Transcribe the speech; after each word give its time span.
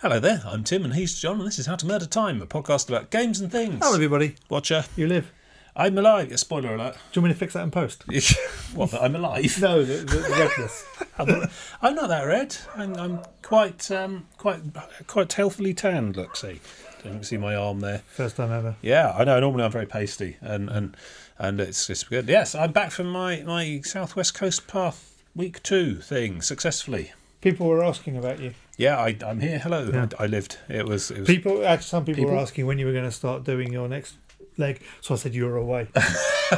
Hello 0.00 0.20
there, 0.20 0.42
I'm 0.46 0.62
Tim 0.62 0.84
and 0.84 0.94
he's 0.94 1.18
John, 1.18 1.38
and 1.38 1.46
this 1.48 1.58
is 1.58 1.66
How 1.66 1.74
to 1.74 1.84
Murder 1.84 2.06
Time, 2.06 2.40
a 2.40 2.46
podcast 2.46 2.88
about 2.88 3.10
games 3.10 3.40
and 3.40 3.50
things. 3.50 3.80
Hello, 3.82 3.94
everybody. 3.94 4.36
Watcher, 4.48 4.84
You 4.94 5.08
live. 5.08 5.32
I'm 5.74 5.98
alive. 5.98 6.30
Yeah, 6.30 6.36
spoiler 6.36 6.76
alert. 6.76 6.94
Do 6.94 7.18
you 7.18 7.22
want 7.22 7.30
me 7.30 7.34
to 7.34 7.38
fix 7.40 7.54
that 7.54 7.64
in 7.64 7.72
post? 7.72 8.04
what, 8.76 8.92
that 8.92 9.02
I'm 9.02 9.16
alive? 9.16 9.60
No, 9.60 9.82
the, 9.82 9.94
the, 9.94 10.16
the 10.18 10.36
redness. 10.38 10.86
I'm 11.18 11.26
not, 11.26 11.50
I'm 11.82 11.94
not 11.96 12.08
that 12.10 12.22
red. 12.22 12.56
I'm, 12.76 12.94
I'm 12.96 13.20
quite, 13.42 13.90
um, 13.90 14.28
quite, 14.36 14.60
quite 15.08 15.32
healthily 15.32 15.74
tanned. 15.74 16.16
Look, 16.16 16.36
see, 16.36 16.60
don't 17.02 17.16
you 17.16 17.24
see 17.24 17.36
my 17.36 17.56
arm 17.56 17.80
there? 17.80 18.02
First 18.06 18.36
time 18.36 18.52
ever. 18.52 18.76
Yeah, 18.80 19.12
I 19.18 19.24
know. 19.24 19.40
Normally 19.40 19.64
I'm 19.64 19.72
very 19.72 19.86
pasty, 19.86 20.36
and 20.40 20.70
and 20.70 20.96
and 21.38 21.60
it's 21.60 21.90
it's 21.90 22.04
good. 22.04 22.28
Yes, 22.28 22.54
I'm 22.54 22.70
back 22.70 22.92
from 22.92 23.10
my 23.10 23.42
my 23.42 23.80
Southwest 23.82 24.34
Coast 24.34 24.68
Path 24.68 25.20
week 25.34 25.60
two 25.64 25.96
thing 25.96 26.40
successfully. 26.40 27.14
People 27.40 27.66
were 27.66 27.82
asking 27.82 28.16
about 28.16 28.38
you. 28.38 28.54
Yeah, 28.78 28.96
I, 28.96 29.16
I'm 29.26 29.40
here. 29.40 29.58
Hello. 29.58 29.90
Yeah. 29.92 30.06
I, 30.18 30.24
I 30.24 30.26
lived. 30.26 30.56
It 30.68 30.86
was. 30.86 31.10
It 31.10 31.18
was 31.20 31.26
People, 31.26 31.66
actually, 31.66 31.84
some 31.86 32.04
people, 32.04 32.22
People? 32.22 32.34
were 32.36 32.40
asking 32.40 32.64
when 32.66 32.78
you 32.78 32.86
were 32.86 32.92
going 32.92 33.04
to 33.04 33.10
start 33.10 33.42
doing 33.42 33.72
your 33.72 33.88
next 33.88 34.16
leg. 34.56 34.80
So 35.00 35.14
I 35.14 35.16
said 35.18 35.34
you 35.34 35.46
were 35.46 35.56
away. 35.56 35.88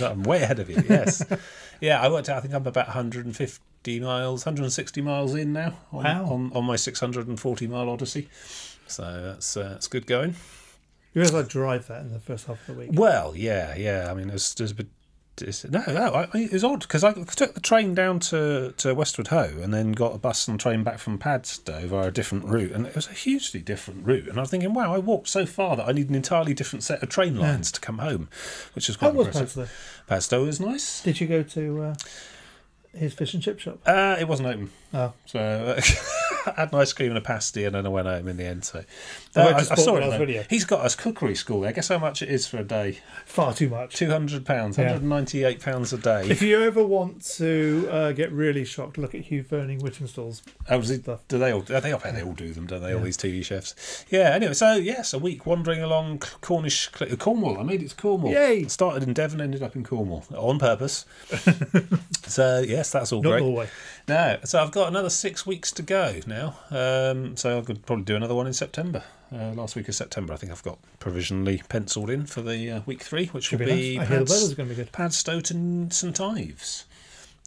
I'm 0.00 0.22
way 0.22 0.42
ahead 0.42 0.58
of 0.60 0.70
you. 0.70 0.82
Yes. 0.88 1.22
yeah, 1.80 2.00
I 2.00 2.08
worked 2.08 2.30
out. 2.30 2.38
I 2.38 2.40
think 2.40 2.54
I'm 2.54 2.66
about 2.66 2.86
150 2.88 4.00
miles, 4.00 4.46
160 4.46 5.02
miles 5.02 5.34
in 5.34 5.52
now. 5.52 5.76
On, 5.92 6.02
Wow. 6.04 6.24
On, 6.24 6.52
on 6.54 6.64
my 6.64 6.76
640 6.76 7.66
mile 7.66 7.90
odyssey. 7.90 8.28
So 8.86 9.02
that's 9.22 9.56
uh, 9.56 9.68
that's 9.70 9.88
good 9.88 10.06
going. 10.06 10.30
You 11.14 11.20
realise 11.20 11.34
I 11.34 11.46
drive 11.46 11.86
that 11.88 12.00
in 12.00 12.12
the 12.14 12.18
first 12.20 12.46
half 12.46 12.66
of 12.66 12.74
the 12.74 12.80
week. 12.80 12.90
Well, 12.94 13.36
yeah, 13.36 13.76
yeah. 13.76 14.10
I 14.10 14.14
mean, 14.14 14.28
there's 14.28 14.54
there's 14.54 14.70
a 14.70 14.74
bit. 14.74 14.86
it's- 14.86 15.01
No, 15.40 15.82
no, 15.88 16.12
I, 16.14 16.28
it 16.34 16.52
was 16.52 16.62
odd 16.62 16.80
because 16.80 17.02
I 17.02 17.12
took 17.14 17.54
the 17.54 17.60
train 17.60 17.94
down 17.94 18.20
to, 18.20 18.74
to 18.76 18.94
Westward 18.94 19.28
Ho 19.28 19.50
and 19.62 19.72
then 19.72 19.92
got 19.92 20.14
a 20.14 20.18
bus 20.18 20.46
and 20.46 20.60
train 20.60 20.84
back 20.84 20.98
from 20.98 21.18
Padstow 21.18 21.86
via 21.86 22.08
a 22.08 22.10
different 22.10 22.44
route, 22.44 22.72
and 22.72 22.86
it 22.86 22.94
was 22.94 23.08
a 23.08 23.12
hugely 23.12 23.60
different 23.60 24.06
route. 24.06 24.28
And 24.28 24.36
I 24.38 24.42
was 24.42 24.50
thinking, 24.50 24.74
wow, 24.74 24.94
I 24.94 24.98
walked 24.98 25.28
so 25.28 25.46
far 25.46 25.74
that 25.76 25.88
I 25.88 25.92
need 25.92 26.10
an 26.10 26.14
entirely 26.14 26.52
different 26.54 26.82
set 26.82 27.02
of 27.02 27.08
train 27.08 27.38
lines 27.38 27.72
to 27.72 27.80
come 27.80 27.98
home, 27.98 28.28
which 28.74 28.88
is 28.88 28.96
How 28.96 29.10
quite 29.10 29.14
was 29.14 29.26
impressive. 29.28 29.68
Padstow? 30.06 30.06
Padstow 30.38 30.44
was 30.44 30.60
nice. 30.60 31.02
Did 31.02 31.20
you 31.20 31.26
go 31.26 31.42
to 31.42 31.82
uh, 31.82 31.94
his 32.94 33.14
fish 33.14 33.32
and 33.34 33.42
chip 33.42 33.58
shop? 33.58 33.80
Uh, 33.86 34.16
it 34.20 34.28
wasn't 34.28 34.48
open. 34.48 34.70
Oh, 34.92 35.12
So 35.26 35.38
uh, 35.40 35.80
had 36.56 36.72
an 36.72 36.78
ice 36.78 36.92
cream 36.92 37.08
and 37.10 37.18
a 37.18 37.20
pasty, 37.20 37.64
and 37.64 37.74
then 37.74 37.86
I 37.86 37.88
went 37.88 38.06
home 38.06 38.28
in 38.28 38.36
the 38.36 38.44
end. 38.44 38.64
So 38.64 38.84
I 39.36 39.40
Uh, 39.40 39.44
I, 39.48 39.56
I 39.58 39.62
saw 39.62 39.96
it. 39.96 40.18
video. 40.18 40.44
He's 40.50 40.64
got 40.64 40.84
a 40.84 40.96
cookery 40.96 41.34
school 41.34 41.60
there. 41.62 41.72
Guess 41.72 41.88
how 41.88 41.98
much 41.98 42.22
it 42.22 42.28
is 42.28 42.46
for 42.46 42.58
a 42.58 42.64
day? 42.64 42.98
far 43.26 43.54
too 43.54 43.68
much. 43.68 43.94
Two 43.96 44.10
hundred 44.10 44.44
pounds, 44.44 44.76
Yeah. 44.76 44.84
one 44.84 44.92
hundred 44.94 45.08
ninety-eight 45.08 45.60
pounds 45.60 45.92
a 45.92 45.98
day. 45.98 46.28
If 46.28 46.42
you 46.42 46.62
ever 46.62 46.84
want 46.84 47.24
to 47.36 47.88
uh, 47.90 48.12
get 48.12 48.30
really 48.32 48.64
shocked, 48.64 48.98
look 48.98 49.14
at 49.14 49.22
Hugh 49.22 49.42
Fearnley-Whittingstall's. 49.44 50.42
Oh, 50.68 50.80
it- 50.80 51.04
do 51.28 51.38
they 51.38 51.52
all? 51.52 51.60
They, 51.62 51.80
they 51.80 51.92
all 52.22 52.32
do 52.34 52.52
them, 52.52 52.66
don't 52.66 52.82
they? 52.82 52.92
All 52.94 53.00
these 53.00 53.16
TV 53.16 53.44
chefs. 53.44 54.04
Yeah. 54.10 54.30
Anyway, 54.30 54.52
so 54.54 54.74
yes, 54.74 55.12
a 55.14 55.18
week 55.18 55.46
wandering 55.46 55.82
along 55.82 56.18
Cornish 56.40 56.88
Cornwall. 57.18 57.58
I 57.58 57.62
made 57.62 57.82
it 57.82 57.90
to 57.90 57.96
Cornwall. 57.96 58.32
Yay! 58.32 58.64
Started 58.68 59.02
in 59.02 59.12
Devon, 59.14 59.40
ended 59.40 59.62
up 59.62 59.74
in 59.76 59.84
Cornwall 59.84 60.24
on 60.36 60.58
purpose. 60.58 61.04
so 62.26 62.64
yes, 62.66 62.90
that's 62.90 63.12
all 63.12 63.22
Not 63.22 63.30
great. 63.30 63.42
Norway. 63.42 63.68
No, 64.08 64.38
so 64.44 64.62
I've 64.62 64.72
got 64.72 64.88
another 64.88 65.10
six 65.10 65.46
weeks 65.46 65.70
to 65.72 65.82
go 65.82 66.20
now. 66.26 66.56
Um, 66.70 67.36
so 67.36 67.58
I 67.58 67.62
could 67.62 67.86
probably 67.86 68.04
do 68.04 68.16
another 68.16 68.34
one 68.34 68.46
in 68.46 68.52
September. 68.52 69.04
Uh, 69.32 69.52
last 69.52 69.76
week 69.76 69.88
of 69.88 69.94
September, 69.94 70.34
I 70.34 70.36
think 70.36 70.52
I've 70.52 70.62
got 70.62 70.78
provisionally 70.98 71.62
penciled 71.68 72.10
in 72.10 72.26
for 72.26 72.42
the 72.42 72.70
uh, 72.70 72.80
week 72.84 73.02
three, 73.02 73.26
which 73.26 73.44
Should 73.44 73.60
will 73.60 73.66
be 73.66 73.96
nice. 73.96 74.08
Pads- 74.08 74.54
be 74.54 74.74
good. 74.74 74.92
Padstow 74.92 75.50
and 75.50 75.92
St 75.92 76.20
Ives. 76.20 76.84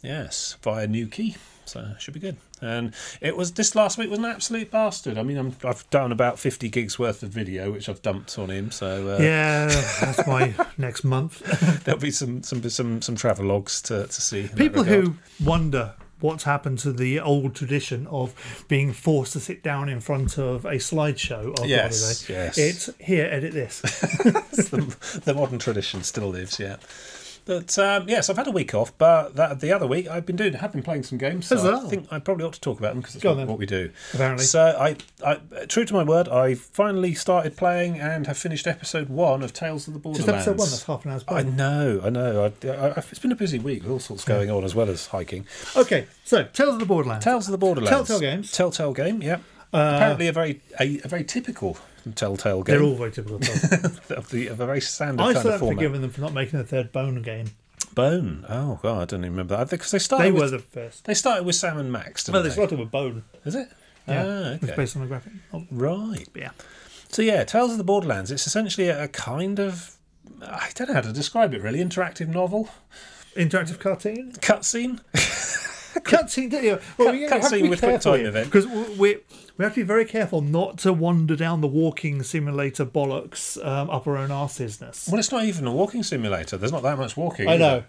Yes, 0.02 0.56
via 0.62 0.86
Newquay. 0.86 1.36
So 1.64 1.80
it 1.94 2.00
should 2.00 2.14
be 2.14 2.20
good. 2.20 2.36
And 2.62 2.94
it 3.20 3.36
was 3.36 3.52
this 3.52 3.74
last 3.74 3.98
week 3.98 4.08
was 4.08 4.18
an 4.20 4.24
absolute 4.24 4.70
bastard. 4.70 5.18
I 5.18 5.22
mean, 5.22 5.36
I'm, 5.36 5.54
I've 5.64 5.88
done 5.90 6.12
about 6.12 6.38
50 6.38 6.68
gigs 6.68 6.98
worth 6.98 7.22
of 7.22 7.30
video, 7.30 7.72
which 7.72 7.88
I've 7.88 8.00
dumped 8.02 8.38
on 8.38 8.50
him. 8.50 8.70
So 8.70 9.16
uh, 9.16 9.18
Yeah, 9.22 9.66
that's 10.00 10.26
my 10.26 10.54
next 10.78 11.04
month. 11.04 11.40
there'll 11.84 12.00
be 12.00 12.12
some 12.12 12.42
some 12.42 12.68
some 12.70 13.02
some 13.02 13.16
travel 13.16 13.46
logs 13.46 13.82
to, 13.82 14.06
to 14.06 14.22
see. 14.22 14.48
People 14.56 14.84
who 14.84 15.16
wonder 15.42 15.94
what's 16.20 16.44
happened 16.44 16.78
to 16.80 16.92
the 16.92 17.20
old 17.20 17.54
tradition 17.54 18.06
of 18.08 18.64
being 18.68 18.92
forced 18.92 19.34
to 19.34 19.40
sit 19.40 19.62
down 19.62 19.88
in 19.88 20.00
front 20.00 20.38
of 20.38 20.64
a 20.64 20.76
slideshow 20.76 21.58
of 21.58 21.66
Yes, 21.66 22.28
yes. 22.28 22.58
It's 22.58 22.90
here, 22.98 23.28
edit 23.30 23.52
this. 23.52 23.80
the, 23.80 25.20
the 25.24 25.34
modern 25.34 25.58
tradition 25.58 26.02
still 26.02 26.28
lives, 26.28 26.58
yeah. 26.58 26.76
But 27.46 27.78
um, 27.78 28.08
yes, 28.08 28.28
I've 28.28 28.36
had 28.36 28.48
a 28.48 28.50
week 28.50 28.74
off, 28.74 28.92
but 28.98 29.36
that, 29.36 29.60
the 29.60 29.72
other 29.72 29.86
week 29.86 30.08
I've 30.08 30.26
been 30.26 30.34
doing, 30.34 30.52
have 30.54 30.72
been 30.72 30.82
playing 30.82 31.04
some 31.04 31.16
games. 31.16 31.46
So 31.46 31.76
I 31.76 31.88
think 31.88 32.08
I 32.10 32.18
probably 32.18 32.44
ought 32.44 32.54
to 32.54 32.60
talk 32.60 32.80
about 32.80 32.90
them 32.94 33.00
because 33.00 33.14
it's 33.14 33.24
what, 33.24 33.46
what 33.46 33.58
we 33.58 33.66
do. 33.66 33.92
Apparently. 34.12 34.44
So 34.44 34.76
I, 34.78 34.96
I, 35.24 35.36
true 35.66 35.84
to 35.84 35.94
my 35.94 36.02
word, 36.02 36.28
I 36.28 36.54
finally 36.54 37.14
started 37.14 37.56
playing 37.56 38.00
and 38.00 38.26
have 38.26 38.36
finished 38.36 38.66
episode 38.66 39.08
one 39.08 39.44
of 39.44 39.52
Tales 39.52 39.86
of 39.86 39.94
the 39.94 40.00
Just 40.00 40.02
Borderlands. 40.02 40.28
episode 40.48 40.58
one, 40.58 40.68
that's 40.70 40.82
half 40.82 41.04
an 41.04 41.12
hour's 41.12 41.24
I 41.28 41.42
play. 41.44 41.52
know, 41.52 42.00
I 42.02 42.10
know. 42.10 42.44
I, 42.46 42.68
I, 42.68 42.88
it's 42.96 43.20
been 43.20 43.30
a 43.30 43.36
busy 43.36 43.60
week 43.60 43.84
with 43.84 43.92
all 43.92 44.00
sorts 44.00 44.24
going 44.24 44.50
on 44.50 44.64
as 44.64 44.74
well 44.74 44.90
as 44.90 45.06
hiking. 45.06 45.46
Okay, 45.76 46.08
so 46.24 46.42
Tales 46.52 46.74
of 46.74 46.80
the 46.80 46.86
Borderlands. 46.86 47.24
Tales 47.24 47.46
of 47.46 47.52
the 47.52 47.58
Borderlands. 47.58 47.90
Telltale 48.08 48.20
games. 48.20 48.50
Telltale 48.50 48.92
game. 48.92 49.22
Yeah. 49.22 49.36
Uh, 49.72 49.92
Apparently 49.96 50.26
a 50.26 50.32
very 50.32 50.60
a, 50.80 51.00
a 51.04 51.08
very 51.08 51.22
typical 51.24 51.76
Telltale 52.14 52.62
game. 52.62 52.76
They're 52.76 52.84
all 52.84 52.94
very 52.94 53.10
typical. 53.12 53.36
Of, 54.16 54.30
the, 54.30 54.46
of 54.48 54.60
a 54.60 54.66
very 54.66 54.80
standard 54.80 55.22
I 55.22 55.34
kind 55.34 55.46
of 55.48 55.60
forgiven 55.60 56.00
them 56.02 56.10
for 56.10 56.20
not 56.20 56.32
making 56.32 56.60
a 56.60 56.64
third 56.64 56.92
Bone 56.92 57.20
game. 57.22 57.46
Bone. 57.94 58.44
Oh 58.48 58.78
god, 58.82 59.02
I 59.02 59.04
don't 59.06 59.20
even 59.20 59.32
remember 59.32 59.56
that 59.56 59.70
because 59.70 59.90
they 59.90 59.98
started. 59.98 60.24
They 60.26 60.30
with, 60.32 60.42
were 60.42 60.48
the 60.58 60.58
first. 60.62 61.04
They 61.06 61.14
started 61.14 61.44
with 61.44 61.56
Sam 61.56 61.78
and 61.78 61.90
Max, 61.90 62.24
didn't 62.24 62.34
Well, 62.34 62.42
they 62.42 62.48
they? 62.50 62.54
started 62.54 62.78
with 62.78 62.90
Bone. 62.90 63.24
Is 63.44 63.54
it? 63.54 63.68
Yeah, 64.06 64.24
Ah, 64.24 64.64
okay. 64.64 64.74
based 64.76 64.96
on 64.96 65.02
a 65.02 65.06
graphic 65.06 65.32
novel. 65.52 65.66
Right. 65.70 66.26
But 66.32 66.42
yeah. 66.42 66.50
So 67.08 67.22
yeah, 67.22 67.42
Tales 67.44 67.72
of 67.72 67.78
the 67.78 67.84
Borderlands. 67.84 68.30
It's 68.30 68.46
essentially 68.46 68.88
a, 68.88 69.04
a 69.04 69.08
kind 69.08 69.58
of 69.58 69.96
I 70.42 70.70
don't 70.74 70.88
know 70.88 70.94
how 70.94 71.00
to 71.00 71.12
describe 71.12 71.54
it 71.54 71.62
really. 71.62 71.78
Interactive 71.80 72.28
novel, 72.28 72.68
Interactive 73.34 73.78
cartoon? 73.80 74.32
cutscene. 74.40 75.00
cutscene. 76.00 76.50
don't 76.50 76.64
you? 76.64 76.78
Well, 76.98 77.12
we 77.12 77.22
have 77.22 77.48
to 77.50 77.62
be 77.62 77.68
with 77.68 77.80
quick 77.80 77.90
careful 77.92 78.12
time 78.16 78.26
event. 78.26 78.46
because 78.46 78.66
we 78.98 79.18
we 79.58 79.64
have 79.64 79.72
to 79.74 79.80
be 79.80 79.86
very 79.86 80.04
careful 80.04 80.42
not 80.42 80.76
to 80.78 80.92
wander 80.92 81.34
down 81.34 81.60
the 81.62 81.66
walking 81.66 82.22
simulator 82.22 82.84
bollocks 82.84 83.56
um, 83.66 83.88
up 83.88 84.06
our 84.06 84.18
own 84.18 84.28
arseisness. 84.28 85.08
Well, 85.10 85.18
it's 85.18 85.32
not 85.32 85.44
even 85.44 85.66
a 85.66 85.72
walking 85.72 86.02
simulator. 86.02 86.56
There's 86.58 86.72
not 86.72 86.82
that 86.82 86.98
much 86.98 87.16
walking. 87.16 87.48
I 87.48 87.56
know. 87.56 87.84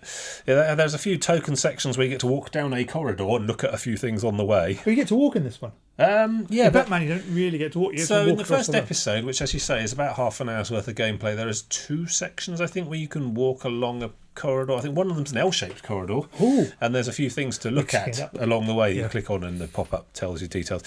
Yeah, 0.48 0.76
there's 0.76 0.94
a 0.94 0.98
few 0.98 1.18
token 1.18 1.56
sections 1.58 1.98
where 1.98 2.06
you 2.06 2.12
get 2.12 2.22
to 2.22 2.28
walk 2.28 2.52
down 2.52 2.74
a 2.74 2.86
corridor 2.86 3.26
and 3.26 3.48
look 3.48 3.64
at 3.66 3.74
a 3.74 3.78
few 3.78 3.98
things 3.98 4.24
on 4.24 4.38
the 4.38 4.46
way. 4.46 4.76
But 4.84 4.92
you 4.92 4.96
get 4.96 5.10
to 5.10 5.16
walk 5.16 5.36
in 5.36 5.44
this 5.44 5.62
one. 5.62 5.74
Um, 6.00 6.46
yeah, 6.50 6.68
In 6.68 6.74
but 6.74 6.84
Batman, 6.84 7.02
you 7.04 7.10
don't 7.10 7.26
really 7.34 7.58
get 7.58 7.72
to 7.74 7.80
walk. 7.80 7.94
You 7.94 8.00
So 8.00 8.24
to 8.26 8.32
in 8.32 8.38
the 8.38 8.46
first 8.46 8.70
room. 8.70 8.76
episode, 8.78 9.26
which 9.26 9.42
as 9.42 9.54
you 9.54 9.60
say 9.60 9.84
is 9.84 9.92
about 9.92 10.16
half 10.16 10.40
an 10.40 10.48
hour's 10.48 10.72
worth 10.72 10.88
of 10.88 10.96
gameplay, 10.96 11.36
there 11.36 11.50
is 11.50 11.64
two 11.64 12.06
sections 12.08 12.62
I 12.62 12.68
think 12.68 12.88
where 12.90 13.00
you 13.00 13.08
can 13.08 13.34
walk 13.34 13.64
along 13.66 14.04
a 14.04 14.12
corridor. 14.38 14.74
I 14.74 14.80
think 14.80 14.96
one 14.96 15.10
of 15.10 15.16
them's 15.18 15.32
an 15.34 15.38
L-shaped 15.38 15.84
corridor, 15.84 16.22
Ooh. 16.42 16.68
and 16.80 16.96
there's 16.96 17.10
a 17.10 17.14
few 17.14 17.30
things 17.30 17.58
to 17.60 17.70
look 17.72 17.94
at 17.94 18.34
along 18.40 18.68
the 18.68 18.74
way. 18.74 18.94
You 18.94 19.02
Yeah. 19.02 19.08
click 19.10 19.30
on 19.30 19.44
and 19.44 19.60
the 19.60 19.68
pop-up 19.68 20.14
tells 20.14 20.42
you 20.42 20.48
details. 20.48 20.84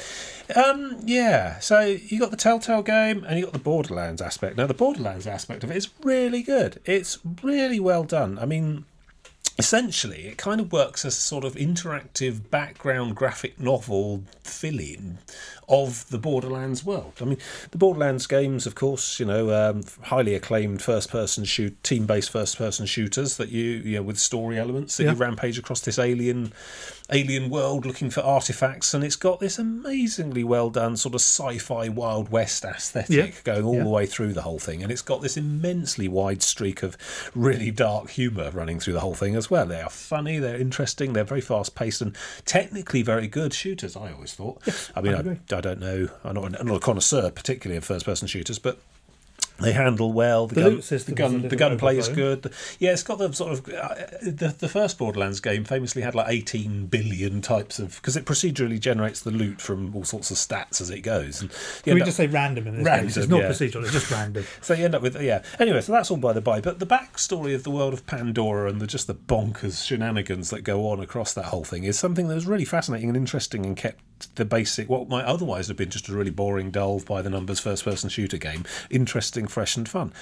Um, 0.56 0.96
yeah, 1.04 1.58
so 1.58 1.80
you 1.80 2.18
got 2.18 2.30
the 2.30 2.36
Telltale 2.38 2.82
game 2.82 3.24
and 3.24 3.38
you 3.38 3.44
got 3.44 3.52
the 3.52 3.58
Borderlands 3.58 4.22
aspect. 4.22 4.56
Now 4.56 4.66
the 4.66 4.74
Borderlands 4.74 5.26
aspect 5.26 5.62
of 5.64 5.70
it 5.70 5.76
is 5.76 5.90
really 6.02 6.42
good. 6.42 6.80
It's 6.86 7.18
really 7.42 7.78
well 7.80 8.04
done. 8.04 8.38
I 8.38 8.46
mean 8.46 8.86
essentially 9.58 10.26
it 10.26 10.36
kind 10.38 10.60
of 10.60 10.72
works 10.72 11.04
as 11.04 11.16
a 11.16 11.20
sort 11.20 11.44
of 11.44 11.54
interactive 11.54 12.48
background 12.50 13.14
graphic 13.14 13.58
novel 13.60 14.22
fill-in 14.42 15.18
of 15.68 16.08
the 16.10 16.18
borderlands 16.18 16.84
world 16.84 17.12
i 17.20 17.24
mean 17.24 17.38
the 17.70 17.78
borderlands 17.78 18.26
games 18.26 18.66
of 18.66 18.74
course 18.74 19.20
you 19.20 19.26
know 19.26 19.50
um, 19.52 19.82
highly 20.04 20.34
acclaimed 20.34 20.80
first-person 20.82 21.44
shoot 21.44 21.80
team-based 21.82 22.30
first-person 22.30 22.86
shooters 22.86 23.36
that 23.36 23.50
you 23.50 23.64
you 23.84 23.96
know 23.96 24.02
with 24.02 24.18
story 24.18 24.58
elements 24.58 24.96
that 24.96 25.04
Yeah. 25.04 25.10
you 25.12 25.16
rampage 25.16 25.58
across 25.58 25.80
this 25.80 25.98
alien 25.98 26.52
alien 27.12 27.50
world 27.50 27.84
looking 27.84 28.08
for 28.10 28.20
artifacts 28.20 28.94
and 28.94 29.02
it's 29.02 29.16
got 29.16 29.40
this 29.40 29.58
amazingly 29.58 30.44
well 30.44 30.70
done 30.70 30.96
sort 30.96 31.14
of 31.14 31.20
sci-fi 31.20 31.88
wild 31.88 32.30
west 32.30 32.64
aesthetic 32.64 33.10
Yeah. 33.10 33.30
going 33.44 33.64
all 33.64 33.76
Yeah. 33.76 33.82
the 33.84 33.88
way 33.88 34.06
through 34.06 34.32
the 34.32 34.42
whole 34.42 34.58
thing 34.58 34.82
and 34.82 34.92
it's 34.92 35.02
got 35.02 35.20
this 35.22 35.36
immensely 35.36 36.08
wide 36.08 36.42
streak 36.42 36.82
of 36.82 36.96
really 37.34 37.70
dark 37.70 38.10
humour 38.10 38.50
running 38.50 38.78
through 38.80 38.92
the 38.94 39.00
whole 39.00 39.14
thing 39.14 39.34
as 39.36 39.50
well 39.50 39.66
they 39.66 39.80
are 39.80 39.90
funny 39.90 40.38
they're 40.38 40.56
interesting 40.60 41.12
they're 41.12 41.24
very 41.24 41.40
fast 41.40 41.74
paced 41.74 42.00
and 42.00 42.16
technically 42.44 43.02
very 43.02 43.26
good 43.26 43.52
shooters 43.52 43.96
i 43.96 44.12
always 44.12 44.34
thought 44.34 44.62
i 44.94 45.00
mean 45.00 45.14
I 45.14 45.18
I. 45.54 45.56
I, 45.58 45.60
don't 45.60 45.80
know 45.80 46.08
i'm 46.24 46.34
not, 46.34 46.60
I'm 46.60 46.66
not 46.66 46.76
a 46.76 46.80
connoisseur 46.80 47.30
particularly 47.30 47.76
of 47.78 47.84
first 47.84 48.04
person 48.06 48.28
shooters 48.28 48.58
but 48.58 48.78
they 49.60 49.72
handle 49.72 50.12
well. 50.12 50.46
The, 50.46 50.54
The 50.56 50.60
gun, 50.62 50.70
loot 50.72 50.84
system 50.84 51.14
the 51.14 51.18
gun, 51.18 51.48
the 51.48 51.56
gunplay 51.56 51.96
is 51.98 52.08
good. 52.08 52.52
Yeah, 52.78 52.92
it's 52.92 53.02
got 53.02 53.18
the 53.18 53.32
sort 53.32 53.52
of 53.52 53.68
uh, 53.68 53.94
the 54.22 54.54
the 54.58 54.68
first 54.68 54.98
Borderlands 54.98 55.40
game 55.40 55.64
famously 55.64 56.02
had 56.02 56.14
like 56.14 56.26
eighteen 56.28 56.86
billion 56.86 57.40
types 57.40 57.78
of 57.78 57.96
because 57.96 58.16
it 58.16 58.24
procedurally 58.24 58.78
generates 58.80 59.20
the 59.20 59.30
loot 59.30 59.60
from 59.60 59.94
all 59.94 60.04
sorts 60.04 60.30
of 60.30 60.36
stats 60.36 60.80
as 60.80 60.90
it 60.90 61.00
goes. 61.00 61.40
And 61.42 61.50
Can 61.82 61.94
we 61.94 62.00
up- 62.02 62.06
just 62.06 62.16
say 62.16 62.26
random 62.26 62.66
in 62.66 62.76
this 62.76 62.84
Random, 62.86 63.06
case? 63.08 63.16
It's 63.16 63.28
not 63.28 63.40
yeah. 63.42 63.48
procedural, 63.50 63.82
it's 63.82 63.92
just 63.92 64.10
random. 64.12 64.44
so 64.60 64.74
you 64.74 64.84
end 64.84 64.94
up 64.94 65.02
with 65.02 65.20
yeah. 65.20 65.42
Anyway, 65.58 65.80
so 65.80 65.92
that's 65.92 66.10
all 66.10 66.16
by 66.16 66.32
the 66.32 66.40
by. 66.40 66.60
But 66.60 66.78
the 66.78 66.86
backstory 66.86 67.54
of 67.54 67.62
the 67.64 67.70
world 67.70 67.92
of 67.94 68.06
Pandora 68.06 68.68
and 68.70 68.80
the 68.80 68.86
just 68.86 69.06
the 69.06 69.14
bonkers 69.14 69.86
shenanigans 69.86 70.50
that 70.50 70.62
go 70.62 70.88
on 70.88 71.00
across 71.00 71.32
that 71.34 71.46
whole 71.46 71.64
thing 71.64 71.84
is 71.84 71.98
something 71.98 72.28
that 72.28 72.34
was 72.34 72.46
really 72.46 72.64
fascinating 72.64 73.08
and 73.08 73.16
interesting 73.16 73.64
and 73.66 73.76
kept 73.76 74.00
the 74.34 74.44
basic 74.44 74.88
what 74.88 75.08
might 75.08 75.24
otherwise 75.24 75.68
have 75.68 75.76
been 75.76 75.90
just 75.90 76.08
a 76.08 76.12
really 76.12 76.30
boring, 76.30 76.70
dull 76.70 77.00
by 77.00 77.22
the 77.22 77.30
numbers 77.30 77.60
first 77.60 77.84
person 77.84 78.08
shooter 78.08 78.38
game 78.38 78.64
interesting, 78.90 79.46
fresh, 79.46 79.76
and 79.76 79.88
fun. 79.88 80.12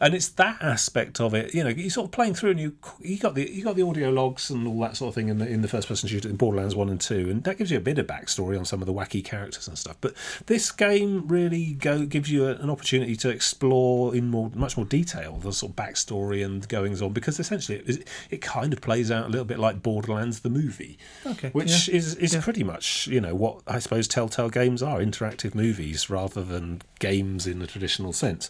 And 0.00 0.14
it's 0.14 0.28
that 0.28 0.62
aspect 0.62 1.20
of 1.20 1.34
it, 1.34 1.54
you 1.54 1.62
know, 1.64 1.70
you 1.70 1.90
sort 1.90 2.06
of 2.06 2.12
playing 2.12 2.34
through 2.34 2.50
and 2.52 2.60
you 2.60 2.76
you 3.00 3.18
got 3.18 3.34
the 3.34 3.50
you 3.50 3.64
got 3.64 3.76
the 3.76 3.82
audio 3.82 4.10
logs 4.10 4.48
and 4.50 4.66
all 4.68 4.78
that 4.80 4.96
sort 4.96 5.08
of 5.10 5.14
thing 5.14 5.28
in 5.28 5.38
the 5.38 5.46
in 5.48 5.62
the 5.62 5.68
first 5.68 5.88
person 5.88 6.08
shooter 6.08 6.28
in 6.28 6.36
Borderlands 6.36 6.74
one 6.76 6.88
and 6.88 7.00
two, 7.00 7.28
and 7.30 7.44
that 7.44 7.58
gives 7.58 7.70
you 7.70 7.78
a 7.78 7.80
bit 7.80 7.98
of 7.98 8.06
backstory 8.06 8.58
on 8.58 8.64
some 8.64 8.80
of 8.80 8.86
the 8.86 8.92
wacky 8.92 9.24
characters 9.24 9.66
and 9.68 9.76
stuff. 9.78 9.96
But 10.00 10.14
this 10.46 10.70
game 10.70 11.26
really 11.26 11.72
go 11.74 12.04
gives 12.06 12.30
you 12.30 12.46
a, 12.46 12.52
an 12.56 12.70
opportunity 12.70 13.16
to 13.16 13.28
explore 13.28 14.14
in 14.14 14.28
more 14.28 14.50
much 14.54 14.76
more 14.76 14.86
detail 14.86 15.36
the 15.38 15.52
sort 15.52 15.70
of 15.72 15.76
backstory 15.76 16.44
and 16.44 16.66
goings 16.68 17.02
on 17.02 17.12
because 17.12 17.40
essentially 17.40 17.78
it, 17.78 18.08
it 18.30 18.40
kind 18.40 18.72
of 18.72 18.80
plays 18.80 19.10
out 19.10 19.26
a 19.26 19.28
little 19.28 19.44
bit 19.44 19.58
like 19.58 19.82
Borderlands 19.82 20.40
the 20.40 20.50
movie, 20.50 20.98
Okay, 21.26 21.50
which 21.50 21.88
yeah. 21.88 21.96
is 21.96 22.14
is 22.16 22.34
Yeah. 22.34 22.40
pretty 22.40 22.62
much 22.62 23.06
you 23.08 23.20
know 23.20 23.34
what 23.34 23.62
I 23.66 23.78
suppose 23.80 24.06
Telltale 24.06 24.50
games 24.50 24.82
are 24.82 25.00
interactive 25.00 25.54
movies 25.54 26.08
rather 26.08 26.42
than 26.42 26.82
games 27.00 27.46
in 27.46 27.58
the 27.58 27.66
traditional 27.66 28.12
sense. 28.12 28.48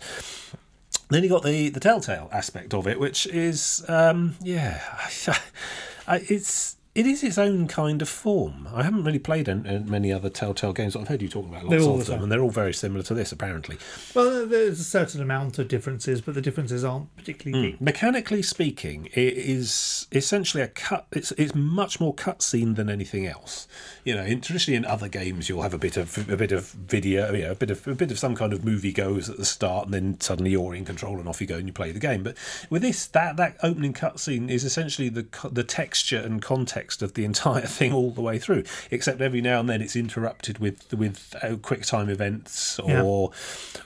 Then 1.08 1.22
you 1.22 1.28
got 1.28 1.42
the 1.42 1.68
the 1.70 1.80
Telltale 1.80 2.28
aspect 2.32 2.74
of 2.74 2.86
it, 2.86 2.98
which 3.00 3.26
is 3.26 3.84
um, 3.88 4.36
yeah, 4.42 4.80
I, 6.06 6.24
it's 6.28 6.76
it 6.98 7.06
is 7.06 7.22
its 7.22 7.38
own 7.38 7.68
kind 7.68 8.02
of 8.02 8.08
form. 8.08 8.66
I 8.74 8.82
haven't 8.82 9.04
really 9.04 9.20
played 9.20 9.46
an, 9.46 9.64
an- 9.66 9.88
many 9.88 10.12
other 10.12 10.28
Telltale 10.28 10.72
games. 10.72 10.96
I've 10.96 11.06
heard 11.06 11.22
you 11.22 11.28
talking 11.28 11.50
about 11.50 11.62
lots 11.62 11.86
of 11.86 11.92
the 11.92 11.96
them, 11.98 12.04
same. 12.04 12.22
and 12.24 12.32
they're 12.32 12.40
all 12.40 12.50
very 12.50 12.74
similar 12.74 13.04
to 13.04 13.14
this, 13.14 13.30
apparently. 13.30 13.78
Well, 14.16 14.44
there's 14.48 14.80
a 14.80 14.84
certain 14.84 15.22
amount 15.22 15.60
of 15.60 15.68
differences, 15.68 16.20
but 16.20 16.34
the 16.34 16.42
differences 16.42 16.82
aren't 16.82 17.14
particularly 17.16 17.66
hmm. 17.66 17.70
deep. 17.70 17.80
Mechanically 17.80 18.42
speaking, 18.42 19.06
it 19.14 19.34
is 19.34 20.08
essentially 20.10 20.60
a 20.60 20.66
cut. 20.66 21.06
It's 21.12 21.30
it's 21.32 21.54
much 21.54 22.00
more 22.00 22.12
cutscene 22.12 22.74
than 22.74 22.90
anything 22.90 23.28
else. 23.28 23.68
You 24.02 24.16
know, 24.16 24.24
in, 24.24 24.40
traditionally 24.40 24.76
in 24.76 24.84
other 24.84 25.06
games, 25.06 25.48
you'll 25.48 25.62
have 25.62 25.74
a 25.74 25.78
bit 25.78 25.96
of 25.96 26.28
a 26.28 26.36
bit 26.36 26.50
of 26.50 26.70
video, 26.70 27.32
you 27.32 27.44
know, 27.44 27.52
a 27.52 27.54
bit 27.54 27.70
of 27.70 27.86
a 27.86 27.94
bit 27.94 28.10
of 28.10 28.18
some 28.18 28.34
kind 28.34 28.52
of 28.52 28.64
movie 28.64 28.92
goes 28.92 29.30
at 29.30 29.36
the 29.36 29.44
start, 29.44 29.84
and 29.84 29.94
then 29.94 30.20
suddenly 30.20 30.50
you're 30.50 30.74
in 30.74 30.84
control 30.84 31.20
and 31.20 31.28
off 31.28 31.40
you 31.40 31.46
go 31.46 31.58
and 31.58 31.68
you 31.68 31.72
play 31.72 31.92
the 31.92 32.00
game. 32.00 32.24
But 32.24 32.36
with 32.70 32.82
this, 32.82 33.06
that 33.06 33.36
that 33.36 33.56
opening 33.62 33.92
cutscene 33.92 34.50
is 34.50 34.64
essentially 34.64 35.08
the 35.08 35.28
the 35.52 35.62
texture 35.62 36.18
and 36.18 36.42
context 36.42 36.87
of 37.02 37.14
the 37.14 37.24
entire 37.32 37.66
thing 37.66 37.92
all 37.92 38.10
the 38.10 38.20
way 38.20 38.38
through. 38.38 38.64
Except 38.90 39.20
every 39.20 39.40
now 39.40 39.60
and 39.60 39.68
then 39.68 39.82
it's 39.82 39.96
interrupted 39.96 40.58
with 40.58 40.92
with 40.94 41.34
uh, 41.42 41.56
quick 41.56 41.82
time 41.82 42.08
events 42.08 42.80
Yeah. 42.86 43.02
or 43.02 43.30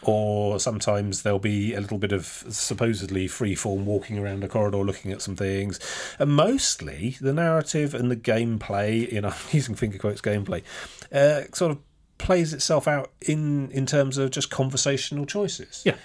or 0.03 0.59
sometimes 0.61 1.23
there'll 1.23 1.39
be 1.39 1.75
a 1.75 1.81
little 1.81 1.99
bit 1.99 2.13
of 2.13 2.27
supposedly 2.49 3.27
free 3.29 3.55
form 3.55 3.87
walking 3.87 4.19
around 4.19 4.45
a 4.45 4.49
corridor 4.49 4.79
looking 4.79 5.13
at 5.13 5.23
some 5.23 5.37
things. 5.37 5.79
And 6.19 6.31
mostly 6.31 7.17
the 7.21 7.33
narrative 7.33 7.95
and 7.95 8.11
the 8.11 8.17
gameplay, 8.17 9.11
you 9.13 9.21
know, 9.21 9.29
I'm 9.33 9.35
using 9.51 9.75
finger 9.75 9.99
quotes 9.99 10.21
gameplay, 10.21 10.63
uh, 11.13 11.43
sort 11.53 11.73
of 11.73 11.79
plays 12.19 12.53
itself 12.55 12.87
out 12.87 13.11
in 13.21 13.71
in 13.73 13.85
terms 13.87 14.19
of 14.19 14.31
just 14.31 14.51
conversational 14.51 15.27
choices. 15.27 15.83
Yeah. 15.85 15.97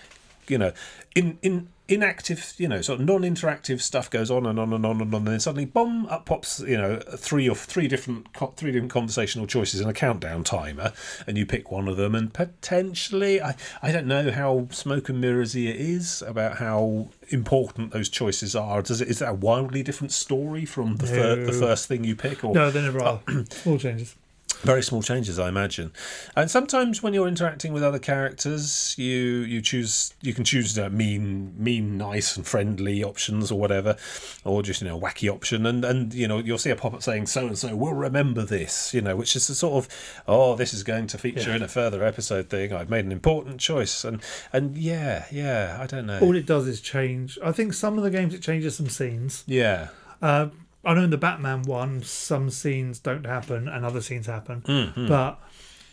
You 0.47 0.57
know, 0.57 0.71
in 1.15 1.38
in 1.41 1.67
inactive, 1.88 2.54
you 2.57 2.68
know, 2.68 2.81
sort 2.81 3.00
of 3.00 3.06
non-interactive 3.06 3.81
stuff 3.81 4.10
goes 4.10 4.30
on 4.30 4.45
and 4.45 4.60
on 4.60 4.74
and 4.74 4.86
on 4.86 5.01
and 5.01 5.13
on, 5.13 5.22
and 5.22 5.28
then 5.28 5.39
suddenly, 5.39 5.66
boom, 5.66 6.06
up 6.07 6.25
pops, 6.25 6.60
you 6.60 6.78
know, 6.78 7.00
three 7.00 7.48
or 7.48 7.56
three 7.56 7.88
different 7.88 8.28
three 8.56 8.72
different 8.72 8.92
conversational 8.92 9.48
choices 9.48 9.80
and 9.80 9.89
a 9.89 9.94
countdown 9.94 10.44
timer, 10.44 10.94
and 11.25 11.38
you 11.38 11.45
pick 11.45 11.72
one 11.72 11.88
of 11.88 11.98
them, 11.98 12.16
and 12.16 12.34
potentially, 12.34 13.42
I 13.42 13.56
I 13.81 13.92
don't 13.92 14.07
know 14.07 14.31
how 14.31 14.68
smoke 14.72 15.10
and 15.10 15.24
mirrorsy 15.24 15.68
it 15.69 15.78
is 15.78 16.22
about 16.22 16.57
how 16.57 17.10
important 17.30 17.92
those 17.92 18.10
choices 18.10 18.56
are. 18.56 18.81
Does 18.81 19.01
it 19.01 19.07
is 19.07 19.19
that 19.19 19.30
a 19.30 19.33
wildly 19.33 19.83
different 19.83 20.12
story 20.12 20.66
from 20.66 20.98
the 20.98 21.07
fir- 21.07 21.45
the 21.45 21.54
first 21.54 21.88
thing 21.88 22.04
you 22.04 22.16
pick, 22.16 22.44
or 22.44 22.54
No, 22.54 22.72
they 22.72 22.81
never 22.81 23.01
uh, 23.01 23.19
are. 23.28 23.45
Small 23.50 23.78
changes. 23.78 24.16
Very 24.63 24.81
small 24.81 25.01
changes, 25.01 25.38
I 25.39 25.50
imagine. 25.50 25.92
And 26.36 26.50
sometimes 26.50 27.01
when 27.04 27.13
you're 27.13 27.27
interacting 27.27 27.74
with 27.74 27.83
other 27.83 28.00
characters, 28.00 28.95
you 28.98 29.13
you 29.48 29.62
choose 29.62 30.13
you 30.21 30.33
can 30.33 30.44
choose 30.44 30.77
uh, 30.77 30.89
mean, 30.89 31.54
mean, 31.57 31.98
nice, 31.98 32.36
and 32.38 32.45
friendly 32.45 33.04
options 33.04 33.51
or 33.51 33.59
whatever, 33.59 33.95
or 34.44 34.63
just 34.63 34.81
you 34.81 34.88
know 34.88 35.00
wacky 35.00 35.31
option. 35.31 35.65
And 35.65 35.86
and 35.86 36.13
you 36.13 36.27
know 36.27 36.39
you'll 36.39 36.57
see 36.57 36.69
a 36.71 36.75
pop 36.75 36.94
up 36.94 37.04
saying 37.04 37.27
so 37.27 37.48
and 37.48 37.57
so 37.57 37.75
will 37.75 37.94
remember 37.94 38.44
this, 38.44 38.94
you 38.94 39.01
know, 39.01 39.15
which 39.15 39.36
is 39.36 39.50
a 39.50 39.56
sort 39.56 39.86
of 39.86 40.21
oh 40.27 40.56
this 40.56 40.74
is 40.74 40.83
going 40.83 41.07
to 41.07 41.18
feature 41.18 41.50
Yeah. 41.51 41.57
in 41.57 41.62
a 41.63 41.68
further 41.68 42.04
episode 42.04 42.50
thing. 42.50 42.74
I've 42.74 42.89
made 42.89 43.06
an 43.06 43.12
important 43.12 43.59
choice, 43.59 44.04
and 44.04 44.21
and 44.51 44.77
yeah, 44.77 45.25
yeah, 45.31 45.77
I 45.80 45.86
don't 45.86 46.06
know. 46.06 46.19
All 46.19 46.36
it 46.36 46.45
does 46.45 46.68
is 46.68 46.81
change. 46.81 47.38
I 47.44 47.51
think 47.51 47.74
some 47.74 47.98
of 47.98 48.04
the 48.04 48.09
games 48.12 48.33
it 48.33 48.42
changes 48.42 48.75
some 48.75 48.89
scenes. 48.89 49.44
yeah, 49.48 49.89
Uh, 50.21 50.48
I 50.88 50.94
know 50.94 51.04
in 51.04 51.10
the 51.10 51.18
Batman 51.18 51.63
one, 51.63 52.01
some 52.04 52.50
scenes 52.50 53.00
don't 53.00 53.25
happen 53.25 53.68
and 53.68 53.86
other 53.86 54.01
scenes 54.01 54.25
happen, 54.28 54.62
Mm-hmm. 54.62 55.07
but 55.07 55.39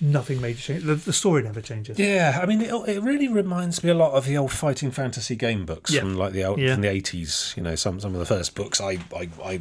nothing 0.00 0.40
major 0.40 0.60
change. 0.60 0.84
The, 0.84 0.94
the 0.96 1.12
story 1.12 1.42
never 1.42 1.60
changes. 1.60 1.98
Yeah, 1.98 2.38
I 2.42 2.46
mean, 2.46 2.60
it, 2.60 2.72
it 2.88 3.02
really 3.02 3.28
reminds 3.28 3.82
me 3.84 3.90
a 3.90 3.94
lot 3.94 4.12
of 4.12 4.26
the 4.26 4.36
old 4.36 4.52
fighting 4.52 4.90
fantasy 4.90 5.36
game 5.36 5.64
books 5.66 5.90
Yeah. 5.92 6.00
from 6.00 6.14
like 6.16 6.32
the 6.32 6.44
old, 6.44 6.58
Yeah. 6.60 6.74
from 6.74 6.82
the 6.82 6.90
eighties. 6.90 7.54
You 7.56 7.62
know, 7.62 7.74
some 7.74 8.00
some 8.00 8.12
of 8.12 8.18
the 8.18 8.26
first 8.26 8.54
books 8.54 8.80
I 8.80 8.98
I, 9.16 9.30
I 9.44 9.60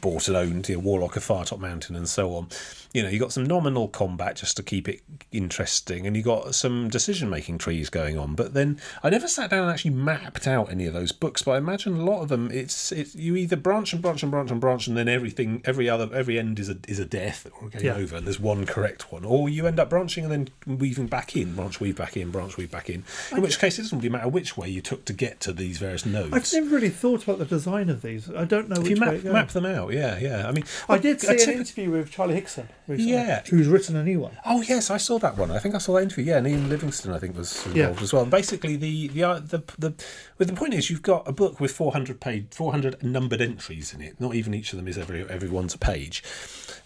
bought 0.00 0.28
and 0.28 0.36
owned, 0.36 0.68
you 0.68 0.76
know, 0.76 0.80
Warlock 0.80 1.16
of 1.16 1.24
Firetop 1.26 1.58
Mountain 1.58 1.96
and 1.96 2.08
so 2.08 2.34
on. 2.36 2.48
You 2.94 3.02
know, 3.02 3.08
you 3.08 3.18
got 3.18 3.32
some 3.32 3.44
nominal 3.44 3.88
combat 3.88 4.36
just 4.36 4.56
to 4.58 4.62
keep 4.62 4.86
it 4.86 5.00
interesting, 5.30 6.06
and 6.06 6.14
you 6.14 6.22
got 6.22 6.54
some 6.54 6.90
decision 6.90 7.30
making 7.30 7.56
trees 7.58 7.88
going 7.88 8.18
on. 8.18 8.34
But 8.34 8.52
then 8.52 8.78
I 9.02 9.08
never 9.08 9.26
sat 9.28 9.48
down 9.50 9.62
and 9.62 9.72
actually 9.72 9.92
mapped 9.92 10.46
out 10.46 10.70
any 10.70 10.86
of 10.86 10.92
those 10.92 11.10
books. 11.10 11.42
But 11.42 11.52
I 11.52 11.56
imagine 11.58 11.96
a 11.98 12.04
lot 12.04 12.20
of 12.22 12.28
them, 12.28 12.50
it's 12.52 12.92
it's 12.92 13.14
you 13.14 13.34
either 13.36 13.56
branch 13.56 13.94
and 13.94 14.02
branch 14.02 14.22
and 14.22 14.30
branch 14.30 14.50
and 14.50 14.60
branch, 14.60 14.86
and 14.86 14.96
then 14.96 15.08
everything, 15.08 15.62
every 15.64 15.88
other 15.88 16.08
every 16.14 16.38
end 16.38 16.58
is 16.58 16.68
a 16.68 16.76
is 16.86 16.98
a 16.98 17.06
death 17.06 17.46
or 17.60 17.68
a 17.68 17.70
game 17.70 17.84
Yeah. 17.84 17.94
over, 17.94 18.16
and 18.16 18.26
there's 18.26 18.40
one 18.40 18.66
correct 18.66 19.10
one, 19.10 19.24
or 19.24 19.48
you 19.48 19.66
end 19.66 19.80
up 19.80 19.88
branching 19.88 20.24
and 20.24 20.32
then 20.66 20.76
weaving 20.78 21.06
back 21.06 21.34
in, 21.34 21.54
branch 21.54 21.80
weave 21.80 21.96
back 21.96 22.16
in, 22.16 22.30
branch 22.30 22.58
weave 22.58 22.70
back 22.70 22.90
in. 22.90 23.04
In 23.30 23.40
which 23.40 23.58
case, 23.58 23.78
it 23.78 23.82
doesn't 23.82 23.98
really 23.98 24.10
matter 24.10 24.28
which 24.28 24.56
way 24.58 24.68
you 24.68 24.82
took 24.82 25.06
to 25.06 25.14
get 25.14 25.40
to 25.40 25.54
these 25.54 25.78
various 25.78 26.04
nodes. 26.04 26.34
I've 26.54 26.62
never 26.62 26.74
really 26.74 26.90
thought 26.90 27.24
about 27.24 27.38
the 27.38 27.46
design 27.46 27.88
of 27.88 28.02
these. 28.02 28.30
I 28.30 28.44
don't 28.44 28.68
know 28.68 28.82
if 28.82 28.90
you 28.90 28.96
map, 28.96 29.24
map 29.24 29.48
them 29.48 29.64
out, 29.64 29.94
yeah, 29.94 30.18
yeah. 30.18 30.46
I 30.46 30.52
mean, 30.52 30.64
I 30.90 30.98
did 30.98 31.16
a 31.16 31.38
see 31.38 31.50
an 31.52 31.58
interview 31.58 31.90
with 31.90 32.10
Charlie 32.10 32.38
Higson 32.38 32.66
recently, 32.88 33.12
Yeah. 33.12 33.42
who's 33.48 33.68
written 33.68 33.96
a 33.96 34.02
new 34.04 34.20
one. 34.20 34.36
Oh 34.44 34.62
yes, 34.62 34.90
I 34.90 34.96
saw 34.96 35.18
that 35.20 35.36
one. 35.36 35.50
I 35.50 35.58
think 35.58 35.74
I 35.74 35.78
saw 35.78 35.94
that 35.94 36.02
interview. 36.02 36.24
Yeah, 36.24 36.38
and 36.38 36.46
Ian 36.48 36.68
Livingstone, 36.68 37.12
I 37.14 37.18
think, 37.18 37.36
was 37.36 37.54
involved 37.66 37.76
Yeah. 37.98 38.02
as 38.02 38.12
well. 38.12 38.22
And 38.22 38.30
basically, 38.30 38.76
the 38.76 39.08
the 39.08 39.22
uh, 39.24 39.38
the 39.40 39.62
the, 39.78 39.94
well, 40.38 40.46
the 40.46 40.52
point 40.52 40.74
is, 40.74 40.90
you've 40.90 41.02
got 41.02 41.26
a 41.28 41.32
book 41.32 41.60
with 41.60 41.70
four 41.72 41.92
hundred 41.92 42.20
page, 42.20 42.46
four 42.50 42.72
hundred 42.72 43.02
numbered 43.02 43.40
entries 43.40 43.92
in 43.94 44.00
it. 44.00 44.20
Not 44.20 44.34
even 44.34 44.54
each 44.54 44.72
of 44.72 44.76
them 44.78 44.88
is 44.88 44.98
every 44.98 45.22
everyone's 45.28 45.74
a 45.74 45.78
page, 45.78 46.22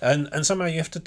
and 0.01 0.29
and 0.33 0.45
somehow 0.47 0.67
you 0.67 0.79
have 0.79 0.91
to 0.93 1.01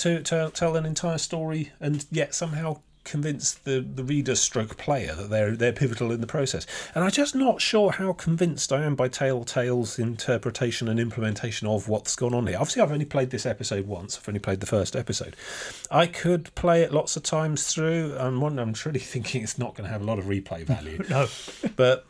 tell 0.53 0.75
an 0.75 0.85
entire 0.85 1.17
story, 1.17 1.71
and 1.79 2.05
yet 2.11 2.33
somehow 2.33 2.81
convince 3.03 3.53
the, 3.53 3.81
the 3.81 4.03
reader 4.03 4.35
stroke 4.35 4.77
player 4.77 5.15
that 5.15 5.29
they're 5.29 5.55
they're 5.55 5.73
pivotal 5.73 6.11
in 6.11 6.21
the 6.21 6.27
process. 6.27 6.65
And 6.93 7.03
I'm 7.03 7.11
just 7.11 7.35
not 7.35 7.61
sure 7.61 7.91
how 7.91 8.13
convinced 8.13 8.71
I 8.71 8.83
am 8.83 8.95
by 8.95 9.09
Telltale's 9.09 9.97
interpretation 9.97 10.87
and 10.87 10.99
implementation 10.99 11.67
of 11.67 11.87
what's 11.87 12.15
gone 12.15 12.33
on 12.33 12.47
here. 12.47 12.57
Obviously 12.57 12.81
I've 12.81 12.91
only 12.91 13.05
played 13.05 13.31
this 13.31 13.45
episode 13.45 13.87
once, 13.87 14.17
I've 14.17 14.27
only 14.27 14.39
played 14.39 14.59
the 14.59 14.65
first 14.65 14.95
episode. 14.95 15.35
I 15.89 16.07
could 16.07 16.53
play 16.55 16.83
it 16.83 16.93
lots 16.93 17.15
of 17.15 17.23
times 17.23 17.73
through 17.73 18.15
and 18.17 18.41
one 18.41 18.59
I'm 18.59 18.73
truly 18.73 18.99
thinking 19.13 19.43
it's 19.43 19.57
not 19.57 19.75
going 19.75 19.85
to 19.85 19.91
have 19.91 20.01
a 20.01 20.05
lot 20.05 20.19
of 20.19 20.25
replay 20.25 20.63
value. 20.63 21.03
No, 21.09 21.27
but 21.75 22.05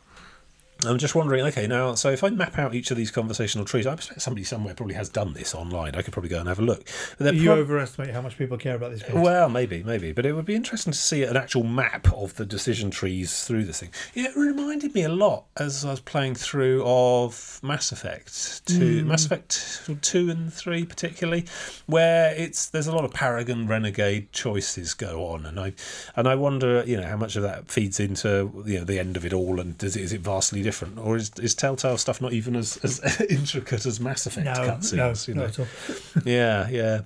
I'm 0.84 0.98
just 0.98 1.14
wondering, 1.14 1.44
okay, 1.46 1.66
now, 1.66 1.94
so 1.94 2.10
if 2.10 2.24
I 2.24 2.30
map 2.30 2.58
out 2.58 2.74
each 2.74 2.90
of 2.90 2.96
these 2.96 3.10
conversational 3.10 3.64
trees, 3.64 3.86
I 3.86 3.92
expect 3.92 4.22
somebody 4.22 4.44
somewhere 4.44 4.74
probably 4.74 4.94
has 4.94 5.08
done 5.08 5.34
this 5.34 5.54
online. 5.54 5.94
I 5.94 6.02
could 6.02 6.12
probably 6.12 6.30
go 6.30 6.38
and 6.38 6.48
have 6.48 6.58
a 6.58 6.62
look. 6.62 6.88
They're 7.18 7.34
you 7.34 7.52
overestimate 7.52 8.10
how 8.10 8.20
much 8.22 8.38
people 8.38 8.56
care 8.56 8.76
about 8.76 8.92
these 8.92 9.02
games. 9.02 9.14
well, 9.14 9.48
maybe, 9.48 9.82
maybe, 9.82 10.12
but 10.12 10.26
it 10.26 10.32
would 10.32 10.44
be 10.44 10.54
interesting 10.54 10.92
to 10.92 10.98
see 10.98 11.22
an 11.22 11.36
actual 11.36 11.64
map 11.64 12.12
of 12.12 12.36
the 12.36 12.46
decision 12.46 12.90
trees 12.90 13.44
through 13.44 13.64
this 13.64 13.80
thing. 13.80 13.90
It 14.14 14.36
reminded 14.36 14.94
me 14.94 15.02
a 15.02 15.08
lot 15.08 15.44
as 15.56 15.84
I 15.84 15.90
was 15.90 16.00
playing 16.00 16.34
through 16.34 16.82
of 16.84 17.60
Mass 17.62 17.92
Effect 17.92 18.66
two, 18.66 19.02
hmm. 19.02 19.08
Mass 19.08 19.26
Effect 19.26 19.82
two 20.02 20.30
and 20.30 20.52
three, 20.52 20.84
particularly, 20.84 21.46
where 21.86 22.34
it's 22.34 22.68
there's 22.68 22.86
a 22.86 22.92
lot 22.94 23.04
of 23.04 23.12
Paragon 23.12 23.66
Renegade 23.66 24.32
choices 24.32 24.94
go 24.94 25.26
on, 25.26 25.46
and 25.46 25.58
I 25.58 25.72
and 26.16 26.28
I 26.28 26.34
wonder, 26.34 26.82
you 26.86 26.96
know, 26.96 27.06
how 27.06 27.16
much 27.16 27.36
of 27.36 27.42
that 27.42 27.70
feeds 27.70 28.00
into 28.00 28.64
you 28.66 28.78
know 28.78 28.84
the 28.84 28.98
end 28.98 29.16
of 29.16 29.24
it 29.24 29.32
all, 29.32 29.60
and 29.60 29.76
does 29.76 29.96
it, 29.96 30.02
is 30.02 30.12
it 30.12 30.20
vastly 30.20 30.62
different, 30.62 30.69
or 30.98 31.16
is 31.16 31.30
is 31.40 31.54
Telltale 31.54 31.98
stuff 31.98 32.20
not 32.20 32.32
even 32.32 32.56
as, 32.56 32.76
as 32.78 33.20
intricate 33.28 33.86
as 33.86 34.00
Mass 34.00 34.26
Effect 34.26 34.46
no, 34.46 34.52
cutscenes? 34.52 35.28
no, 35.28 35.32
you 35.32 35.34
know? 35.34 35.46
not 35.46 35.58
at 35.58 35.60
all. 35.60 36.22
yeah, 36.24 36.68
yeah. 36.68 37.00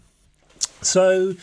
So 0.82 1.34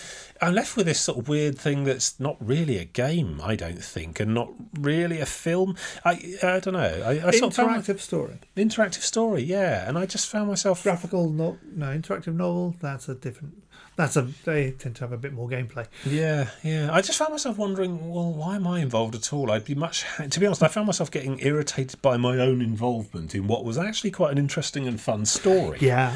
I'm 0.42 0.56
left 0.56 0.76
with 0.76 0.88
this 0.88 1.00
sort 1.00 1.20
of 1.20 1.28
weird 1.28 1.58
thing 1.58 1.84
that's 1.84 2.20
not 2.20 2.36
really 2.40 2.78
a 2.78 2.86
game, 2.86 3.40
I 3.44 3.56
don't 3.56 3.84
think, 3.84 4.20
and 4.20 4.34
not 4.34 4.52
really 4.80 5.20
a 5.20 5.26
film. 5.26 5.76
I 6.04 6.38
I 6.42 6.60
don't 6.60 6.74
know. 6.74 7.04
I, 7.06 7.28
I 7.28 7.32
sort 7.32 7.58
of 7.58 7.68
Interactive 7.68 8.00
story, 8.00 8.40
interactive 8.58 9.02
story, 9.02 9.44
yeah, 9.44 9.88
and 9.88 9.98
I 9.98 10.06
just 10.06 10.28
found 10.28 10.48
myself. 10.48 10.82
graphical, 10.82 11.30
no, 11.30 11.60
no, 11.76 11.88
interactive 11.88 12.34
novel. 12.34 12.76
That's 12.82 13.08
a 13.08 13.14
different. 13.14 13.62
That's 14.02 14.18
a. 14.18 14.24
They 14.46 14.72
tend 14.72 14.96
to 14.96 15.02
have 15.02 15.12
a 15.12 15.18
bit 15.18 15.32
more 15.32 15.48
gameplay. 15.48 15.86
Yeah, 16.08 16.50
yeah. 16.64 16.90
I 16.92 17.02
just 17.02 17.20
found 17.20 17.30
myself 17.30 17.60
wondering, 17.60 18.12
well, 18.12 18.34
why 18.34 18.56
am 18.56 18.66
I 18.66 18.80
involved 18.80 19.14
at 19.14 19.32
all? 19.32 19.52
I'd 19.52 19.64
be 19.64 19.76
much. 19.76 20.06
To 20.28 20.40
be 20.40 20.48
honest, 20.48 20.64
I 20.64 20.70
found 20.70 20.88
myself 20.88 21.12
getting 21.12 21.38
irritated 21.40 22.02
by 22.02 22.18
my 22.18 22.40
own 22.40 22.64
involvement 22.64 23.36
in 23.36 23.46
what 23.46 23.64
was 23.64 23.78
actually 23.78 24.10
quite 24.10 24.32
an 24.32 24.40
interesting 24.40 24.88
and 24.88 25.00
fun 25.00 25.28
story. 25.28 25.78
Yeah, 25.82 26.16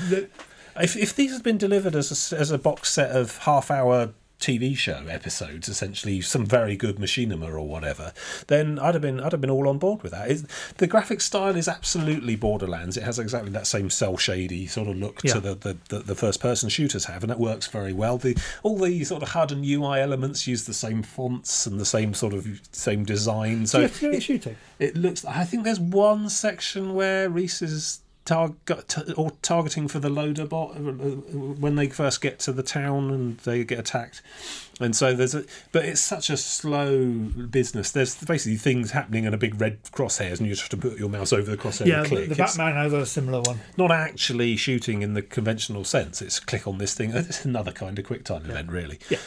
If 0.80 0.98
if 0.98 1.16
these 1.16 1.32
had 1.32 1.44
been 1.44 1.60
delivered 1.60 1.96
as 1.96 2.34
a, 2.34 2.40
as 2.40 2.50
a 2.50 2.58
box 2.58 2.92
set 2.92 3.12
of 3.12 3.38
half 3.38 3.70
hour 3.70 4.14
TV 4.40 4.76
show 4.78 5.06
episodes, 5.10 5.68
essentially 5.70 6.22
some 6.22 6.46
very 6.46 6.76
good 6.76 6.98
machinima 6.98 7.48
or 7.50 7.68
whatever, 7.68 8.14
then 8.48 8.78
I'd 8.80 8.94
have 8.96 9.02
been 9.02 9.20
I'd 9.20 9.32
have 9.32 9.42
been 9.42 9.50
all 9.50 9.68
on 9.68 9.78
board 9.78 10.04
with 10.04 10.12
that. 10.12 10.30
It's, 10.30 10.44
the 10.78 10.88
graphic 10.88 11.22
style 11.22 11.56
is 11.56 11.68
absolutely 11.68 12.36
Borderlands. 12.36 12.98
It 12.98 13.04
has 13.04 13.18
exactly 13.18 13.52
that 13.52 13.66
same 13.68 13.90
cell 13.90 14.18
shady 14.18 14.68
sort 14.68 14.88
of 14.90 14.98
look 14.98 15.22
Yeah. 15.24 15.34
to 15.36 15.40
the, 15.40 15.56
the, 15.56 15.78
the, 15.90 16.00
the 16.00 16.16
first 16.16 16.40
person 16.42 16.70
shooters 16.70 17.06
have, 17.06 17.24
and 17.24 17.32
it 17.32 17.40
works 17.40 17.68
very 17.68 17.94
well. 17.94 18.18
The 18.18 18.38
all 18.64 18.78
the 18.78 19.04
sort 19.04 19.24
of 19.24 19.30
HUD 19.30 19.52
and 19.54 19.66
UI 19.66 20.00
elements 20.00 20.46
use 20.48 20.66
the 20.66 20.74
same 20.74 21.02
fonts 21.02 21.66
and 21.66 21.80
the 21.80 21.86
same 21.86 22.14
sort 22.14 22.34
of 22.34 22.48
same 22.72 23.04
design. 23.06 23.66
So 23.68 23.82
it, 23.82 24.22
shooting. 24.22 24.58
it 24.80 24.96
looks. 24.96 25.24
I 25.26 25.44
think 25.46 25.64
there's 25.64 25.80
one 25.80 26.30
section 26.30 26.94
where 26.94 27.30
Rhys 27.30 27.62
is 27.62 28.00
target 28.26 28.88
t- 28.90 29.14
or 29.14 29.32
targeting 29.42 29.88
for 29.88 30.00
the 30.00 30.10
loader 30.10 30.46
bot 30.46 30.72
uh, 30.76 30.80
when 30.80 31.76
they 31.76 31.88
first 31.88 32.22
get 32.22 32.40
to 32.40 32.52
the 32.52 32.64
town 32.64 33.12
and 33.12 33.38
they 33.40 33.64
get 33.64 33.80
attacked. 33.80 34.22
And 34.82 34.94
so 34.96 35.14
there's 35.14 35.34
a, 35.34 35.46
but 35.72 35.86
it's 35.86 36.02
such 36.02 36.30
a 36.30 36.36
slow 36.36 37.06
business. 37.06 37.92
There's 37.92 38.16
basically 38.24 38.58
things 38.58 38.92
happening 38.92 39.26
and 39.26 39.34
a 39.34 39.38
big 39.38 39.62
red 39.62 39.82
crosshairs, 39.86 40.40
and 40.40 40.48
you 40.48 40.54
just 40.56 40.64
have 40.64 40.70
to 40.82 40.90
put 40.90 41.00
your 41.00 41.08
mouse 41.08 41.32
over 41.32 41.50
the 41.50 41.56
crosshair 41.56 41.86
Yeah, 41.86 41.98
and 41.98 42.06
the, 42.06 42.10
click. 42.10 42.30
the 42.30 42.44
It's 42.44 42.58
Batman 42.58 42.76
has 42.84 42.92
a 42.94 43.06
similar 43.06 43.42
one. 43.42 43.60
not 43.78 43.92
actually 43.92 44.58
shooting 44.58 45.02
in 45.02 45.14
the 45.14 45.22
conventional 45.22 45.86
sense. 45.86 46.22
It's 46.22 46.40
click 46.42 46.68
on 46.68 46.78
this 46.78 46.94
thing. 46.94 47.12
It's 47.12 47.46
another 47.46 47.72
kind 47.72 47.98
of 47.98 48.06
quick 48.06 48.24
QuickTime 48.26 48.50
event, 48.50 48.70
really. 48.70 49.00
Yeah. 49.10 49.20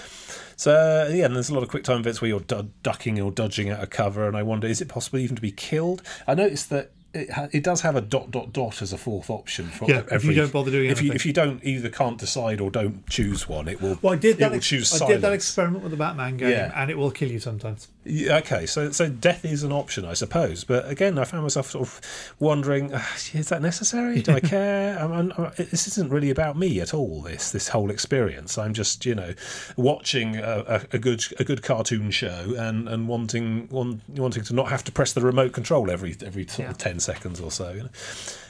So 0.57 0.75
uh, 0.75 1.11
yeah, 1.15 1.27
and 1.27 1.37
there's 1.37 1.49
a 1.51 1.55
lot 1.55 1.63
of 1.63 1.69
quick 1.69 1.85
time 1.85 2.01
events 2.01 2.21
where 2.21 2.29
you're 2.29 2.41
du- 2.41 2.69
ducking 2.83 3.21
or 3.21 3.31
dodging 3.31 3.71
out 3.71 3.81
of 3.81 3.91
cover, 3.91 4.27
and 4.27 4.37
I 4.37 4.43
wonder, 4.43 4.67
is 4.67 4.81
it 4.81 4.89
possible 4.89 5.19
even 5.21 5.37
to 5.37 5.43
be 5.43 5.53
killed? 5.53 6.03
I 6.27 6.35
noticed 6.35 6.69
that 6.71 6.91
it, 7.15 7.31
ha- 7.31 7.49
it 7.53 7.63
does 7.65 7.81
have 7.81 7.97
a 7.97 8.01
dot 8.01 8.31
dot 8.31 8.53
dot 8.53 8.83
as 8.83 8.93
a 8.93 8.99
fourth 8.99 9.31
option 9.31 9.67
for 9.67 9.89
Yeah, 9.91 10.03
if 10.11 10.25
you 10.25 10.35
don't 10.35 10.53
bother 10.53 10.71
doing 10.71 10.91
if 10.91 10.99
you 11.01 11.07
anything. 11.11 11.17
if 11.17 11.25
you 11.27 11.33
don't 11.33 11.65
either 11.65 11.89
can't 11.89 12.19
decide 12.19 12.61
or 12.61 12.71
don't 12.71 13.07
choose 13.09 13.49
one, 13.49 13.67
it 13.67 13.81
will. 13.81 13.99
Well, 14.03 14.13
I 14.13 14.17
did 14.17 14.37
It 14.37 14.39
that. 14.41 14.51
will 14.51 14.57
ex- 14.59 14.67
choose 14.67 15.01
I 15.01 15.07
did 15.07 15.23
that 15.23 15.33
experiment 15.33 15.83
with 15.83 15.91
the 15.93 15.97
Batman 15.97 16.37
game, 16.37 16.51
Yeah. 16.51 16.73
and 16.75 16.91
it 16.91 16.99
will 16.99 17.11
kill 17.11 17.31
you 17.31 17.41
sometimes. 17.41 17.89
Yeah, 18.05 18.37
okay, 18.39 18.65
so 18.67 18.91
so 18.93 19.09
death 19.09 19.45
is 19.45 19.63
an 19.63 19.73
option, 19.73 20.05
I 20.05 20.15
suppose. 20.15 20.65
But 20.65 20.89
again, 20.89 21.19
I 21.19 21.25
found 21.25 21.43
myself 21.45 21.71
sort 21.71 21.87
of 21.89 22.01
wondering: 22.39 22.91
"Ah, 22.95 23.17
is 23.35 23.49
that 23.51 23.61
necessary? 23.63 24.23
Do 24.23 24.33
I 24.33 24.41
care? 24.57 24.99
I'm, 24.99 25.13
I'm, 25.13 25.33
I'm- 25.37 25.53
this 25.57 25.87
isn't 25.89 26.11
really 26.11 26.31
about 26.31 26.57
me 26.59 26.81
at 26.81 26.93
all. 26.95 27.23
This 27.23 27.51
this 27.53 27.69
whole 27.69 27.91
experience. 27.91 28.57
I'm 28.59 28.73
just 28.75 29.05
you 29.07 29.15
know 29.15 29.35
watching 29.77 30.37
a, 30.37 30.65
a, 30.67 30.97
a 30.97 30.99
good 30.99 31.25
a 31.39 31.45
good 31.45 31.63
cartoon 31.63 32.11
show 32.11 32.55
and, 32.57 32.89
and 32.89 33.09
wanting 33.09 33.69
want, 33.71 34.03
wanting 34.09 34.45
to 34.45 34.55
not 34.55 34.69
have 34.69 34.85
to 34.85 34.93
press 34.93 35.13
the 35.13 35.21
remote 35.21 35.53
control 35.53 35.91
every 35.91 36.17
every 36.25 36.47
sort 36.47 36.69
of 36.71 36.77
Yeah. 36.77 36.85
ten 36.85 36.98
seconds 37.01 37.41
or 37.41 37.51
so. 37.51 37.73
You 37.73 37.83
know? 37.85 37.89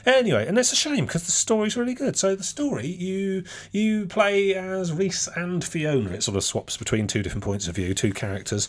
Anyway, 0.05 0.47
and 0.47 0.57
it's 0.57 0.71
a 0.71 0.75
shame 0.75 1.05
because 1.05 1.23
the 1.23 1.31
story's 1.31 1.77
really 1.77 1.93
good. 1.93 2.17
So 2.17 2.35
the 2.35 2.43
story 2.43 2.87
you 2.87 3.43
you 3.71 4.05
play 4.07 4.55
as 4.55 4.91
Rhys 4.91 5.27
and 5.35 5.63
Fiona. 5.63 6.11
It 6.11 6.23
sort 6.23 6.37
of 6.37 6.43
swaps 6.43 6.77
between 6.77 7.07
two 7.07 7.23
different 7.23 7.43
points 7.43 7.67
of 7.67 7.75
view, 7.75 7.93
two 7.93 8.13
characters. 8.13 8.67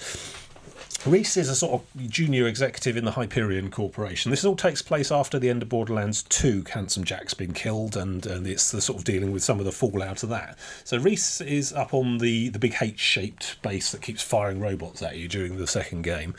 Rhys 1.07 1.39
is 1.39 1.49
a 1.49 1.55
sort 1.55 1.81
of 1.81 2.11
junior 2.11 2.47
executive 2.47 2.95
in 2.95 3.07
the 3.07 3.13
Hyperion 3.13 3.71
Corporation. 3.71 4.31
This 4.31 4.45
all 4.45 4.55
takes 4.55 4.83
place 4.83 5.11
after 5.11 5.39
the 5.39 5.49
end 5.49 5.63
of 5.63 5.71
Borderlands 5.71 6.25
2. 6.25 6.65
Handsome 6.75 7.05
Jack's 7.05 7.33
been 7.33 7.55
killed, 7.55 7.97
and, 7.97 8.27
and 8.27 8.47
it's 8.47 8.71
the 8.71 8.83
sort 8.83 8.99
of 8.99 9.05
dealing 9.05 9.33
with 9.33 9.43
some 9.43 9.59
of 9.59 9.65
the 9.65 9.73
fallout 9.73 10.23
of 10.23 10.29
that. 10.29 10.59
So 10.85 10.99
Rhys 10.99 11.41
is 11.41 11.73
up 11.73 11.95
on 11.95 12.19
the, 12.19 12.51
the 12.51 12.59
big 12.59 12.77
H-shaped 12.79 13.63
base 13.63 13.93
that 13.93 14.03
keeps 14.03 14.21
firing 14.21 14.61
robots 14.61 15.01
at 15.01 15.17
you 15.17 15.27
during 15.27 15.57
the 15.57 15.67
second 15.67 16.03
game, 16.03 16.35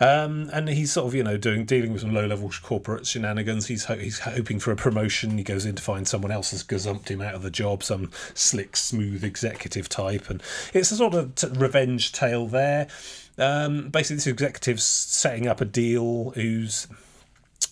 um, 0.00 0.50
and 0.52 0.68
he's 0.68 0.92
sort 0.92 1.06
of 1.06 1.14
you 1.14 1.22
know 1.22 1.36
doing 1.36 1.64
dealing 1.64 1.92
with 1.92 2.00
some 2.00 2.12
low-level 2.12 2.50
corporate 2.64 3.06
shenanigans. 3.06 3.68
He's 3.68 3.84
ho- 3.84 3.96
he's 3.96 4.18
hoping 4.18 4.58
for 4.58 4.72
a 4.72 4.76
promotion. 4.76 5.38
He 5.38 5.44
goes 5.44 5.64
in 5.64 5.76
to 5.76 5.82
find 5.82 6.08
someone 6.08 6.32
else 6.32 6.50
has 6.50 6.64
gazumped 6.64 7.10
him 7.10 7.22
out 7.22 7.34
of 7.34 7.42
the 7.42 7.50
job, 7.50 7.84
some 7.84 8.10
slick, 8.34 8.76
smooth 8.76 9.22
executive 9.22 9.88
type, 9.88 10.28
and 10.30 10.42
it's 10.72 10.90
a 10.90 10.96
sort 10.96 11.14
of 11.14 11.36
t- 11.36 11.46
revenge 11.54 12.10
tale 12.10 12.48
there. 12.48 12.88
Um, 13.38 13.88
basically, 13.90 14.16
this 14.16 14.26
executive's 14.26 14.84
setting 14.84 15.48
up 15.48 15.60
a 15.60 15.64
deal 15.64 16.30
who's 16.30 16.86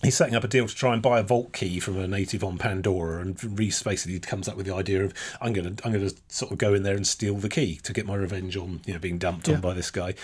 he's 0.02 0.16
setting 0.16 0.34
up 0.34 0.42
a 0.44 0.48
deal 0.48 0.66
to 0.66 0.74
try 0.74 0.92
and 0.92 1.00
buy 1.02 1.20
a 1.20 1.22
vault 1.22 1.52
key 1.52 1.78
from 1.80 1.96
a 1.98 2.08
native 2.08 2.42
on 2.42 2.58
Pandora, 2.58 3.20
and 3.20 3.58
Rhys 3.58 3.82
basically 3.82 4.18
comes 4.20 4.48
up 4.48 4.56
with 4.56 4.66
the 4.66 4.74
idea 4.74 5.04
of 5.04 5.14
I'm 5.40 5.52
gonna 5.52 5.74
I'm 5.84 5.92
gonna 5.92 6.10
sort 6.28 6.52
of 6.52 6.58
go 6.58 6.74
in 6.74 6.82
there 6.82 6.96
and 6.96 7.06
steal 7.06 7.36
the 7.36 7.48
key 7.48 7.76
to 7.84 7.92
get 7.92 8.06
my 8.06 8.14
revenge 8.16 8.56
on 8.56 8.80
you 8.86 8.94
know 8.94 8.98
being 8.98 9.18
dumped 9.18 9.48
Yeah. 9.48 9.54
on 9.56 9.60
by 9.60 9.74
this 9.74 9.90
guy. 9.90 10.14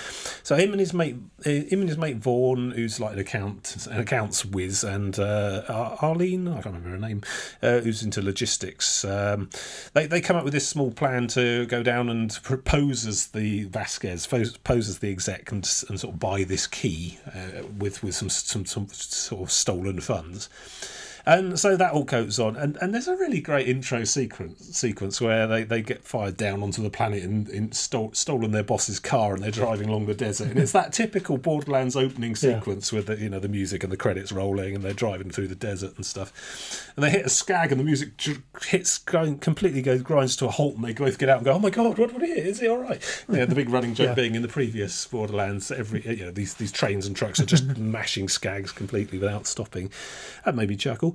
So 0.42 0.56
him 0.56 0.72
and 0.72 0.80
his 0.80 0.92
mate 0.92 1.16
uh, 1.46 1.50
him 1.50 1.80
and 1.80 1.88
his 1.88 1.98
mate 1.98 2.16
Vaughn, 2.16 2.72
who's 2.72 2.98
like 3.00 3.12
an 3.14 3.18
account 3.18 3.86
an 3.90 4.00
accounts 4.00 4.44
whiz, 4.44 4.84
and 4.84 5.18
uh, 5.18 5.96
Arlene 6.02 6.48
I 6.48 6.54
can't 6.62 6.66
remember 6.66 6.90
her 6.90 6.98
name, 6.98 7.22
uh, 7.62 7.78
who's 7.80 8.02
into 8.02 8.20
logistics. 8.22 9.04
Um, 9.04 9.50
they 9.94 10.06
they 10.06 10.20
come 10.20 10.36
up 10.36 10.44
with 10.44 10.52
this 10.52 10.68
small 10.68 10.90
plan 10.90 11.26
to 11.28 11.66
go 11.66 11.82
down 11.82 12.08
and 12.08 12.36
propose 12.42 13.06
as 13.06 13.28
the 13.28 13.64
Vasquez 13.64 14.26
pose 14.26 14.88
as 14.88 14.98
the 14.98 15.10
exec 15.10 15.52
and, 15.52 15.58
and 15.88 16.00
sort 16.00 16.14
of 16.14 16.18
buy 16.18 16.44
this 16.44 16.66
key 16.66 17.18
uh, 17.34 17.62
with 17.78 18.02
with 18.02 18.14
some 18.14 18.28
some 18.28 18.66
some 18.66 18.88
sort 18.88 19.42
of 19.42 19.52
stolen 19.68 20.00
funds. 20.00 20.48
And 21.28 21.60
so 21.60 21.76
that 21.76 21.92
all 21.92 22.04
goes 22.04 22.38
on, 22.38 22.56
and, 22.56 22.78
and 22.80 22.94
there's 22.94 23.06
a 23.06 23.14
really 23.14 23.42
great 23.42 23.68
intro 23.68 24.04
sequence 24.04 24.64
sequence 24.76 25.20
where 25.20 25.46
they, 25.46 25.62
they 25.62 25.82
get 25.82 26.02
fired 26.02 26.38
down 26.38 26.62
onto 26.62 26.82
the 26.82 26.88
planet 26.88 27.22
and, 27.22 27.46
and 27.50 27.74
stole, 27.74 28.10
stolen 28.14 28.52
their 28.52 28.62
boss's 28.62 28.98
car, 28.98 29.34
and 29.34 29.42
they're 29.42 29.50
driving 29.50 29.90
along 29.90 30.06
the 30.06 30.14
desert, 30.14 30.48
and 30.48 30.58
it's 30.58 30.72
that 30.72 30.94
typical 30.94 31.36
Borderlands 31.36 31.96
opening 31.96 32.30
Yeah. 32.30 32.56
sequence 32.58 32.92
with 32.94 33.08
the 33.08 33.16
you 33.18 33.28
know 33.28 33.40
the 33.40 33.48
music 33.48 33.82
and 33.84 33.92
the 33.92 33.96
credits 33.98 34.32
rolling, 34.32 34.74
and 34.74 34.82
they're 34.82 34.94
driving 34.94 35.30
through 35.30 35.48
the 35.48 35.54
desert 35.54 35.94
and 35.96 36.06
stuff, 36.06 36.90
and 36.96 37.04
they 37.04 37.10
hit 37.10 37.26
a 37.26 37.28
skag, 37.28 37.72
and 37.72 37.78
the 37.78 37.84
music 37.84 38.12
hits 38.66 38.96
going 38.96 39.38
completely 39.38 39.82
goes 39.82 40.00
grinds 40.00 40.34
to 40.36 40.46
a 40.46 40.50
halt, 40.50 40.76
and 40.76 40.84
they 40.84 40.94
both 40.94 41.18
get 41.18 41.28
out 41.28 41.36
and 41.36 41.44
go, 41.44 41.52
oh 41.52 41.58
my 41.58 41.68
god, 41.68 41.98
what 41.98 42.10
what 42.14 42.22
is 42.22 42.30
it? 42.38 42.46
Is 42.46 42.62
it 42.62 42.70
all 42.70 42.78
right? 42.78 43.02
Yeah, 43.28 43.44
the 43.44 43.54
big 43.54 43.68
running 43.68 43.94
joke 43.94 44.06
Yeah. 44.08 44.14
being 44.14 44.34
in 44.34 44.40
the 44.40 44.48
previous 44.48 45.06
Borderlands, 45.06 45.70
every 45.70 46.00
you 46.08 46.24
know 46.24 46.30
these 46.30 46.54
these 46.54 46.72
trains 46.72 47.06
and 47.06 47.14
trucks 47.14 47.38
are 47.38 47.44
just 47.44 47.66
mashing 47.76 48.28
skags 48.28 48.74
completely 48.74 49.18
without 49.18 49.46
stopping. 49.46 49.90
That 50.46 50.54
made 50.54 50.70
me 50.70 50.76
chuckle. 50.76 51.14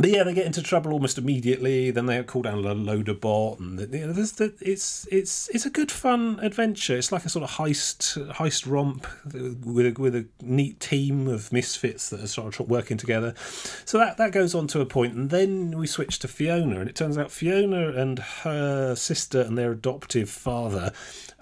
But 0.00 0.08
yeah, 0.08 0.22
they 0.22 0.32
get 0.32 0.46
into 0.46 0.62
trouble 0.62 0.94
almost 0.94 1.18
immediately. 1.18 1.90
Then 1.90 2.06
they 2.06 2.22
call 2.22 2.40
down 2.40 2.64
a 2.64 2.72
loader 2.72 3.12
bot, 3.12 3.58
and 3.58 3.78
you 3.92 4.06
know, 4.06 4.12
the, 4.14 4.54
it's 4.62 5.06
it's 5.12 5.48
it's 5.48 5.66
a 5.66 5.70
good 5.70 5.92
fun 5.92 6.38
adventure. 6.40 6.96
It's 6.96 7.12
like 7.12 7.26
a 7.26 7.28
sort 7.28 7.42
of 7.42 7.50
heist 7.50 8.32
heist 8.32 8.66
romp 8.66 9.06
with 9.26 9.86
a, 9.86 10.00
with 10.00 10.16
a 10.16 10.26
neat 10.40 10.80
team 10.80 11.28
of 11.28 11.52
misfits 11.52 12.08
that 12.08 12.20
are 12.20 12.26
sort 12.26 12.58
of 12.58 12.70
working 12.70 12.96
together. 12.96 13.34
So 13.84 13.98
that 13.98 14.16
that 14.16 14.32
goes 14.32 14.54
on 14.54 14.68
to 14.68 14.80
a 14.80 14.86
point, 14.86 15.12
and 15.12 15.28
then 15.28 15.76
we 15.76 15.86
switch 15.86 16.18
to 16.20 16.28
Fiona, 16.28 16.80
and 16.80 16.88
it 16.88 16.96
turns 16.96 17.18
out 17.18 17.30
Fiona 17.30 17.90
and 17.90 18.20
her 18.20 18.94
sister 18.94 19.42
and 19.42 19.58
their 19.58 19.72
adoptive 19.72 20.30
father 20.30 20.92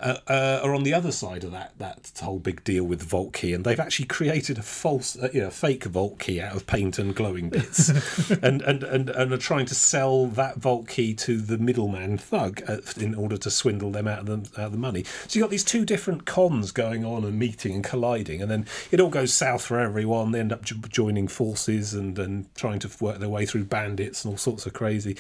uh, 0.01 0.17
uh, 0.29 0.61
are 0.63 0.75
on 0.75 0.85
the 0.85 0.95
other 0.95 1.11
side 1.11 1.43
of 1.43 1.51
that 1.51 1.73
that 1.79 2.13
whole 2.23 2.39
big 2.39 2.63
deal 2.63 2.85
with 2.85 3.03
vault 3.03 3.33
key, 3.33 3.53
and 3.53 3.65
they've 3.65 3.81
actually 3.81 4.07
created 4.07 4.59
a 4.59 4.63
false, 4.63 5.17
uh, 5.17 5.29
you 5.33 5.41
know, 5.41 5.51
fake 5.51 5.85
vault 5.85 6.19
key 6.19 6.41
out 6.41 6.55
of 6.55 6.67
paint 6.67 6.99
and 6.99 7.15
glowing 7.15 7.51
bits, 7.51 7.89
and, 8.49 8.63
and 8.63 8.83
and 8.83 9.11
and 9.11 9.33
are 9.33 9.39
trying 9.39 9.67
to 9.67 9.75
sell 9.75 10.27
that 10.27 10.57
vault 10.57 10.89
key 10.89 11.15
to 11.15 11.41
the 11.41 11.59
middleman 11.59 12.17
thug 12.17 12.63
uh, 12.67 12.79
in 12.97 13.15
order 13.15 13.37
to 13.37 13.51
swindle 13.51 13.91
them 13.91 14.09
out 14.09 14.21
of 14.21 14.27
the 14.27 14.61
out 14.61 14.67
of 14.67 14.73
the 14.73 14.79
money. 14.79 15.05
So 15.27 15.39
you 15.39 15.43
have 15.43 15.49
got 15.49 15.51
these 15.51 15.65
two 15.65 15.85
different 15.85 16.25
cons 16.25 16.73
going 16.73 17.05
on 17.05 17.25
and 17.25 17.39
meeting 17.39 17.75
and 17.75 17.85
colliding, 17.85 18.41
and 18.41 18.51
then 18.51 18.67
it 18.91 19.01
all 19.01 19.11
goes 19.11 19.33
south 19.33 19.65
for 19.65 19.79
everyone. 19.79 20.33
They 20.33 20.41
end 20.41 20.53
up 20.53 20.63
joining 20.63 21.29
forces 21.29 21.95
and 21.95 22.19
and 22.19 22.55
trying 22.55 22.79
to 22.81 22.91
work 23.01 23.19
their 23.19 23.29
way 23.29 23.45
through 23.47 23.65
bandits 23.65 24.25
and 24.25 24.33
all 24.33 24.39
sorts 24.39 24.67
of 24.67 24.73
crazy 24.73 25.17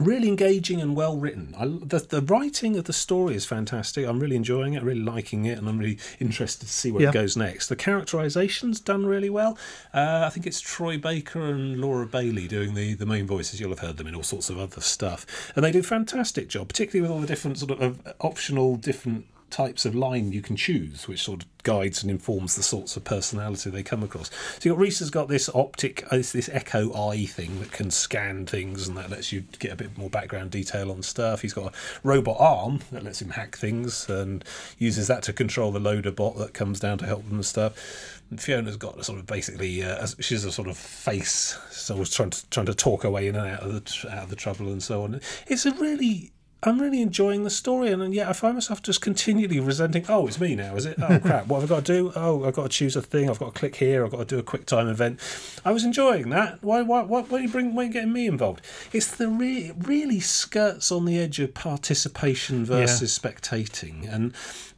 really 0.00 0.28
engaging 0.28 0.80
and 0.80 0.96
well 0.96 1.16
written. 1.16 1.54
I, 1.58 1.66
the, 1.66 1.98
the 2.08 2.22
writing 2.22 2.76
of 2.76 2.84
the 2.84 2.92
story 2.92 3.34
is 3.34 3.44
fantastic. 3.44 4.06
I'm 4.06 4.18
really 4.18 4.36
enjoying 4.36 4.74
it, 4.74 4.82
really 4.82 5.02
liking 5.02 5.44
it, 5.44 5.58
and 5.58 5.68
I'm 5.68 5.78
really 5.78 5.98
interested 6.18 6.66
to 6.66 6.72
see 6.72 6.90
where 6.90 7.02
Yeah. 7.02 7.10
it 7.10 7.14
goes 7.14 7.36
next. 7.36 7.68
The 7.68 7.76
characterization's 7.76 8.80
done 8.80 9.06
really 9.06 9.30
well. 9.30 9.58
Uh, 9.92 10.22
I 10.26 10.30
think 10.30 10.46
it's 10.46 10.60
Troy 10.60 10.98
Baker 10.98 11.42
and 11.50 11.80
Laura 11.80 12.06
Bailey 12.06 12.48
doing 12.48 12.74
the, 12.74 12.94
the 12.94 13.06
main 13.06 13.26
voices. 13.26 13.60
You'll 13.60 13.70
have 13.70 13.80
heard 13.80 13.96
them 13.98 14.06
in 14.06 14.14
all 14.14 14.22
sorts 14.22 14.50
of 14.50 14.58
other 14.58 14.80
stuff, 14.80 15.52
and 15.54 15.64
they 15.64 15.70
do 15.70 15.80
a 15.80 15.84
fantastic 15.84 16.48
job, 16.48 16.68
particularly 16.68 17.02
with 17.02 17.10
all 17.10 17.20
the 17.20 17.26
different 17.26 17.58
sort 17.58 17.72
of 17.80 18.06
uh, 18.06 18.12
optional 18.20 18.76
different 18.76 19.26
types 19.52 19.84
of 19.84 19.94
line 19.94 20.32
you 20.32 20.42
can 20.42 20.56
choose, 20.56 21.06
which 21.06 21.22
sort 21.22 21.42
of 21.42 21.48
guides 21.62 22.02
and 22.02 22.10
informs 22.10 22.56
the 22.56 22.62
sorts 22.62 22.96
of 22.96 23.04
personality 23.04 23.70
they 23.70 23.82
come 23.82 24.02
across. 24.02 24.30
So 24.58 24.68
you 24.68 24.72
got 24.72 24.80
Rhys 24.80 24.98
has 24.98 25.10
got 25.10 25.28
this 25.28 25.48
optic, 25.54 26.04
uh, 26.06 26.16
this, 26.16 26.32
this 26.32 26.48
echo 26.48 26.92
eye 26.92 27.26
thing 27.26 27.60
that 27.60 27.70
can 27.70 27.90
scan 27.90 28.46
things, 28.46 28.88
and 28.88 28.96
that 28.96 29.10
lets 29.10 29.32
you 29.32 29.44
get 29.58 29.72
a 29.72 29.76
bit 29.76 29.96
more 29.96 30.10
background 30.10 30.50
detail 30.50 30.90
on 30.90 31.02
stuff. 31.02 31.42
He's 31.42 31.52
got 31.52 31.72
a 31.72 31.76
robot 32.02 32.36
arm 32.40 32.80
that 32.90 33.04
lets 33.04 33.22
him 33.22 33.30
hack 33.30 33.56
things 33.56 34.08
and 34.08 34.44
uses 34.78 35.06
that 35.06 35.22
to 35.24 35.32
control 35.32 35.70
the 35.70 35.80
loader 35.80 36.10
bot 36.10 36.36
that 36.38 36.54
comes 36.54 36.80
down 36.80 36.98
to 36.98 37.06
help 37.06 37.24
them 37.24 37.34
and 37.34 37.46
stuff. 37.46 38.20
Fiona's 38.36 38.78
got 38.78 38.98
a 38.98 39.04
sort 39.04 39.18
of 39.18 39.26
basically, 39.26 39.84
uh, 39.84 40.06
she's 40.18 40.44
a 40.44 40.52
sort 40.52 40.68
of 40.68 40.76
face, 40.76 41.58
so 41.70 41.96
was 41.96 42.14
trying 42.14 42.30
to 42.30 42.50
trying 42.50 42.66
to 42.66 42.74
talk 42.74 43.02
her 43.02 43.10
way 43.10 43.28
in 43.28 43.36
and 43.36 43.46
out 43.46 43.60
of 43.60 43.72
the 43.72 44.10
out 44.10 44.24
of 44.24 44.30
the 44.30 44.36
trouble 44.36 44.68
and 44.68 44.82
so 44.82 45.04
on. 45.04 45.20
It's 45.46 45.66
a 45.66 45.72
really 45.72 46.32
I'm 46.64 46.80
really 46.80 47.02
enjoying 47.02 47.42
the 47.42 47.50
story, 47.50 47.90
and, 47.90 48.00
and 48.00 48.14
yet 48.14 48.28
I 48.28 48.32
find 48.32 48.54
myself 48.54 48.82
just 48.82 49.00
continually 49.00 49.58
resenting. 49.58 50.04
Oh, 50.08 50.28
it's 50.28 50.38
me 50.38 50.54
now, 50.54 50.76
is 50.76 50.86
it? 50.86 50.96
Oh 51.02 51.18
crap! 51.22 51.48
What 51.48 51.60
have 51.60 51.72
I 51.72 51.74
got 51.74 51.84
to 51.86 51.92
do? 51.92 52.12
Oh, 52.14 52.44
I've 52.44 52.54
got 52.54 52.62
to 52.62 52.68
choose 52.68 52.94
a 52.94 53.02
thing. 53.02 53.28
I've 53.28 53.40
got 53.40 53.52
to 53.52 53.58
click 53.58 53.76
here. 53.76 54.04
I've 54.04 54.12
got 54.12 54.18
to 54.18 54.24
do 54.24 54.38
a 54.38 54.44
quick 54.44 54.66
time 54.66 54.86
event. 54.86 55.18
I 55.64 55.72
was 55.72 55.84
enjoying 55.84 56.30
that. 56.30 56.62
Why? 56.62 56.82
Why? 56.82 57.02
Why, 57.02 57.22
why 57.22 57.38
are 57.38 57.40
you 57.42 57.48
bring? 57.48 57.74
Why 57.74 57.82
are 57.82 57.86
you 57.86 57.92
getting 57.92 58.12
me 58.12 58.26
involved? 58.26 58.60
It's 58.92 59.08
the 59.08 59.26
re- 59.26 59.72
really 59.76 60.20
skirts 60.20 60.92
on 60.92 61.04
the 61.04 61.18
edge 61.18 61.40
of 61.40 61.52
participation 61.52 62.64
versus 62.64 63.18
spectating, 63.18 64.12
and 64.12 64.32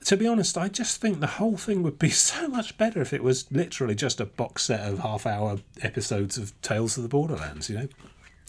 to 0.07 0.17
be 0.17 0.27
honest, 0.27 0.57
I 0.57 0.69
just 0.69 1.03
think 1.03 1.21
the 1.21 1.27
whole 1.27 1.59
thing 1.59 1.83
would 1.83 1.99
be 1.99 2.11
so 2.31 2.49
much 2.49 2.79
better 2.79 3.03
if 3.03 3.13
it 3.13 3.23
was 3.23 3.51
literally 3.53 3.95
just 3.95 4.21
a 4.21 4.27
box 4.27 4.65
set 4.65 4.81
of 4.81 5.01
half-hour 5.01 5.59
episodes 5.83 6.39
of 6.39 6.59
Tales 6.63 6.97
of 6.97 7.03
the 7.03 7.11
Borderlands. 7.11 7.69
You 7.69 7.77
know, 7.77 7.89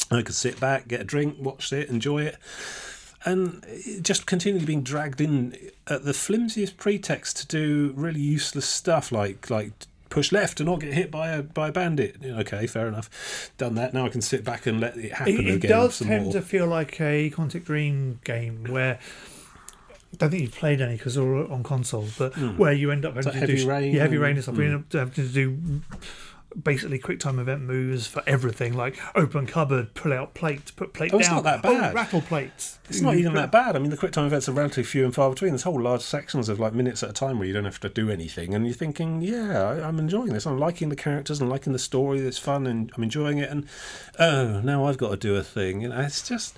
I 0.10 0.22
could 0.22 0.36
sit 0.36 0.58
back, 0.58 0.88
get 0.88 1.01
a 1.01 1.04
drink, 1.04 1.36
watch 1.38 1.74
it, 1.74 1.89
enjoy 1.89 2.24
it 2.24 2.38
and 3.25 3.65
just 4.01 4.25
continually 4.25 4.65
being 4.65 4.84
dragged 4.84 5.20
in 5.20 5.58
at 5.88 6.03
the 6.05 6.13
flimsiest 6.13 6.77
pretext 6.77 7.38
to 7.38 7.48
do 7.48 7.94
really 7.96 8.20
useless 8.22 8.65
stuff 8.67 9.12
like 9.12 9.50
like 9.50 9.72
push 10.10 10.32
left 10.32 10.60
and 10.62 10.70
not 10.70 10.79
get 10.79 10.94
hit 10.94 11.12
by 11.12 11.29
a 11.29 11.41
by 11.44 11.70
a 11.70 11.72
bandit. 11.72 12.15
Okay, 12.24 12.67
fair 12.67 12.88
enough. 12.88 13.51
Done 13.58 13.75
that. 13.75 13.94
Now 13.94 14.05
I 14.05 14.10
can 14.10 14.22
sit 14.22 14.44
back 14.44 14.65
and 14.65 14.79
let 14.79 14.96
it 14.98 15.12
happen 15.13 15.34
It, 15.39 15.48
it 15.48 15.55
again. 15.55 15.72
does 15.72 15.96
some 15.96 16.08
tend 16.08 16.24
more. 16.25 16.34
to 16.34 16.41
feel 16.41 16.67
like 16.67 17.01
a 17.01 17.29
Quantic 17.32 17.65
Dream 17.65 18.20
game 18.24 18.63
where. 18.65 19.00
I 20.13 20.17
don't 20.17 20.29
think 20.29 20.44
you've 20.44 20.55
played 20.55 20.79
any 20.79 20.96
because 20.96 21.15
they're 21.15 21.36
all 21.36 21.51
on 21.51 21.62
consoles, 21.62 22.17
but 22.17 22.34
where 22.58 22.72
you 22.72 22.89
end 22.89 23.03
up 23.03 23.15
having 23.15 23.24
Hmm. 23.24 23.29
So 23.32 23.34
to 23.34 23.39
Heavy 23.51 23.55
do 23.63 23.70
Rain 23.70 23.94
yeah, 23.94 24.01
heavy 24.03 24.17
rain 24.17 24.36
and 24.36 24.44
stuff. 24.44 24.55
You 24.55 24.63
end 24.63 24.75
up 24.75 24.94
having 24.94 25.13
to 25.13 25.27
do 25.27 25.82
basically 26.63 27.00
quick 27.00 27.19
time 27.19 27.39
event 27.39 27.62
moves 27.62 28.07
for 28.07 28.24
everything, 28.27 28.74
like 28.74 28.97
open 29.15 29.45
cupboard, 29.45 29.93
pull 29.93 30.13
out 30.13 30.33
plate, 30.33 30.71
put 30.75 30.93
plate 30.93 31.12
Oh, 31.13 31.19
down. 31.19 31.21
it's 31.21 31.29
not 31.29 31.43
that 31.43 31.59
Oh, 31.63 31.74
bad. 31.74 31.93
rattle 31.93 32.21
plates. 32.21 32.79
It's 32.89 33.01
not 33.01 33.15
even 33.15 33.33
that 33.33 33.51
bad. 33.51 33.75
I 33.75 33.79
mean, 33.79 33.89
the 33.89 33.97
quick 33.97 34.12
time 34.12 34.25
events 34.25 34.47
are 34.47 34.51
relatively 34.51 34.83
few 34.83 35.03
and 35.05 35.13
far 35.13 35.29
between. 35.29 35.51
There's 35.51 35.63
whole 35.63 35.81
large 35.81 36.01
sections 36.01 36.50
of 36.50 36.59
like 36.59 36.74
minutes 36.74 37.01
at 37.03 37.09
a 37.09 37.13
time 37.13 37.39
where 37.39 37.47
you 37.47 37.53
don't 37.53 37.65
have 37.65 37.79
to 37.81 37.89
do 37.89 38.09
anything, 38.09 38.53
and 38.53 38.65
you're 38.65 38.75
thinking, 38.75 39.21
"Yeah, 39.21 39.62
I, 39.63 39.88
I'm 39.88 39.97
enjoying 40.00 40.33
this. 40.33 40.45
I'm 40.45 40.59
liking 40.59 40.89
the 40.89 40.95
characters 40.95 41.41
and 41.41 41.50
liking 41.50 41.74
the 41.74 41.79
story. 41.79 42.19
It's 42.19 42.38
fun, 42.38 42.67
and 42.67 42.91
I'm 42.95 43.03
enjoying 43.03 43.39
it." 43.39 43.50
And 43.50 43.65
oh, 44.19 44.62
now 44.62 44.85
I've 44.85 44.97
got 44.97 45.09
to 45.12 45.17
do 45.17 45.35
a 45.35 45.43
thing. 45.43 45.81
You 45.81 45.89
know, 45.89 46.00
it's 46.01 46.27
just. 46.27 46.55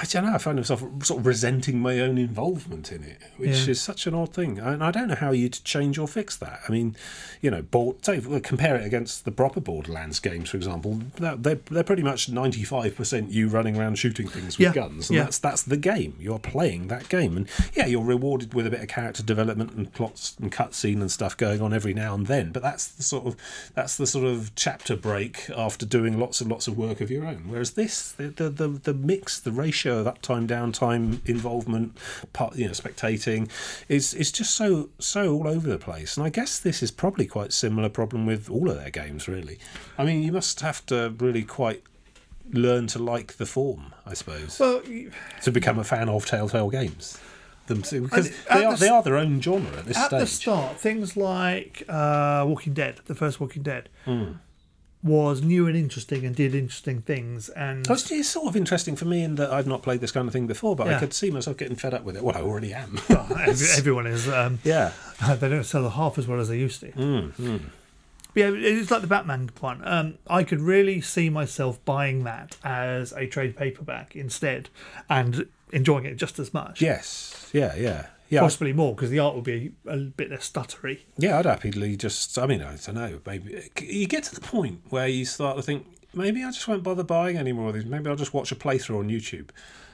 I 0.00 0.04
don't 0.04 0.24
know. 0.26 0.32
I 0.34 0.38
find 0.38 0.56
myself 0.56 0.80
sort 1.02 1.18
of 1.20 1.26
resenting 1.26 1.80
my 1.80 1.98
own 1.98 2.18
involvement 2.18 2.92
in 2.92 3.02
it, 3.02 3.18
which 3.36 3.50
Yeah. 3.66 3.72
is 3.72 3.80
such 3.80 4.06
an 4.06 4.14
odd 4.14 4.32
thing. 4.32 4.58
And 4.60 4.84
I 4.84 4.92
don't 4.92 5.08
know 5.08 5.16
how 5.16 5.32
you'd 5.32 5.58
change 5.64 5.98
or 5.98 6.06
fix 6.06 6.36
that. 6.36 6.60
I 6.68 6.70
mean, 6.70 6.94
you 7.42 7.50
know, 7.50 7.62
board, 7.62 8.04
say, 8.04 8.20
well, 8.20 8.38
compare 8.38 8.76
it 8.76 8.86
against 8.86 9.24
the 9.24 9.32
proper 9.32 9.60
Borderlands 9.60 10.20
games, 10.20 10.50
for 10.50 10.56
example. 10.56 11.00
They're, 11.16 11.56
they're 11.56 11.82
pretty 11.82 12.04
much 12.04 12.30
95% 12.30 13.32
you 13.32 13.48
running 13.48 13.76
around 13.76 13.96
shooting 13.98 14.28
things 14.28 14.56
with 14.56 14.66
Yeah. 14.68 14.72
guns. 14.72 15.10
And 15.10 15.16
Yeah. 15.16 15.24
that's 15.24 15.38
that's 15.38 15.62
the 15.64 15.76
game. 15.76 16.14
You're 16.20 16.38
playing 16.38 16.86
that 16.88 17.08
game. 17.08 17.36
And 17.36 17.48
yeah, 17.74 17.86
you're 17.86 18.04
rewarded 18.04 18.54
with 18.54 18.66
a 18.68 18.70
bit 18.70 18.80
of 18.80 18.88
character 18.88 19.24
development 19.24 19.72
and 19.72 19.92
plots 19.92 20.36
and 20.40 20.52
cutscene 20.52 21.00
and 21.00 21.10
stuff 21.10 21.36
going 21.36 21.60
on 21.60 21.74
every 21.74 21.92
now 21.94 22.14
and 22.14 22.28
then. 22.28 22.52
But 22.52 22.62
that's 22.62 22.86
the 22.86 23.02
sort 23.02 23.26
of 23.26 23.34
that's 23.74 23.96
the 23.96 24.06
sort 24.06 24.26
of 24.26 24.54
chapter 24.54 24.94
break 24.94 25.50
after 25.56 25.84
doing 25.84 26.20
lots 26.20 26.40
and 26.40 26.48
lots 26.48 26.68
of 26.68 26.78
work 26.78 27.00
of 27.00 27.10
your 27.10 27.26
own. 27.26 27.44
Whereas 27.48 27.72
this, 27.72 28.12
the 28.12 28.28
the 28.28 28.48
the, 28.50 28.68
the 28.68 28.94
mix, 28.94 29.40
the 29.40 29.50
ratio 29.50 29.87
of 29.88 30.06
uptime, 30.06 30.46
downtime, 30.46 31.18
involvement, 31.28 31.96
part, 32.32 32.56
you 32.56 32.66
know, 32.66 32.72
spectating, 32.72 33.48
is 33.88 34.14
is 34.14 34.30
just 34.32 34.54
so 34.54 34.90
so 34.98 35.32
all 35.34 35.48
over 35.48 35.68
the 35.68 35.78
place. 35.78 36.16
And 36.16 36.26
I 36.26 36.30
guess 36.30 36.58
this 36.58 36.82
is 36.82 36.90
probably 36.90 37.26
quite 37.26 37.52
similar 37.52 37.88
problem 37.88 38.26
with 38.26 38.48
all 38.50 38.70
of 38.70 38.76
their 38.76 38.90
games, 38.90 39.28
really. 39.28 39.58
I 39.96 40.04
mean, 40.04 40.22
you 40.22 40.32
must 40.32 40.60
have 40.60 40.84
to 40.86 41.14
really 41.18 41.42
quite 41.42 41.82
learn 42.52 42.86
to 42.88 42.98
like 42.98 43.36
the 43.36 43.46
form, 43.46 43.92
I 44.06 44.14
suppose 44.14 44.58
Well, 44.58 44.82
you- 44.86 45.10
to 45.42 45.52
become 45.52 45.78
a 45.78 45.84
fan 45.84 46.08
of 46.08 46.24
Telltale 46.26 46.70
games. 46.70 47.18
Them 47.66 47.82
because 47.82 48.30
they 48.50 48.64
are 48.64 48.72
the 48.72 48.78
they 48.80 48.88
are 48.88 49.02
their 49.02 49.16
own 49.18 49.42
genre 49.42 49.76
at 49.76 49.84
this 49.84 49.98
stage. 49.98 50.12
at 50.14 50.20
the 50.20 50.26
start, 50.26 50.80
things 50.80 51.18
like 51.18 51.82
uh, 51.86 52.42
Walking 52.48 52.72
Dead, 52.72 53.00
the 53.04 53.14
first 53.14 53.40
Walking 53.40 53.62
Dead, 53.62 53.90
Hmm. 54.06 54.32
Was 55.02 55.42
new 55.42 55.66
and 55.68 55.76
interesting 55.76 56.26
and 56.26 56.34
did 56.34 56.54
interesting 56.54 57.00
things. 57.00 57.48
And 57.50 57.86
So 57.86 57.92
it's, 57.92 58.10
it's 58.10 58.28
sort 58.28 58.48
of 58.48 58.56
interesting 58.56 58.96
for 58.96 59.04
me 59.04 59.22
in 59.22 59.36
that 59.36 59.52
I've 59.52 59.66
not 59.66 59.82
played 59.82 60.00
this 60.00 60.10
kind 60.10 60.26
of 60.26 60.32
thing 60.32 60.46
before, 60.46 60.74
but 60.74 60.88
I 60.88 60.98
could 60.98 61.12
see 61.14 61.30
myself 61.30 61.56
getting 61.56 61.76
fed 61.76 61.94
up 61.94 62.02
with 62.04 62.16
it. 62.16 62.24
Well, 62.24 62.36
I 62.36 62.40
already 62.40 62.72
am. 62.74 62.98
well, 63.08 63.26
everyone 63.38 64.06
is. 64.06 64.28
Um, 64.28 64.58
yeah. 64.64 64.92
they 65.36 65.48
don't 65.48 65.64
sell 65.64 65.88
half 65.88 66.18
as 66.18 66.26
well 66.26 66.40
as 66.40 66.48
they 66.48 66.58
used 66.58 66.80
to. 66.80 66.90
Mm, 66.92 67.60
But 68.34 68.40
yeah, 68.40 68.50
it's 68.52 68.90
like 68.90 69.02
the 69.02 69.06
Batman 69.06 69.50
one. 69.60 69.86
Um, 69.86 70.14
I 70.26 70.42
could 70.42 70.60
really 70.60 71.00
see 71.00 71.30
myself 71.30 71.82
buying 71.84 72.24
that 72.24 72.56
as 72.64 73.12
a 73.12 73.26
trade 73.26 73.56
paperback 73.56 74.16
instead, 74.16 74.68
and 75.08 75.46
enjoying 75.72 76.06
it 76.06 76.16
just 76.16 76.38
as 76.38 76.52
much. 76.52 76.80
Yes. 76.82 77.50
Yeah. 77.52 77.74
Yeah. 77.76 78.06
Yeah. 78.28 78.40
Possibly 78.40 78.72
more 78.72 78.94
because 78.94 79.10
the 79.10 79.18
art 79.20 79.34
would 79.34 79.44
be 79.44 79.72
a 79.86 79.96
bit 79.96 80.30
less 80.30 80.50
stuttery. 80.50 81.00
Yeah. 81.16 81.38
I'd 81.38 81.46
happily 81.46 81.96
just. 81.96 82.38
I 82.38 82.46
mean, 82.46 82.60
I 82.62 82.76
don't 82.76 82.94
know. 82.94 83.20
Maybe 83.26 83.70
you 83.80 84.06
get 84.06 84.24
to 84.24 84.34
the 84.34 84.40
point 84.40 84.80
where 84.90 85.08
you 85.08 85.24
start 85.24 85.56
to 85.56 85.62
think. 85.62 85.86
Maybe 86.14 86.42
I 86.44 86.50
just 86.50 86.66
won't 86.68 86.82
bother 86.82 87.04
buying 87.04 87.36
any 87.36 87.52
more 87.52 87.68
of 87.68 87.74
these. 87.74 87.84
Maybe 87.86 88.08
I'll 88.08 88.16
just 88.16 88.34
watch 88.34 88.50
a 88.52 88.56
playthrough 88.56 88.98
on 88.98 89.08
YouTube. 89.08 89.50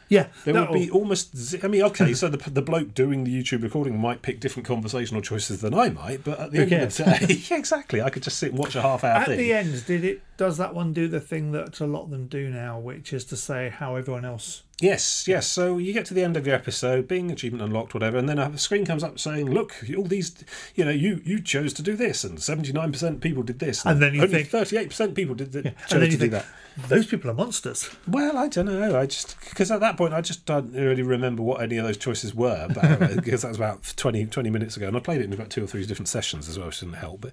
Yeah, 0.09 0.27
There 0.45 0.55
would 0.55 0.73
be 0.73 0.91
almost. 0.91 1.57
I 1.65 1.69
mean, 1.69 1.83
okay, 1.85 2.13
so 2.13 2.29
the, 2.29 2.51
the 2.51 2.61
bloke 2.61 2.93
doing 2.93 3.25
the 3.25 3.35
YouTube 3.43 3.63
recording 3.63 3.99
might 3.99 4.21
pick 4.21 4.39
different 4.39 4.67
conversational 4.67 5.23
choices 5.23 5.61
than 5.63 5.73
I 5.73 5.89
might, 5.89 6.23
but 6.23 6.39
at 6.39 6.51
the 6.53 6.59
Who 6.59 6.75
end 6.75 6.85
of 6.85 6.95
the 6.97 7.05
day, 7.27 7.35
yeah, 7.51 7.57
exactly. 7.57 8.03
I 8.03 8.11
could 8.11 8.23
just 8.23 8.37
sit 8.39 8.51
and 8.51 8.59
watch 8.59 8.77
a 8.77 8.83
half 8.83 9.03
hour 9.03 9.21
At 9.21 9.29
thing. 9.29 9.39
the 9.39 9.53
end, 9.55 9.87
did 9.87 10.05
it? 10.05 10.23
Does 10.37 10.59
that 10.59 10.75
one 10.75 10.93
do 10.93 11.09
the 11.09 11.21
thing 11.21 11.53
that 11.53 11.81
a 11.81 11.87
lot 11.87 12.03
of 12.05 12.11
them 12.11 12.27
do 12.27 12.51
now, 12.51 12.79
which 12.79 13.13
is 13.15 13.25
to 13.27 13.37
say 13.37 13.71
how 13.71 13.97
everyone 13.97 14.25
else? 14.27 14.64
Yes, 14.81 15.29
yes. 15.29 15.47
So 15.47 15.79
you 15.79 15.93
get 15.93 16.05
to 16.07 16.15
the 16.15 16.25
end 16.25 16.37
of 16.37 16.47
your 16.47 16.57
episode, 16.57 17.07
being 17.07 17.31
achievement 17.31 17.63
unlocked, 17.63 17.95
whatever, 17.95 18.19
and 18.19 18.29
then 18.29 18.39
a 18.39 18.59
screen 18.59 18.85
comes 18.85 19.05
up 19.05 19.19
saying, 19.21 19.51
"Look, 19.51 19.85
all 19.97 20.05
these, 20.05 20.35
you 20.75 20.85
know, 20.85 20.91
you 20.91 21.21
you 21.25 21.41
chose 21.41 21.73
to 21.75 21.83
do 21.83 21.95
this, 21.95 22.25
and 22.25 22.43
seventy 22.43 22.73
nine 22.73 22.91
percent 22.91 23.21
people 23.21 23.43
did 23.45 23.61
this, 23.61 23.85
And 23.85 24.03
then 24.03 24.15
you 24.15 24.23
only 24.23 24.43
thirty 24.43 24.77
eight 24.77 24.89
percent 24.89 25.15
people 25.15 25.37
did 25.37 25.53
th- 25.53 25.65
chose 25.65 25.75
And 25.93 26.03
then 26.03 26.09
to 26.09 26.13
you 26.13 26.19
do 26.19 26.29
that." 26.31 26.47
Those 26.89 27.07
people 27.07 27.31
are 27.31 27.35
monsters. 27.35 27.89
Well, 28.09 28.37
I 28.37 28.49
don't 28.49 28.67
know. 28.67 28.99
I 28.99 29.07
just 29.07 29.39
because 29.49 29.71
at 29.71 29.81
that 29.81 29.97
point 29.97 30.13
I 30.15 30.21
just 30.21 30.45
don't 30.47 30.73
really 30.73 31.03
remember 31.03 31.43
what 31.43 31.61
any 31.63 31.77
of 31.77 31.85
those 31.85 31.97
choices 31.97 32.35
were, 32.35 32.69
but, 32.75 33.15
because 33.17 33.43
that 33.43 33.49
was 33.49 33.57
about 33.57 33.93
20, 33.97 34.27
20 34.27 34.51
minutes 34.51 34.77
ago, 34.77 34.89
and 34.89 34.97
I 34.97 35.01
played 35.01 35.21
it 35.21 35.25
in 35.25 35.33
about 35.33 35.51
two 35.51 35.63
or 35.63 35.67
three 35.67 35.85
different 35.87 36.09
sessions 36.09 36.49
as 36.49 36.59
well, 36.59 36.67
which 36.69 36.81
didn't 36.81 36.95
help. 36.97 37.21
But 37.21 37.33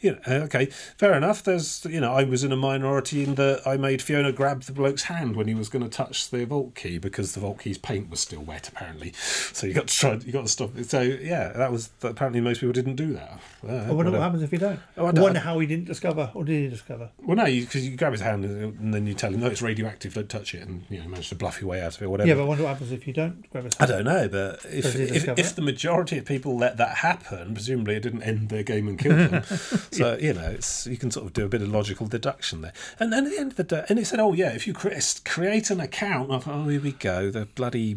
you 0.00 0.12
know, 0.12 0.18
uh, 0.26 0.44
okay, 0.44 0.66
fair 0.66 1.14
enough. 1.14 1.42
There's 1.42 1.84
you 1.88 2.00
know, 2.00 2.12
I 2.12 2.24
was 2.24 2.44
in 2.44 2.52
a 2.52 2.56
minority 2.56 3.24
in 3.24 3.34
that 3.36 3.62
I 3.66 3.76
made 3.76 4.02
Fiona 4.02 4.32
grab 4.32 4.62
the 4.62 4.72
bloke's 4.72 5.04
hand 5.04 5.36
when 5.36 5.48
he 5.48 5.54
was 5.54 5.68
going 5.68 5.82
to 5.84 5.90
touch 5.90 6.30
the 6.30 6.44
vault 6.44 6.74
key 6.74 6.98
because 6.98 7.32
the 7.32 7.40
vault 7.40 7.60
key's 7.60 7.78
paint 7.78 8.10
was 8.10 8.20
still 8.20 8.40
wet 8.42 8.68
apparently. 8.68 9.12
So 9.52 9.66
you 9.66 9.74
got 9.74 9.88
to 9.88 9.94
try, 9.96 10.12
you 10.14 10.32
got 10.32 10.42
to 10.42 10.48
stop. 10.48 10.76
it. 10.76 10.88
So 10.90 11.00
yeah, 11.02 11.48
that 11.52 11.70
was 11.70 11.90
apparently 12.02 12.40
most 12.40 12.60
people 12.60 12.72
didn't 12.72 12.96
do 12.96 13.12
that. 13.12 13.38
Uh, 13.66 13.72
I 13.88 13.92
wonder 13.92 14.10
what 14.10 14.20
happens 14.20 14.42
if 14.42 14.50
you 14.52 14.58
don't. 14.58 14.80
Oh, 14.96 15.04
I 15.04 15.08
I 15.08 15.12
don't- 15.12 15.22
wonder 15.24 15.40
how 15.40 15.58
he 15.58 15.66
didn't 15.66 15.84
discover, 15.86 16.30
or 16.34 16.44
did 16.44 16.62
he 16.64 16.68
discover? 16.68 17.10
Well, 17.18 17.36
no, 17.36 17.44
because 17.44 17.86
you, 17.88 17.96
grab 17.96 18.12
his 18.12 18.20
hand 18.22 18.44
and, 18.82 18.94
then 18.94 19.06
you 19.06 19.14
tell 19.14 19.32
him, 19.32 19.40
no, 19.40 19.46
it's 19.46 19.62
radioactive, 19.62 20.14
don't 20.14 20.28
touch 20.28 20.54
it, 20.54 20.66
and 20.66 20.84
you 20.88 21.00
know, 21.00 21.08
manage 21.08 21.28
to 21.30 21.34
bluff 21.34 21.60
your 21.60 21.70
way 21.70 21.80
out 21.80 21.96
of 21.96 22.02
it, 22.02 22.10
whatever. 22.10 22.28
Yeah, 22.28 22.34
but 22.34 22.42
I 22.42 22.46
wonder 22.46 22.64
what 22.64 22.70
happens 22.70 22.92
if 22.92 23.06
you 23.06 23.12
don't 23.12 23.48
grab 23.50 23.64
his 23.64 23.74
I 23.80 23.86
don't 23.86 24.04
know, 24.04 24.28
but 24.28 24.64
if 24.64 24.94
if, 24.96 25.28
if 25.38 25.54
the 25.54 25.62
majority 25.62 26.18
of 26.18 26.24
people 26.24 26.56
let 26.56 26.76
that 26.76 26.98
happen, 26.98 27.54
presumably 27.54 27.96
it 27.96 28.02
didn't 28.02 28.22
end 28.22 28.48
their 28.48 28.62
game 28.62 28.88
and 28.88 28.98
kill 28.98 29.16
them. 29.16 29.44
so 29.92 30.18
you 30.20 30.34
know, 30.34 30.50
it's 30.50 30.86
you 30.86 30.96
can 30.96 31.10
sort 31.10 31.26
of 31.26 31.32
do 31.32 31.44
a 31.44 31.48
bit 31.48 31.62
of 31.62 31.68
logical 31.68 32.06
deduction 32.06 32.62
there. 32.62 32.72
And 32.98 33.12
then 33.12 33.26
at 33.26 33.32
the 33.32 33.38
end 33.38 33.52
of 33.52 33.56
the 33.56 33.64
day, 33.64 33.84
and 33.88 33.98
it 33.98 34.06
said, 34.06 34.20
oh 34.20 34.32
yeah, 34.32 34.52
if 34.52 34.66
you 34.66 34.72
create, 34.72 35.20
create 35.24 35.70
an 35.70 35.80
account, 35.80 36.30
I 36.30 36.38
thought, 36.38 36.54
oh 36.54 36.68
here 36.68 36.80
we 36.80 36.92
go, 36.92 37.30
the 37.30 37.46
bloody 37.46 37.96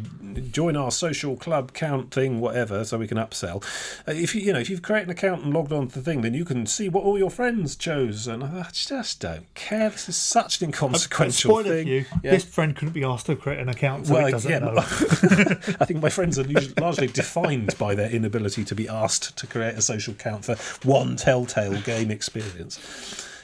join 0.52 0.76
our 0.76 0.92
social 0.92 1.36
club 1.36 1.74
count 1.74 2.12
thing, 2.12 2.40
whatever, 2.40 2.84
so 2.84 2.98
we 2.98 3.08
can 3.08 3.18
upsell. 3.18 3.64
Uh, 4.08 4.12
if 4.12 4.36
you 4.36 4.42
you 4.42 4.54
know 4.54 4.60
if 4.60 4.70
you've 4.70 4.82
created 4.82 5.08
an 5.08 5.12
account 5.12 5.44
and 5.44 5.54
logged 5.54 5.72
on 5.72 5.88
to 5.88 5.96
the 5.96 6.02
thing, 6.02 6.22
then 6.22 6.34
you 6.34 6.46
can 6.46 6.66
see 6.66 6.90
what 6.90 7.04
all 7.04 7.18
your 7.18 7.30
friends 7.30 7.76
chose. 7.76 8.28
And 8.28 8.44
I 8.44 8.70
just 8.72 9.20
don't 9.20 9.54
care. 9.54 9.90
This 9.90 10.10
is 10.10 10.18
such 10.18 10.62
an 10.62 10.68
inconsequential 10.84 11.64
thing. 11.64 11.88
you, 11.88 12.06
Yeah. 12.24 12.32
this 12.32 12.44
friend 12.44 12.76
couldn't 12.76 12.94
be 12.94 13.04
asked 13.04 13.26
to 13.28 13.36
create 13.36 13.60
an 13.60 13.70
account, 13.70 14.08
so 14.08 14.18
it 14.18 14.32
doesn't 14.32 14.52
yeah, 14.52 14.60
know. 14.60 14.74
I 14.78 15.86
think 15.86 16.02
my 16.02 16.10
friends 16.10 16.38
are 16.40 16.44
usually 16.44 16.74
largely 16.80 17.08
defined 17.08 17.78
by 17.78 17.96
their 17.96 18.10
inability 18.10 18.64
to 18.66 18.76
be 18.76 18.88
asked 18.88 19.38
to 19.38 19.48
create 19.48 19.76
a 19.76 19.82
social 19.82 20.14
account 20.14 20.46
for 20.46 20.56
one 20.88 21.16
telltale 21.16 21.80
game 21.82 22.12
experience. 22.12 22.80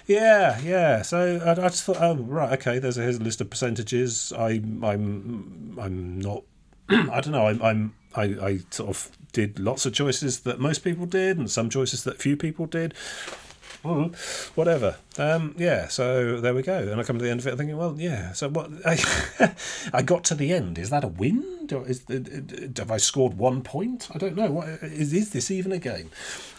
Yeah, 0.07 0.59
yeah. 0.61 1.01
So 1.03 1.41
I, 1.45 1.51
I 1.51 1.69
just 1.69 1.83
thought, 1.83 1.97
oh 2.01 2.15
right, 2.15 2.51
okay. 2.59 2.79
There's 2.79 2.97
a, 2.97 3.01
here's 3.01 3.17
a 3.17 3.23
list 3.23 3.39
of 3.41 3.49
percentages. 3.49 4.33
I, 4.37 4.61
I'm, 4.83 5.77
I'm 5.79 6.19
not. 6.19 6.43
I 6.89 7.21
don't 7.21 7.31
know. 7.31 7.47
I'm, 7.47 7.61
I'm, 7.61 7.93
I, 8.15 8.23
I 8.23 8.59
sort 8.71 8.89
of 8.89 9.11
did 9.31 9.59
lots 9.59 9.85
of 9.85 9.93
choices 9.93 10.41
that 10.41 10.59
most 10.59 10.79
people 10.79 11.05
did, 11.05 11.37
and 11.37 11.49
some 11.49 11.69
choices 11.69 12.03
that 12.03 12.17
few 12.17 12.35
people 12.35 12.65
did. 12.65 12.93
Hmm, 13.83 14.07
whatever. 14.55 14.97
Um, 15.17 15.53
yeah, 15.57 15.87
so 15.89 16.39
there 16.39 16.53
we 16.53 16.61
go. 16.61 16.77
And 16.77 16.99
I 16.99 17.03
come 17.03 17.17
to 17.17 17.23
the 17.23 17.29
end 17.29 17.41
of 17.41 17.47
it 17.47 17.57
thinking, 17.57 17.75
well, 17.77 17.95
yeah. 17.97 18.31
So 18.31 18.47
what? 18.49 18.69
I, 18.85 19.53
I 19.93 20.01
got 20.01 20.23
to 20.25 20.35
the 20.35 20.53
end. 20.53 20.77
Is 20.77 20.89
that 20.89 21.03
a 21.03 21.07
win? 21.07 21.65
Do, 21.65 21.83
is, 21.83 22.03
have 22.77 22.91
I 22.91 22.97
scored 22.97 23.37
one 23.37 23.61
point? 23.61 24.07
I 24.13 24.17
don't 24.17 24.35
know. 24.35 24.49
What 24.51 24.67
is, 24.67 25.11
is 25.13 25.31
this 25.31 25.51
even 25.51 25.71
a 25.73 25.79
game? 25.79 26.09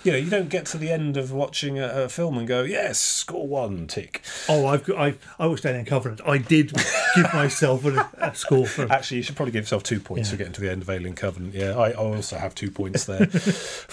You 0.05 0.13
know, 0.13 0.19
you 0.19 0.29
don't 0.31 0.49
get 0.49 0.67
to 0.67 0.79
the 0.79 0.91
end 0.93 1.17
of 1.17 1.33
watching 1.33 1.79
a, 1.79 1.87
a 2.05 2.09
film 2.09 2.37
and 2.37 2.47
go, 2.47 2.63
yes, 2.63 2.99
score 2.99 3.47
one, 3.47 3.87
tick. 3.87 4.23
Oh, 4.49 4.67
I've 4.67 4.89
I 4.91 5.15
I 5.39 5.47
watched 5.47 5.65
Alien 5.65 5.85
Covenant. 5.87 6.21
I 6.27 6.39
did 6.39 6.73
give 7.17 7.33
myself 7.33 7.85
a, 7.87 8.09
a 8.19 8.35
score 8.35 8.67
for. 8.67 8.91
Actually, 8.93 9.19
you 9.19 9.23
should 9.23 9.37
probably 9.37 9.53
give 9.53 9.63
yourself 9.63 9.83
two 9.83 10.01
points 10.01 10.29
Yeah. 10.29 10.33
for 10.33 10.37
getting 10.39 10.53
to 10.55 10.61
the 10.61 10.71
end 10.71 10.83
of 10.83 10.91
Alien 10.91 11.15
Covenant. 11.15 11.55
Yeah, 11.55 11.77
I, 11.77 11.91
I 11.91 11.95
also 11.95 12.37
have 12.37 12.55
two 12.55 12.71
points 12.71 13.05
there. 13.07 13.29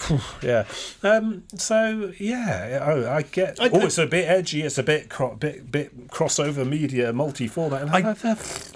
yeah. 0.42 0.64
Um, 1.02 1.44
so 1.56 2.12
yeah, 2.18 2.84
oh, 2.86 3.08
I 3.10 3.22
get. 3.22 3.58
I- 3.60 3.70
oh, 3.70 3.80
it's 3.86 3.96
a 3.98 4.06
bit 4.06 4.28
edgy. 4.28 4.49
It's 4.54 4.78
a 4.78 4.82
bit 4.82 5.08
cro- 5.08 5.34
bit 5.36 5.70
bit 5.70 6.08
crossover 6.08 6.66
media, 6.68 7.12
multi 7.12 7.46
format. 7.48 7.88
I- 7.88 8.10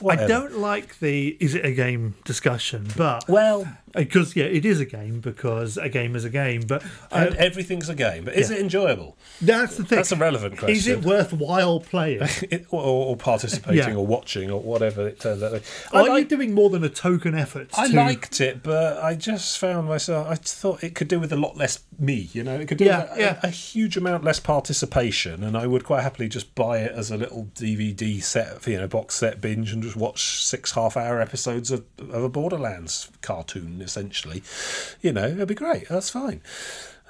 I 0.07 0.15
eh, 0.23 0.27
don't 0.27 0.59
like 0.59 0.99
the 1.01 1.37
is 1.41 1.55
it 1.55 1.65
a 1.65 1.73
game 1.73 2.15
discussion, 2.25 2.89
but 2.97 3.29
Well, 3.29 3.67
because 3.95 4.35
yeah, 4.37 4.45
it 4.45 4.65
is 4.65 4.81
a 4.81 4.85
game 4.85 5.21
because 5.21 5.77
a 5.77 5.89
game 5.89 6.17
is 6.17 6.25
a 6.25 6.31
game. 6.31 6.63
But 6.67 6.83
uh, 7.13 7.27
and 7.27 7.35
everything's 7.37 7.89
a 7.89 7.95
game, 7.95 8.25
but 8.25 8.35
is 8.35 8.51
Yeah. 8.51 8.57
it 8.57 8.61
enjoyable? 8.63 9.17
that's 9.41 9.77
the 9.77 9.85
thing. 9.85 9.97
That's 9.97 10.13
a 10.13 10.17
relevant 10.17 10.59
question. 10.59 10.77
Is 10.77 10.87
it 10.87 11.03
worthwhile 11.03 11.81
playing? 11.81 12.23
It- 12.51 12.67
or, 12.71 12.83
or 12.83 13.17
participating 13.17 13.79
Yeah. 13.79 13.95
or 13.95 14.07
watching 14.07 14.51
or 14.51 14.61
whatever 14.61 15.07
it 15.09 15.21
turns 15.21 15.43
out. 15.43 15.53
to 15.53 15.61
be. 15.61 15.65
I 15.93 16.09
Are 16.09 16.19
you 16.19 16.25
doing 16.25 16.55
more 16.55 16.71
than 16.71 16.85
a 16.85 16.89
token 16.89 17.35
effort? 17.35 17.71
I 17.77 17.89
to- 17.89 17.97
liked 17.97 18.41
it, 18.41 18.63
but 18.63 19.03
I 19.03 19.15
just 19.15 19.59
found 19.59 19.89
myself. 19.89 20.27
I 20.29 20.35
thought 20.35 20.83
it 20.85 20.95
could 20.95 21.09
do 21.09 21.19
with 21.21 21.33
a 21.33 21.37
lot 21.37 21.57
less 21.57 21.83
me. 21.99 22.29
You 22.33 22.43
know, 22.45 22.57
it 22.59 22.69
could 22.69 22.79
do 22.79 22.85
Yeah, 22.85 23.03
with 23.11 23.19
a, 23.19 23.21
yeah. 23.21 23.41
a, 23.43 23.49
huge 23.51 23.97
amount 23.97 24.25
less 24.25 24.41
participation, 24.41 25.43
and 25.45 25.57
I 25.57 25.67
would 25.67 25.85
quite 25.85 26.03
happily 26.03 26.29
just 26.29 26.55
buy 26.55 26.79
it 26.79 26.93
as 26.93 27.11
a 27.11 27.17
little 27.17 27.49
DVD 27.55 28.23
set, 28.23 28.67
you 28.67 28.79
know, 28.79 28.89
box 28.89 29.15
set 29.15 29.41
binge, 29.41 29.73
and 29.73 29.83
just 29.83 29.97
watch 29.97 30.43
six 30.45 30.73
half-hour 30.73 31.21
episodes 31.21 31.71
of, 31.71 31.85
of 31.99 32.23
a 32.25 32.29
Borderlands 32.29 33.11
cartoon, 33.23 33.79
essentially. 33.85 34.43
You 35.03 35.13
know, 35.13 35.27
it'd 35.29 35.47
be 35.49 35.55
great. 35.55 35.89
That's 35.89 36.11
fine. 36.11 36.41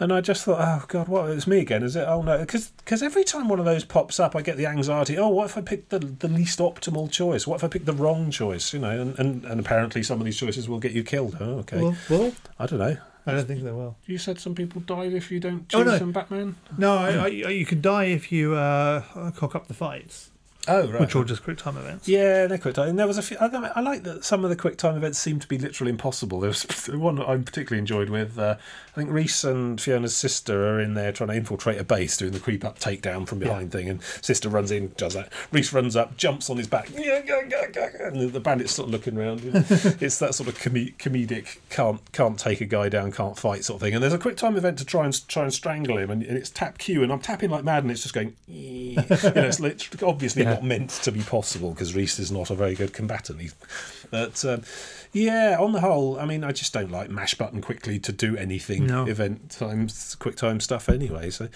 And 0.01 0.13
I 0.13 0.21
just 0.21 0.45
thought, 0.45 0.59
oh 0.61 0.85
god, 0.89 1.07
what? 1.07 1.31
It's 1.31 1.47
me 1.47 1.61
again, 1.61 1.85
is 1.85 1.95
it? 1.95 2.05
Oh 2.09 2.21
no, 2.21 2.39
because 2.41 2.73
every 3.01 3.23
time 3.23 3.49
one 3.49 3.61
of 3.61 3.65
those 3.65 3.85
pops 3.85 4.19
up, 4.19 4.35
I 4.35 4.43
get 4.43 4.57
the 4.57 4.67
anxiety. 4.67 5.17
Oh, 5.17 5.29
what 5.29 5.45
if 5.45 5.57
I 5.57 5.61
pick 5.61 5.89
the 5.91 6.01
the 6.01 6.27
least 6.27 6.59
optimal 6.59 7.09
choice? 7.13 7.47
What 7.47 7.57
if 7.57 7.65
I 7.65 7.69
pick 7.69 7.85
the 7.85 7.93
wrong 7.93 8.33
choice? 8.33 8.73
You 8.75 8.81
know, 8.81 8.91
and, 9.01 9.17
and, 9.21 9.45
and 9.45 9.61
apparently 9.61 10.03
some 10.03 10.19
of 10.19 10.25
these 10.25 10.37
choices 10.37 10.69
will 10.69 10.81
get 10.81 10.91
you 10.93 11.05
killed. 11.05 11.37
Oh, 11.41 11.59
okay. 11.61 11.81
Well, 11.81 11.97
well, 12.11 12.33
I 12.59 12.67
don't 12.67 12.81
know. 12.81 12.97
I 13.27 13.33
don't 13.33 13.47
think 13.47 13.63
they 13.63 13.71
will. 13.71 13.97
You 14.05 14.19
said 14.19 14.39
some 14.41 14.55
people 14.57 14.81
die 14.83 15.05
if 15.05 15.31
you 15.31 15.39
don't 15.41 15.65
Oh, 15.73 15.79
choose 15.85 15.93
no. 15.93 15.99
some 15.99 16.13
Batman. 16.13 16.57
No, 16.77 16.97
I, 16.99 17.11
I, 17.23 17.27
you 17.29 17.65
can 17.65 17.81
die 17.81 18.07
if 18.07 18.31
you 18.33 18.55
uh, 18.55 19.31
cock 19.31 19.55
up 19.55 19.67
the 19.69 19.73
fights, 19.75 20.31
Oh 20.67 20.89
right. 20.89 21.01
which 21.01 21.15
are 21.15 21.25
just 21.25 21.43
quick 21.43 21.59
time 21.59 21.77
events. 21.77 22.09
Yeah, 22.09 22.47
they're 22.47 22.59
quick 22.59 22.75
time. 22.75 22.89
And 22.91 22.99
there 22.99 23.07
was 23.07 23.19
a 23.19 23.23
few. 23.23 23.37
I, 23.39 23.47
I 23.75 23.81
like 23.81 24.03
that 24.05 24.25
some 24.25 24.45
of 24.45 24.51
the 24.51 24.57
quick 24.57 24.79
time 24.79 24.97
events 24.97 25.19
seem 25.19 25.39
to 25.41 25.47
be 25.49 25.59
literally 25.59 25.91
impossible. 25.91 26.41
There 26.41 26.49
was 26.49 26.63
one 26.89 27.21
I 27.21 27.37
particularly 27.39 27.79
enjoyed 27.81 28.09
with. 28.09 28.39
Uh, 28.39 28.57
I 28.59 28.97
think 28.97 29.11
Rhys 29.11 29.45
and 29.45 29.81
Fiona's 29.81 30.17
sister 30.17 30.69
are 30.69 30.81
in 30.81 30.95
there 30.95 31.13
trying 31.13 31.31
to 31.31 31.35
infiltrate 31.35 31.81
a 31.81 31.85
base, 31.85 32.17
doing 32.17 32.33
the 32.33 32.39
creep 32.41 32.65
up 32.65 32.79
takedown 32.79 33.27
from 33.27 33.41
behind 33.41 33.73
thing, 33.73 33.89
and 33.89 34.01
sister 34.23 34.49
runs 34.49 34.71
in, 34.71 34.93
does 34.97 35.15
that. 35.15 35.33
Rhys 35.51 35.73
runs 35.73 35.97
up, 35.97 36.17
jumps 36.17 36.49
on 36.49 36.57
his 36.57 36.69
back, 36.69 36.89
and 36.91 36.97
the- 38.33 38.41
bandit's 38.41 38.73
sort 38.73 38.89
of 38.89 38.93
looking 38.93 39.19
around. 39.19 39.41
it's 39.45 40.19
that 40.19 40.35
sort 40.35 40.49
of 40.49 40.59
com- 40.61 40.75
comedic 40.75 41.59
can't 41.71 42.01
can't 42.13 42.39
take 42.39 42.61
a 42.61 42.67
guy 42.67 42.89
down, 42.89 43.11
can't 43.11 43.39
fight 43.39 43.65
sort 43.65 43.77
of 43.79 43.83
thing. 43.83 43.95
And 43.95 44.03
there's 44.03 44.13
a 44.13 44.19
quick 44.19 44.37
time 44.37 44.57
event 44.57 44.79
to 44.79 44.85
try 44.85 45.05
and 45.05 45.29
try 45.29 45.43
and 45.43 45.53
strangle 45.53 45.99
him, 45.99 46.11
and, 46.11 46.23
and 46.23 46.37
it's 46.37 46.51
tap 46.51 46.79
Q, 46.79 47.03
and 47.03 47.13
I'm 47.13 47.21
tapping 47.21 47.51
like 47.51 47.65
mad, 47.65 47.83
and 47.83 47.91
it's 47.91 48.03
just 48.03 48.15
going. 48.15 48.35
you 48.47 48.95
know, 48.97 49.05
it's 49.11 49.61
literally, 49.61 50.07
obviously 50.07 50.45
not 50.55 50.65
meant 50.65 50.91
to 50.91 51.13
be 51.13 51.21
possible 51.21 51.71
because 51.73 51.95
Rhys 51.95 52.19
is 52.19 52.31
not 52.33 52.51
a 52.51 52.55
very 52.55 52.75
good 52.75 52.93
combatant. 52.93 53.41
He's, 53.41 53.55
but 54.11 54.45
um, 54.45 54.63
yeah, 55.13 55.57
on 55.61 55.73
the 55.73 55.81
whole, 55.81 56.19
I 56.19 56.25
mean, 56.27 56.45
I 56.45 56.53
just 56.53 56.73
don't 56.73 56.91
like 56.91 57.11
mash 57.11 57.35
button 57.35 57.61
quickly 57.61 57.99
to 58.01 58.13
do 58.13 58.37
anything 58.37 58.87
No. 58.87 59.07
event 59.07 59.51
times, 59.51 60.15
quick 60.17 60.37
time 60.37 60.61
stuff 60.61 60.89
anyway. 60.89 61.31
So 61.31 61.49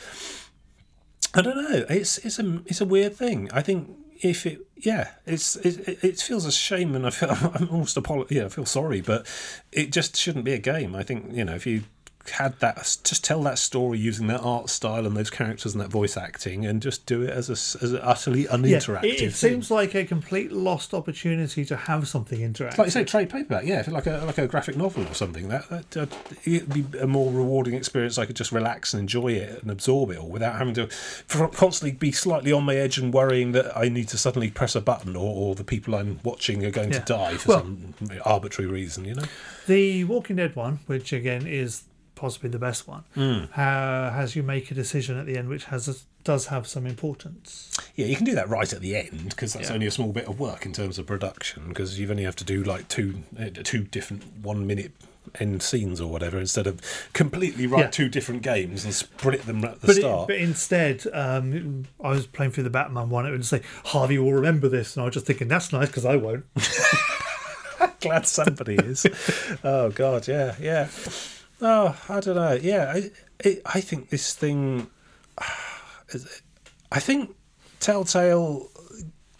I 1.34 1.42
don't 1.42 1.56
know. 1.56 1.84
It's 1.88 2.18
it's 2.18 2.38
a 2.38 2.62
it's 2.66 2.80
a 2.80 2.84
weird 2.86 3.14
thing. 3.16 3.50
I 3.52 3.62
think 3.62 3.90
if 4.20 4.46
it 4.46 4.60
yeah, 4.76 5.10
it's 5.26 5.56
it, 5.56 6.02
it 6.02 6.18
feels 6.20 6.44
a 6.46 6.52
shame, 6.52 6.94
and 6.94 7.06
I 7.06 7.10
feel 7.10 7.30
I'm 7.54 7.68
almost 7.70 7.96
apolo- 7.96 8.30
yeah, 8.30 8.46
I 8.46 8.48
feel 8.48 8.64
sorry, 8.66 9.00
but 9.00 9.26
it 9.72 9.92
just 9.92 10.16
shouldn't 10.16 10.44
be 10.44 10.52
a 10.54 10.58
game. 10.58 10.94
I 10.96 11.02
think 11.02 11.32
you 11.34 11.44
know 11.44 11.54
if 11.54 11.66
you 11.66 11.82
had 12.30 12.58
that 12.60 12.76
just 13.04 13.24
tell 13.24 13.42
that 13.44 13.58
story 13.58 13.98
using 13.98 14.26
that 14.28 14.40
art 14.40 14.68
style 14.70 15.06
and 15.06 15.16
those 15.16 15.30
characters 15.30 15.74
and 15.74 15.80
that 15.82 15.88
voice 15.90 16.16
acting 16.16 16.66
and 16.66 16.80
just 16.82 17.04
do 17.06 17.22
it 17.22 17.30
as 17.30 17.48
a 17.48 17.52
as 17.84 17.92
an 17.92 18.00
utterly 18.02 18.42
Yeah, 18.42 18.48
uninteractive 18.50 19.04
it, 19.04 19.14
it 19.14 19.18
thing. 19.20 19.30
seems 19.52 19.70
like 19.70 19.94
a 19.94 20.04
complete 20.04 20.52
lost 20.52 20.94
opportunity 20.94 21.64
to 21.64 21.76
have 21.76 22.08
something 22.08 22.40
interactive. 22.40 22.78
like 22.78 22.86
you 22.86 22.90
say, 22.92 23.04
trade 23.04 23.30
paperback, 23.30 23.64
yeah, 23.64 23.84
like 23.88 24.06
a 24.06 24.22
like 24.26 24.38
a 24.38 24.46
graphic 24.46 24.76
novel 24.76 25.06
or 25.06 25.14
something. 25.14 25.48
That, 25.48 25.68
that 25.70 25.96
uh, 25.96 26.06
it'd 26.44 26.72
be 26.72 26.98
a 26.98 27.06
more 27.06 27.32
rewarding 27.32 27.74
experience. 27.74 28.18
I 28.18 28.26
could 28.26 28.36
just 28.36 28.52
relax 28.52 28.92
and 28.94 29.00
enjoy 29.00 29.32
it 29.32 29.62
and 29.62 29.70
absorb 29.70 30.10
it 30.10 30.18
all 30.18 30.28
without 30.28 30.56
having 30.56 30.74
to 30.74 30.88
constantly 31.28 31.96
be 31.96 32.12
slightly 32.12 32.52
on 32.52 32.64
my 32.64 32.76
edge 32.76 32.98
and 32.98 33.12
worrying 33.12 33.52
that 33.52 33.76
I 33.76 33.88
need 33.88 34.08
to 34.08 34.18
suddenly 34.18 34.50
press 34.50 34.74
a 34.74 34.80
button 34.80 35.16
or, 35.16 35.34
or 35.34 35.54
the 35.54 35.64
people 35.64 35.94
I'm 35.94 36.20
watching 36.22 36.64
are 36.64 36.70
going 36.70 36.92
Yeah. 36.92 37.00
to 37.00 37.04
die 37.04 37.34
for 37.36 37.48
Well- 37.48 37.58
some 37.60 37.94
arbitrary 38.24 38.70
reason. 38.70 39.04
You 39.04 39.14
know, 39.14 39.24
The 39.66 40.04
Walking 40.04 40.36
Dead 40.36 40.54
one, 40.56 40.80
which 40.86 41.12
again 41.12 41.46
is 41.46 41.82
possibly 42.18 42.50
the 42.50 42.58
best 42.58 42.86
one, 42.88 43.04
Hmm. 43.14 43.44
ha- 43.52 44.10
has 44.10 44.34
you 44.36 44.42
make 44.42 44.70
a 44.70 44.74
decision 44.74 45.16
at 45.18 45.26
the 45.26 45.36
end, 45.38 45.48
which 45.48 45.64
has 45.66 45.88
a, 45.88 45.94
does 46.24 46.46
have 46.46 46.66
some 46.66 46.86
importance. 46.86 47.70
yeah, 47.94 48.06
you 48.06 48.16
can 48.16 48.24
do 48.26 48.34
that 48.34 48.48
right 48.48 48.72
at 48.72 48.80
the 48.80 48.96
end 48.96 49.30
because 49.30 49.52
that's 49.54 49.68
Yeah. 49.68 49.74
only 49.74 49.86
a 49.86 49.90
small 49.90 50.12
bit 50.12 50.26
of 50.26 50.38
work 50.38 50.66
in 50.66 50.72
terms 50.72 50.98
of 50.98 51.06
production 51.06 51.64
because 51.68 51.98
you've 51.98 52.10
only 52.10 52.24
have 52.24 52.36
to 52.36 52.44
do 52.44 52.62
like 52.62 52.88
two 52.88 53.22
uh, 53.38 53.46
two 53.64 53.84
different 53.84 54.22
one 54.42 54.66
minute. 54.66 54.92
End 55.38 55.62
scenes 55.62 56.00
or 56.00 56.10
whatever, 56.10 56.38
instead 56.38 56.66
of 56.66 56.80
completely 57.12 57.66
write 57.66 57.80
Yeah. 57.80 57.90
two 57.90 58.08
different 58.08 58.40
games 58.42 58.86
and 58.86 58.94
split 58.94 59.44
them 59.44 59.62
at 59.62 59.82
the 59.82 59.86
But, 59.88 59.96
it, 59.98 60.00
start. 60.00 60.26
but 60.28 60.36
instead, 60.36 61.04
um, 61.12 61.84
I 62.02 62.08
was 62.10 62.26
playing 62.26 62.52
through 62.52 62.64
the 62.64 62.70
Batman 62.70 63.10
one. 63.10 63.26
It 63.26 63.32
would 63.32 63.44
say 63.44 63.60
Harvey 63.84 64.16
will 64.16 64.32
remember 64.32 64.70
this, 64.70 64.96
and 64.96 65.02
I 65.02 65.04
was 65.04 65.12
just 65.14 65.26
thinking 65.26 65.46
that's 65.48 65.70
nice 65.70 65.88
because 65.88 66.06
I 66.06 66.16
won't. 66.16 66.46
glad 68.00 68.26
somebody 68.26 68.76
is. 68.76 69.06
oh 69.64 69.90
God, 69.90 70.28
yeah, 70.28 70.54
yeah. 70.60 70.88
Oh, 71.60 71.98
I 72.08 72.20
don't 72.20 72.36
know. 72.36 72.52
Yeah, 72.60 72.92
I, 72.94 73.10
it, 73.40 73.62
I 73.66 73.80
think 73.80 74.10
this 74.10 74.34
thing. 74.34 74.88
I 76.90 77.00
think 77.00 77.34
Telltale 77.80 78.68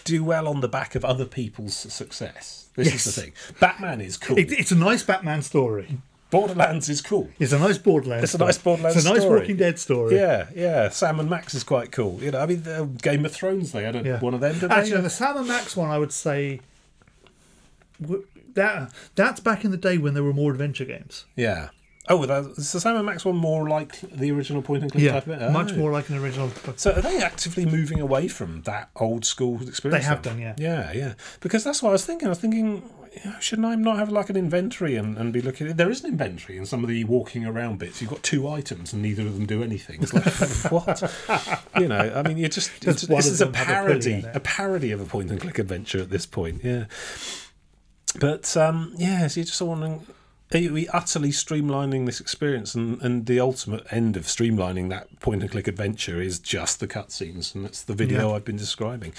do 0.04 0.22
well 0.24 0.48
on 0.48 0.60
the 0.60 0.68
back 0.68 0.94
of 0.94 1.04
other 1.04 1.24
people's 1.24 1.74
success. 1.76 2.68
This 2.76 2.88
Yes. 2.88 3.06
is 3.06 3.14
the 3.14 3.22
thing. 3.22 3.32
Batman 3.60 4.00
is 4.00 4.16
cool. 4.16 4.38
It, 4.38 4.52
it's 4.52 4.70
a 4.70 4.76
nice 4.76 5.02
Batman 5.02 5.42
story. 5.42 5.98
Borderlands 6.30 6.90
is 6.90 7.00
cool. 7.00 7.30
It's 7.38 7.52
a 7.52 7.58
nice 7.58 7.78
Borderlands. 7.78 8.24
It's 8.24 8.34
a 8.34 8.38
nice 8.38 8.58
Borderlands 8.58 8.96
It's 8.98 9.06
a 9.06 9.08
nice 9.08 9.22
story. 9.22 9.40
Walking 9.40 9.56
Dead 9.56 9.78
story. 9.78 10.14
Yeah, 10.16 10.48
yeah. 10.54 10.90
Sam 10.90 11.18
and 11.20 11.30
Max 11.30 11.54
is 11.54 11.64
quite 11.64 11.90
cool. 11.90 12.22
You 12.22 12.32
know, 12.32 12.40
I 12.40 12.46
mean, 12.46 12.62
the 12.64 12.84
Game 13.00 13.24
of 13.24 13.32
Thrones. 13.32 13.72
They 13.72 13.82
had 13.84 13.96
a, 13.96 14.02
Yeah. 14.02 14.20
one 14.20 14.34
of 14.34 14.40
them. 14.40 14.56
Actually, 14.70 14.96
no, 14.96 15.00
the 15.02 15.10
Sam 15.10 15.38
and 15.38 15.48
Max 15.48 15.74
one, 15.74 15.88
I 15.88 15.98
would 15.98 16.12
say 16.12 16.60
that 18.54 18.92
that's 19.14 19.40
back 19.40 19.64
in 19.64 19.70
the 19.70 19.76
day 19.76 19.96
when 19.98 20.14
there 20.14 20.22
were 20.22 20.32
more 20.34 20.52
adventure 20.52 20.84
games. 20.84 21.24
Yeah. 21.34 21.70
Oh, 22.10 22.24
that, 22.26 22.44
is 22.56 22.72
the 22.72 22.80
Sam 22.80 22.96
and 22.96 23.04
Max 23.06 23.24
one 23.24 23.36
more 23.36 23.68
like 23.68 24.00
the 24.00 24.30
original 24.32 24.62
point 24.62 24.82
and 24.82 24.90
click 24.92 25.04
Yeah, 25.04 25.12
type 25.12 25.26
of 25.26 25.40
it? 25.42 25.50
much 25.52 25.72
Oh. 25.72 25.76
more 25.76 25.92
like 25.92 26.08
an 26.08 26.16
original. 26.18 26.50
So 26.76 26.92
are 26.92 27.02
they 27.02 27.18
actively 27.22 27.66
moving 27.66 28.00
away 28.00 28.28
from 28.28 28.62
that 28.62 28.90
old 28.96 29.24
school 29.24 29.60
experience? 29.68 30.04
They 30.04 30.08
have 30.08 30.22
then? 30.22 30.34
done, 30.40 30.42
yeah. 30.42 30.54
Yeah, 30.58 30.92
yeah. 30.92 31.12
Because 31.40 31.64
that's 31.64 31.82
what 31.82 31.90
I 31.90 31.92
was 31.92 32.04
thinking. 32.06 32.26
I 32.26 32.30
was 32.30 32.38
thinking, 32.38 32.82
you 33.24 33.30
know, 33.30 33.36
shouldn't 33.40 33.66
I 33.66 33.74
not 33.74 33.98
have 33.98 34.10
like 34.10 34.30
an 34.30 34.36
inventory 34.36 34.96
and, 34.96 35.18
and 35.18 35.32
be 35.32 35.40
looking? 35.42 35.66
There 35.74 35.90
is 35.90 36.02
an 36.04 36.10
inventory 36.10 36.56
in 36.58 36.66
some 36.66 36.82
of 36.82 36.88
the 36.88 37.04
walking 37.04 37.44
around 37.44 37.78
bits. 37.78 38.00
You've 38.00 38.10
got 38.10 38.22
two 38.22 38.48
items 38.48 38.92
and 38.92 39.02
neither 39.02 39.22
of 39.22 39.34
them 39.34 39.46
do 39.46 39.62
anything. 39.62 40.02
It's 40.02 40.14
like 40.14 40.72
what? 40.72 41.02
You 41.78 41.88
know, 41.88 41.98
I 42.14 42.22
mean, 42.22 42.38
you're 42.38 42.48
just 42.48 42.70
it's, 42.86 43.02
this 43.02 43.26
is 43.26 43.40
a 43.40 43.46
have 43.46 43.54
a 43.54 43.58
parody, 43.64 44.24
a 44.32 44.40
parody 44.40 44.92
of 44.92 45.00
a 45.00 45.04
point 45.04 45.30
and 45.30 45.40
click 45.40 45.58
adventure 45.58 46.00
at 46.00 46.10
this 46.10 46.26
point. 46.26 46.62
Yeah. 46.64 46.84
But 48.18 48.56
um, 48.56 48.94
yeah, 48.96 49.26
so 49.26 49.40
you're 49.40 49.44
just 49.46 49.60
wondering. 49.60 50.06
Are 50.54 50.72
we 50.72 50.88
utterly 50.88 51.30
streamlining 51.30 52.06
this 52.06 52.20
experience, 52.20 52.74
and, 52.74 53.00
and 53.02 53.26
the 53.26 53.38
ultimate 53.38 53.86
end 53.90 54.16
of 54.16 54.24
streamlining 54.24 54.88
that 54.88 55.20
point 55.20 55.42
and 55.42 55.50
click 55.50 55.68
adventure 55.68 56.22
is 56.22 56.38
just 56.38 56.80
the 56.80 56.88
cutscenes, 56.88 57.54
and 57.54 57.64
that's 57.64 57.82
the 57.82 57.94
video 57.94 58.30
Yeah. 58.30 58.36
I've 58.36 58.44
been 58.44 58.56
describing. 58.56 59.12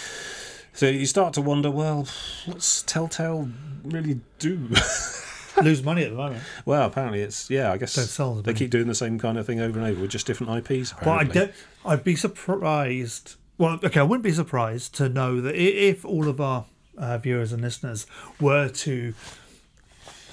So 0.74 0.88
you 0.88 1.06
start 1.06 1.34
to 1.36 1.42
wonder, 1.42 1.70
well, 1.70 2.08
what's 2.46 2.82
Telltale 2.84 3.50
really 3.84 4.22
do? 4.40 4.70
lose 5.62 5.84
money 5.84 6.04
at 6.04 6.12
the 6.12 6.16
moment. 6.16 6.42
well, 6.66 6.88
apparently 6.88 7.22
it's 7.22 7.50
yeah. 7.50 7.72
I 7.72 7.78
guess 7.78 7.96
Don't 7.96 8.06
sell 8.06 8.36
them 8.36 8.44
they 8.44 8.54
keep 8.54 8.70
doing 8.72 8.88
the 8.88 8.96
same 8.96 9.20
kind 9.20 9.38
of 9.38 9.46
thing 9.46 9.60
over 9.60 9.78
and 9.78 9.88
over 9.88 10.02
with 10.02 10.12
just 10.12 10.26
different 10.26 10.70
IPs. 10.70 10.94
Well, 11.02 11.16
I 11.16 11.26
don't, 11.26 11.52
I'd 11.86 12.04
be 12.04 12.16
surprised. 12.16 13.36
Well, 13.58 13.80
okay, 13.84 14.00
I 14.00 14.04
wouldn't 14.04 14.24
be 14.24 14.32
surprised 14.32 14.96
to 14.96 15.10
know 15.10 15.42
that 15.42 15.56
if 15.56 16.06
all 16.06 16.30
of 16.30 16.40
our 16.40 16.66
uh, 16.98 17.18
viewers 17.18 17.52
and 17.52 17.62
listeners 17.62 18.06
were 18.40 18.70
to 18.70 19.14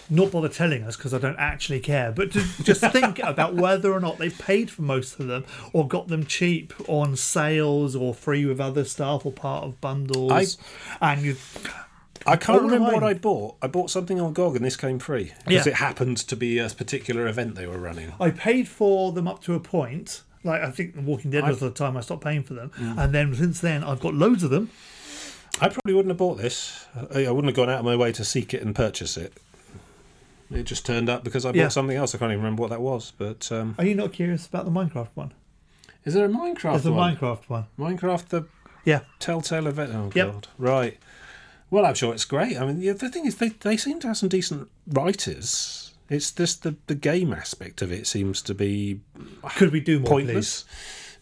not 0.09 0.31
bother 0.31 0.49
telling 0.49 0.85
us 0.85 0.97
because 0.97 1.13
I 1.13 1.19
don't 1.19 1.39
actually 1.39 1.81
care. 1.81 2.13
But 2.13 2.33
to 2.33 2.41
just 2.63 2.81
think 2.93 3.19
about 3.19 3.55
whether 3.55 3.93
or 3.93 4.01
not 4.01 4.19
they 4.19 4.31
paid 4.31 4.71
for 4.71 4.83
most 4.83 5.19
of 5.19 5.27
them 5.27 5.45
or 5.73 5.87
got 5.87 6.09
them 6.09 6.27
cheap 6.27 6.73
on 6.89 7.17
sales 7.17 7.97
or 7.97 8.15
free 8.15 8.45
with 8.47 8.61
other 8.61 8.85
stuff 8.85 9.27
or 9.27 9.33
part 9.33 9.65
of 9.65 9.81
bundles. 9.81 10.59
and 11.01 11.23
you, 11.23 11.37
I 12.27 12.37
can't 12.37 12.63
remember 12.63 12.93
what. 12.93 13.03
I 13.05 13.15
bought. 13.15 13.57
I 13.63 13.67
bought 13.67 13.91
something 13.91 14.21
on 14.21 14.33
GOG 14.33 14.57
and 14.57 14.65
this 14.65 14.77
came 14.77 14.99
free 14.99 15.33
because 15.45 15.67
Yeah. 15.67 15.73
it 15.73 15.77
happened 15.77 16.19
to 16.19 16.37
be 16.37 16.59
a 16.59 16.69
particular 16.69 17.27
event 17.27 17.55
they 17.55 17.67
were 17.67 17.79
running. 17.79 18.13
I 18.21 18.31
paid 18.31 18.69
for 18.69 19.13
them 19.13 19.29
up 19.29 19.43
to 19.45 19.55
a 19.55 19.61
point. 19.61 20.23
Like 20.45 20.63
I 20.63 20.71
think 20.71 20.95
The 20.95 21.03
Walking 21.03 21.31
Dead 21.33 21.45
was 21.45 21.59
the 21.59 21.71
time 21.71 21.97
I 21.97 22.01
stopped 22.01 22.23
paying 22.23 22.45
for 22.45 22.55
them, 22.55 22.71
mm. 22.79 22.97
and 22.97 23.13
then 23.13 23.35
since 23.35 23.61
then 23.61 23.83
I've 23.83 23.99
got 24.01 24.15
loads 24.15 24.45
of 24.45 24.51
them. 24.51 24.71
I 25.61 25.69
probably 25.69 25.95
wouldn't 25.95 26.11
have 26.11 26.19
bought 26.19 26.39
this. 26.39 26.87
I 27.13 27.27
I 27.27 27.31
wouldn't 27.31 27.47
have 27.47 27.57
gone 27.57 27.71
out 27.71 27.81
of 27.81 27.85
my 27.85 27.97
way 27.97 28.13
to 28.13 28.25
seek 28.25 28.55
it 28.55 28.63
and 28.63 28.75
purchase 28.75 29.17
it. 29.17 29.33
It 30.51 30.63
just 30.65 30.87
turned 30.87 31.09
up 31.09 31.25
because 31.25 31.45
I 31.45 31.49
bought 31.51 31.57
Yeah. 31.57 31.69
something 31.69 31.97
else. 31.97 32.15
I 32.15 32.19
can't 32.19 32.31
even 32.31 32.43
remember 32.43 32.61
what 32.63 32.71
that 32.71 32.81
was. 32.81 33.13
But 33.17 33.51
um, 33.51 33.75
Are 33.79 33.85
you 33.85 33.95
not 33.95 34.13
curious 34.13 34.47
about 34.47 34.65
the 34.65 34.71
Minecraft 34.71 35.09
one? 35.15 35.33
is 36.05 36.15
there 36.15 36.27
a 36.27 36.29
Minecraft 36.29 36.73
There's 36.73 36.87
a 36.87 36.93
one? 36.93 37.17
Minecraft 37.17 37.49
one. 37.49 37.65
Minecraft 37.79 38.29
the 38.29 38.43
Yeah. 38.85 39.01
Telltale 39.19 39.67
event. 39.67 39.93
Oh 39.95 40.11
Yep. 40.15 40.33
god, 40.33 40.49
right. 40.59 40.99
Well, 41.69 41.85
I'm 41.85 41.95
sure 41.95 42.15
it's 42.15 42.25
great. 42.25 42.57
I 42.57 42.65
mean, 42.65 42.81
yeah, 42.81 42.93
the 42.93 43.09
thing 43.11 43.27
is, 43.27 43.37
they 43.37 43.49
they 43.49 43.77
seem 43.77 43.99
to 44.01 44.07
have 44.07 44.17
some 44.17 44.29
decent 44.29 44.69
writers. 44.87 45.93
It's 46.09 46.31
just 46.31 46.63
the 46.63 46.77
the 46.87 46.95
game 46.95 47.33
aspect 47.33 47.83
of 47.83 47.91
it 47.91 48.07
seems 48.07 48.41
to 48.43 48.55
be 48.55 49.01
Could 49.57 49.73
we 49.73 49.81
do 49.81 49.99
more, 49.99 50.09
pointless. 50.11 50.65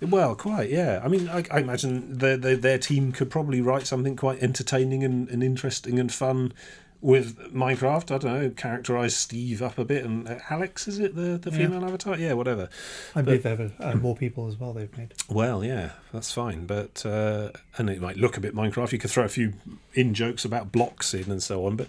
Well, 0.02 0.34
quite, 0.34 0.68
yeah. 0.68 1.00
I 1.02 1.08
mean, 1.08 1.28
I, 1.30 1.44
I 1.50 1.60
imagine 1.60 2.18
their, 2.18 2.36
their 2.36 2.56
their 2.56 2.78
team 2.78 3.10
could 3.12 3.30
probably 3.30 3.62
write 3.62 3.86
something 3.86 4.16
quite 4.16 4.42
entertaining 4.42 5.02
and, 5.02 5.28
and 5.30 5.42
interesting 5.42 5.98
and 5.98 6.12
fun 6.12 6.52
with 7.00 7.52
Minecraft. 7.52 8.10
I 8.14 8.18
don't 8.18 8.24
know, 8.24 8.50
characterize 8.50 9.14
Steve 9.16 9.60
up 9.62 9.78
a 9.78 9.84
bit 9.84 10.04
and 10.04 10.26
uh, 10.28 10.38
Alex 10.50 10.88
is 10.88 10.98
it 10.98 11.14
the 11.14 11.36
the 11.38 11.50
Yeah. 11.50 11.56
female 11.66 11.84
avatar? 11.84 12.16
Yeah, 12.18 12.32
whatever. 12.32 12.68
I 13.14 13.22
believe 13.22 13.42
there 13.42 13.70
are 13.80 13.92
uh, 13.92 13.94
more 13.96 14.16
people 14.16 14.46
as 14.48 14.58
well 14.58 14.72
they've 14.72 14.96
made. 14.96 15.12
Well, 15.28 15.62
yeah, 15.64 15.90
that's 16.12 16.32
fine. 16.32 16.66
But 16.66 17.04
uh, 17.04 17.50
and 17.76 17.90
it 17.90 18.00
might 18.00 18.16
look 18.16 18.36
a 18.36 18.40
bit 18.40 18.54
Minecraft. 18.54 18.92
You 18.92 18.98
could 18.98 19.10
throw 19.10 19.24
a 19.24 19.28
few 19.28 19.52
in 19.92 20.14
jokes 20.14 20.44
about 20.44 20.72
blocks 20.72 21.12
in 21.14 21.30
and 21.30 21.42
so 21.42 21.66
on. 21.66 21.76
But 21.76 21.88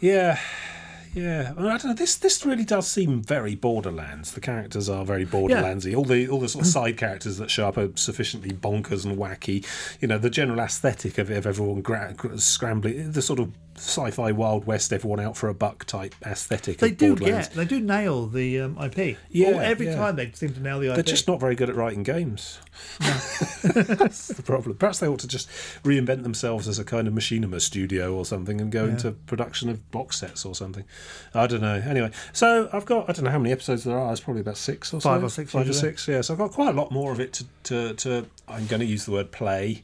yeah, 0.00 0.38
yeah. 1.14 1.52
I, 1.56 1.60
mean, 1.60 1.70
I 1.72 1.78
don't 1.78 1.86
know. 1.86 1.94
This 1.94 2.16
this 2.16 2.44
really 2.46 2.64
does 2.64 2.86
seem 2.86 3.22
very 3.22 3.54
Borderlands. 3.54 4.32
The 4.32 4.40
characters 4.40 4.88
are 4.88 5.04
very 5.04 5.26
Borderlandsy. 5.26 5.96
All 5.96 6.04
the 6.04 6.28
all 6.28 6.38
the 6.40 6.48
sort 6.48 6.64
of 6.66 6.70
side 6.70 6.96
characters 6.98 7.38
that 7.38 7.50
show 7.50 7.66
up 7.68 7.76
are 7.78 7.90
sufficiently 7.96 8.50
bonkers 8.52 9.04
and 9.04 9.16
wacky. 9.16 9.64
You 10.00 10.08
know, 10.08 10.18
the 10.18 10.30
general 10.30 10.60
aesthetic 10.60 11.18
of, 11.18 11.30
of 11.30 11.46
everyone 11.46 11.80
gra- 11.80 12.14
scrambling, 12.38 13.12
the 13.12 13.22
sort 13.22 13.40
of 13.40 13.52
sci-fi 13.78 14.32
Wild 14.32 14.66
West, 14.66 14.92
everyone 14.92 15.20
out 15.20 15.36
for 15.36 15.48
a 15.48 15.54
buck 15.54 15.84
type 15.84 16.14
aesthetic. 16.24 16.78
They 16.78 16.90
do 16.90 17.16
get, 17.16 17.52
they 17.52 17.64
do 17.64 17.80
nail 17.80 18.26
the 18.26 18.60
um, 18.60 18.78
IP. 18.78 19.18
Yeah, 19.30 19.52
Or 19.52 19.62
every 19.62 19.86
yeah. 19.86 19.96
time 19.96 20.16
they 20.16 20.30
seem 20.32 20.52
to 20.54 20.60
nail 20.60 20.80
the 20.80 20.88
IP. 20.88 20.94
They're 20.94 21.02
just 21.02 21.28
not 21.28 21.40
very 21.40 21.54
good 21.54 21.70
at 21.70 21.76
writing 21.76 22.02
games. 22.02 22.58
That's 23.00 24.28
the 24.28 24.42
problem. 24.42 24.76
Perhaps 24.76 24.98
they 24.98 25.08
ought 25.08 25.20
to 25.20 25.28
just 25.28 25.48
reinvent 25.82 26.22
themselves 26.22 26.68
as 26.68 26.78
a 26.78 26.84
kind 26.84 27.08
of 27.08 27.14
machinima 27.14 27.60
studio 27.60 28.14
or 28.14 28.24
something 28.24 28.60
and 28.60 28.70
go 28.70 28.84
into 28.84 29.12
production 29.12 29.68
of 29.68 29.90
box 29.90 30.18
sets 30.18 30.44
or 30.44 30.54
something. 30.54 30.84
I 31.34 31.46
don't 31.46 31.62
know. 31.62 31.74
Anyway, 31.74 32.10
so 32.32 32.68
I've 32.72 32.84
got 32.86 33.08
I 33.08 33.12
don't 33.12 33.24
know 33.24 33.30
how 33.30 33.38
many 33.38 33.52
episodes 33.52 33.84
there 33.84 33.98
are. 33.98 34.12
It's 34.12 34.20
probably 34.20 34.42
about 34.42 34.56
six 34.56 34.92
or 34.92 35.00
Five 35.00 35.20
so. 35.20 35.26
or 35.26 35.30
six, 35.30 35.52
Five 35.52 35.68
or 35.68 35.72
six. 35.72 36.06
Yeah. 36.06 36.20
So 36.20 36.34
I've 36.34 36.38
got 36.38 36.52
quite 36.52 36.74
a 36.74 36.76
lot 36.78 36.90
more 36.90 37.12
of 37.12 37.20
it 37.20 37.32
to 37.34 37.44
to, 37.64 37.94
to 37.94 38.26
I'm 38.48 38.66
going 38.66 38.80
to 38.80 38.86
use 38.86 39.04
the 39.04 39.12
word 39.12 39.32
play 39.32 39.82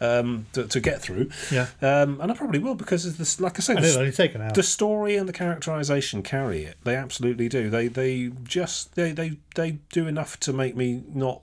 um, 0.00 0.46
to, 0.52 0.66
to 0.66 0.80
get 0.80 1.02
through. 1.02 1.30
Yeah. 1.50 1.66
Um, 1.82 2.20
and 2.20 2.30
I 2.32 2.34
probably 2.34 2.58
will 2.58 2.74
because 2.74 3.04
of 3.04 3.18
this. 3.36 3.40
Like 3.40 3.58
I 3.58 3.60
said, 3.60 3.76
And 3.76 3.84
the 3.84 3.98
only 3.98 4.12
take 4.12 4.34
an 4.34 4.42
hour. 4.42 4.52
the 4.52 4.62
story 4.62 5.16
and 5.16 5.28
the 5.28 5.32
characterization 5.32 6.22
carry 6.22 6.64
it. 6.64 6.76
They 6.84 6.96
absolutely 6.96 7.48
do. 7.48 7.70
They 7.70 7.88
they 7.88 8.30
just 8.44 8.94
they 8.94 9.12
they, 9.12 9.38
they 9.54 9.78
do 9.92 10.06
enough 10.06 10.38
to 10.40 10.52
make 10.52 10.76
me 10.76 11.02
not 11.12 11.42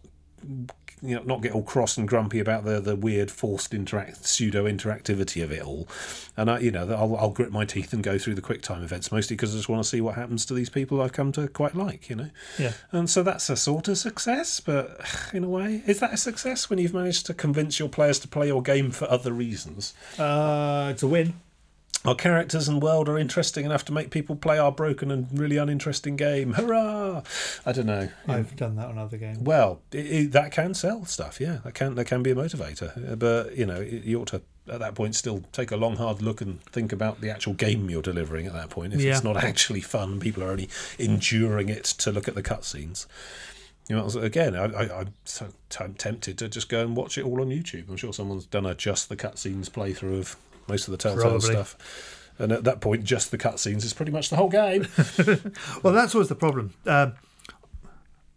you 1.01 1.13
know 1.15 1.23
not 1.23 1.41
get 1.41 1.51
all 1.51 1.61
cross 1.61 1.97
and 1.97 2.07
grumpy 2.07 2.39
about 2.39 2.63
the 2.63 2.79
the 2.79 2.95
weird 2.95 3.29
forced 3.29 3.73
interact 3.73 4.25
pseudo 4.25 4.63
interactivity 4.65 5.43
of 5.43 5.51
it 5.51 5.61
all. 5.61 5.87
And 6.37 6.49
I 6.49 6.59
you 6.59 6.71
know 6.71 6.89
I'll 6.89 7.15
I'll 7.17 7.29
grit 7.31 7.51
my 7.51 7.65
teeth 7.65 7.91
and 7.93 8.01
go 8.01 8.17
through 8.17 8.35
the 8.35 8.41
quick 8.41 8.61
time 8.61 8.81
events 8.81 9.11
mostly 9.11 9.35
because 9.35 9.53
I 9.53 9.57
just 9.57 9.69
want 9.69 9.83
to 9.83 9.89
see 9.89 10.01
what 10.01 10.15
happens 10.15 10.45
to 10.47 10.53
these 10.53 10.69
people 10.69 11.01
I've 11.01 11.11
come 11.13 11.31
to 11.33 11.47
quite 11.47 11.75
like. 11.75 12.09
You 12.09 12.15
know. 12.15 12.29
yeah. 12.57 12.73
And 12.91 13.09
so 13.09 13.23
that's 13.23 13.49
a 13.49 13.57
sort 13.57 13.87
of 13.87 13.97
success, 13.97 14.59
but 14.59 14.99
in 15.33 15.43
a 15.43 15.49
way, 15.49 15.83
is 15.85 15.99
that 15.99 16.13
a 16.13 16.17
success 16.17 16.69
when 16.69 16.79
you've 16.79 16.93
managed 16.93 17.25
to 17.27 17.33
convince 17.33 17.77
your 17.77 17.89
players 17.89 18.17
to 18.19 18.27
play 18.27 18.47
your 18.47 18.61
game 18.61 18.91
for 18.91 19.09
other 19.11 19.33
reasons? 19.33 19.93
Uh, 20.17 20.87
it's 20.91 21.03
a 21.03 21.07
win. 21.07 21.33
Our 22.05 22.15
characters 22.15 22.67
and 22.67 22.81
world 22.81 23.09
are 23.09 23.17
interesting 23.17 23.65
enough 23.65 23.83
to 23.85 23.93
make 23.93 24.11
people 24.11 24.35
play 24.35 24.57
our 24.59 24.71
broken 24.71 25.09
and 25.11 25.27
really 25.37 25.57
uninteresting 25.57 26.15
game. 26.15 26.53
Hurrah! 26.53 27.23
I 27.65 27.71
don't 27.71 27.87
know. 27.87 28.09
I've 28.27 28.55
done 28.55 28.75
that 28.75 28.87
on 28.87 28.97
other 28.97 29.17
games. 29.17 29.39
Well, 29.39 29.81
it, 29.91 30.05
it, 30.05 30.31
that 30.33 30.51
can 30.51 30.73
sell 30.73 31.05
stuff. 31.05 31.39
Yeah, 31.41 31.59
that 31.63 31.73
can 31.73 31.95
that 31.95 32.05
can 32.05 32.21
be 32.23 32.31
a 32.31 32.35
motivator. 32.35 33.11
Uh, 33.11 33.15
But 33.15 33.57
you 33.57 33.65
know, 33.65 33.81
it, 33.81 34.03
you 34.03 34.21
ought 34.21 34.27
to 34.27 34.41
at 34.67 34.79
that 34.79 34.95
point 34.95 35.15
still 35.15 35.43
take 35.51 35.71
a 35.71 35.77
long 35.77 35.95
hard 35.97 36.21
look 36.21 36.41
and 36.41 36.61
think 36.65 36.91
about 36.91 37.21
the 37.21 37.29
actual 37.29 37.53
game 37.53 37.89
you're 37.89 38.01
delivering. 38.01 38.47
At 38.47 38.53
that 38.53 38.69
point, 38.69 38.93
if 38.93 39.01
Yeah. 39.01 39.11
it's 39.13 39.23
not 39.23 39.37
actually 39.37 39.81
fun, 39.81 40.19
people 40.19 40.43
are 40.43 40.51
only 40.51 40.69
enduring 40.99 41.69
it 41.69 41.83
to 41.85 42.11
look 42.11 42.27
at 42.27 42.35
the 42.35 42.43
cutscenes. 42.43 43.05
You 43.87 43.95
know, 43.95 44.07
again, 44.19 44.55
I, 44.55 44.63
I, 44.65 44.99
I'm 45.01 45.13
so 45.25 45.49
tempted 45.69 46.39
to 46.39 46.49
just 46.49 46.69
go 46.69 46.81
and 46.81 46.95
watch 46.95 47.19
it 47.19 47.23
all 47.25 47.39
on 47.41 47.49
YouTube. 47.49 47.87
I'm 47.87 47.97
sure 47.97 48.11
someone's 48.13 48.47
done 48.47 48.65
a 48.65 48.73
just 48.73 49.09
the 49.09 49.15
cutscenes 49.15 49.69
playthrough 49.69 50.17
of 50.17 50.35
most 50.67 50.87
of 50.87 50.91
the 50.91 50.97
Telltale 50.97 51.21
Probably. 51.21 51.51
stuff. 51.51 52.21
And 52.37 52.51
at 52.51 52.63
that 52.65 52.81
point, 52.81 53.03
just 53.05 53.31
the 53.31 53.37
cutscenes 53.37 53.83
is 53.85 53.93
pretty 53.93 54.11
much 54.11 54.29
the 54.29 54.35
whole 54.35 54.49
game. 54.49 54.87
Well, 55.83 55.93
that's 55.93 56.13
always 56.15 56.27
the 56.29 56.35
problem. 56.35 56.73
Um, 56.85 57.13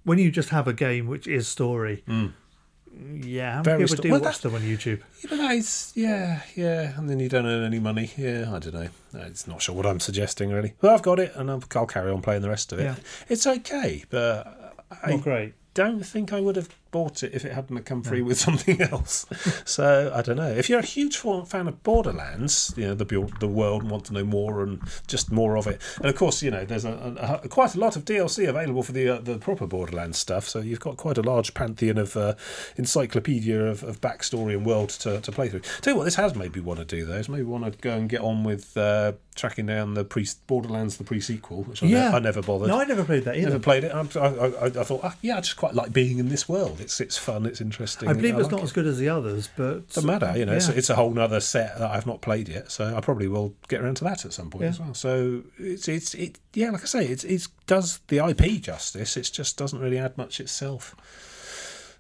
when 0.04 0.18
you 0.18 0.30
just 0.30 0.50
have 0.50 0.68
a 0.68 0.72
game 0.72 1.06
which 1.08 1.26
is 1.26 1.48
story, 1.48 2.04
yeah, 2.06 3.56
how. 3.56 3.62
Very 3.62 3.78
many 3.78 3.84
people 3.88 3.96
sto- 3.96 4.02
do 4.02 4.10
well, 4.12 4.20
watch 4.20 4.40
that- 4.40 4.50
them 4.50 4.54
on 4.54 4.62
YouTube? 4.62 5.00
Yeah, 5.22 5.30
but 5.30 5.36
that 5.38 5.50
is, 5.52 5.92
yeah, 5.94 6.42
yeah, 6.54 6.96
and 6.98 7.08
then 7.10 7.20
you 7.20 7.28
don't 7.28 7.46
earn 7.46 7.64
any 7.64 7.78
money. 7.78 8.10
Yeah, 8.16 8.52
I 8.54 8.58
don't 8.58 8.74
know. 8.74 8.88
It's 9.14 9.46
not 9.46 9.62
sure 9.62 9.74
what 9.74 9.86
I'm 9.86 10.00
suggesting 10.00 10.50
really. 10.50 10.74
But 10.80 10.92
I've 10.94 11.02
got 11.02 11.18
it, 11.18 11.32
and 11.34 11.50
I'll, 11.50 11.62
I'll 11.74 11.86
carry 11.86 12.10
on 12.10 12.22
playing 12.22 12.42
the 12.42 12.48
rest 12.48 12.72
of 12.72 12.78
it. 12.80 12.84
Yeah. 12.84 12.94
It's 13.28 13.46
okay, 13.46 14.04
but 14.10 14.74
I 15.04 15.10
Not 15.12 15.22
great. 15.22 15.54
don't 15.74 16.04
think 16.04 16.32
I 16.32 16.40
would 16.40 16.56
have 16.56 16.68
bought 16.90 17.22
it 17.22 17.34
if 17.34 17.44
it 17.44 17.52
hadn't 17.52 17.82
come 17.84 18.02
free 18.02 18.22
with 18.22 18.38
something 18.46 18.80
else. 18.80 19.26
so 19.64 20.12
I 20.14 20.22
don't 20.22 20.36
know. 20.36 20.50
If 20.50 20.68
you're 20.68 20.80
a 20.80 20.84
huge 20.86 21.16
fan 21.16 21.68
of 21.68 21.82
Borderlands, 21.82 22.72
you 22.76 22.86
know 22.86 22.94
the 22.94 23.04
the 23.40 23.48
world 23.48 23.82
and 23.82 23.90
want 23.90 24.06
to 24.06 24.12
know 24.12 24.24
more 24.24 24.62
and 24.62 24.80
just 25.06 25.30
more 25.30 25.56
of 25.56 25.66
it, 25.66 25.80
and 25.96 26.06
of 26.06 26.16
course 26.16 26.42
you 26.42 26.50
know 26.50 26.64
there's 26.64 26.84
a, 26.84 27.40
a, 27.42 27.44
a 27.44 27.48
quite 27.48 27.74
a 27.74 27.80
lot 27.80 27.96
of 27.96 28.04
DLC 28.04 28.48
available 28.48 28.82
for 28.82 28.92
the 28.92 29.08
uh, 29.08 29.20
the 29.20 29.38
proper 29.38 29.66
Borderlands 29.66 30.18
stuff. 30.18 30.48
So 30.48 30.60
you've 30.60 30.80
got 30.80 30.96
quite 30.96 31.18
a 31.18 31.22
large 31.22 31.54
pantheon 31.54 31.98
of 31.98 32.16
uh, 32.16 32.34
encyclopedia 32.76 33.60
of, 33.64 33.82
of 33.82 34.00
backstory 34.00 34.54
and 34.54 34.64
world 34.64 34.90
to, 34.90 35.20
to 35.20 35.32
play 35.32 35.48
through. 35.48 35.60
Tell 35.80 35.92
you 35.94 35.98
what, 35.98 36.04
this 36.04 36.16
has 36.16 36.34
made 36.34 36.54
me 36.54 36.60
want 36.60 36.80
to 36.80 36.84
do 36.84 37.04
though. 37.04 37.14
Is 37.14 37.28
maybe 37.28 37.42
want 37.44 37.64
to 37.64 37.78
go 37.78 37.96
and 37.96 38.08
get 38.08 38.20
on 38.20 38.44
with 38.44 38.76
uh, 38.76 39.12
tracking 39.34 39.66
down 39.66 39.94
the 39.94 40.04
pre 40.04 40.26
Borderlands 40.46 40.96
the 40.96 41.04
pre 41.04 41.20
sequel, 41.20 41.62
which 41.64 41.82
I, 41.82 41.86
ne- 41.86 42.06
I 42.06 42.18
never 42.18 42.42
bothered. 42.42 42.68
No, 42.68 42.80
I 42.80 42.84
never 42.84 43.04
played 43.04 43.24
that 43.24 43.36
either. 43.36 43.50
Never 43.50 43.62
played 43.62 43.84
it. 43.84 43.92
I, 43.92 44.00
I, 44.00 44.28
I, 44.28 44.66
I 44.66 44.84
thought, 44.84 45.00
ah, 45.02 45.16
yeah, 45.22 45.38
I 45.38 45.40
just 45.40 45.56
quite 45.56 45.74
like 45.74 45.92
being 45.92 46.18
in 46.18 46.28
this 46.28 46.48
world. 46.78 46.84
It's 46.84 47.00
it's 47.00 47.18
fun. 47.18 47.46
It's 47.46 47.60
interesting. 47.60 48.08
I 48.08 48.12
believe 48.12 48.34
it's 48.34 48.44
like 48.44 48.52
not 48.52 48.60
it. 48.60 48.64
as 48.64 48.72
good 48.72 48.86
as 48.86 48.98
the 48.98 49.08
others, 49.08 49.48
but 49.56 49.88
Doesn't 49.88 50.06
matter, 50.06 50.32
you 50.38 50.46
know. 50.46 50.54
It's, 50.54 50.68
Yeah. 50.68 50.74
it's 50.76 50.90
a 50.90 50.94
whole 50.94 51.18
other 51.18 51.40
set 51.40 51.78
that 51.78 51.90
I've 51.90 52.06
not 52.06 52.20
played 52.20 52.48
yet, 52.48 52.70
so 52.70 52.96
I 52.96 53.00
probably 53.00 53.28
will 53.28 53.54
get 53.68 53.80
around 53.80 53.96
to 53.96 54.04
that 54.04 54.24
at 54.24 54.32
some 54.32 54.50
point 54.50 54.62
Yeah. 54.64 54.68
as 54.70 54.80
well. 54.80 54.94
So 54.94 55.42
it's 55.58 55.88
it's 55.88 56.14
it 56.14 56.38
yeah, 56.54 56.70
like 56.70 56.82
I 56.82 56.86
say, 56.86 57.06
it's 57.06 57.24
it 57.24 57.46
does 57.66 58.00
the 58.08 58.18
IP 58.18 58.60
justice. 58.62 59.16
It 59.16 59.30
just 59.32 59.56
doesn't 59.56 59.78
really 59.78 59.98
add 59.98 60.16
much 60.18 60.40
itself. 60.40 60.94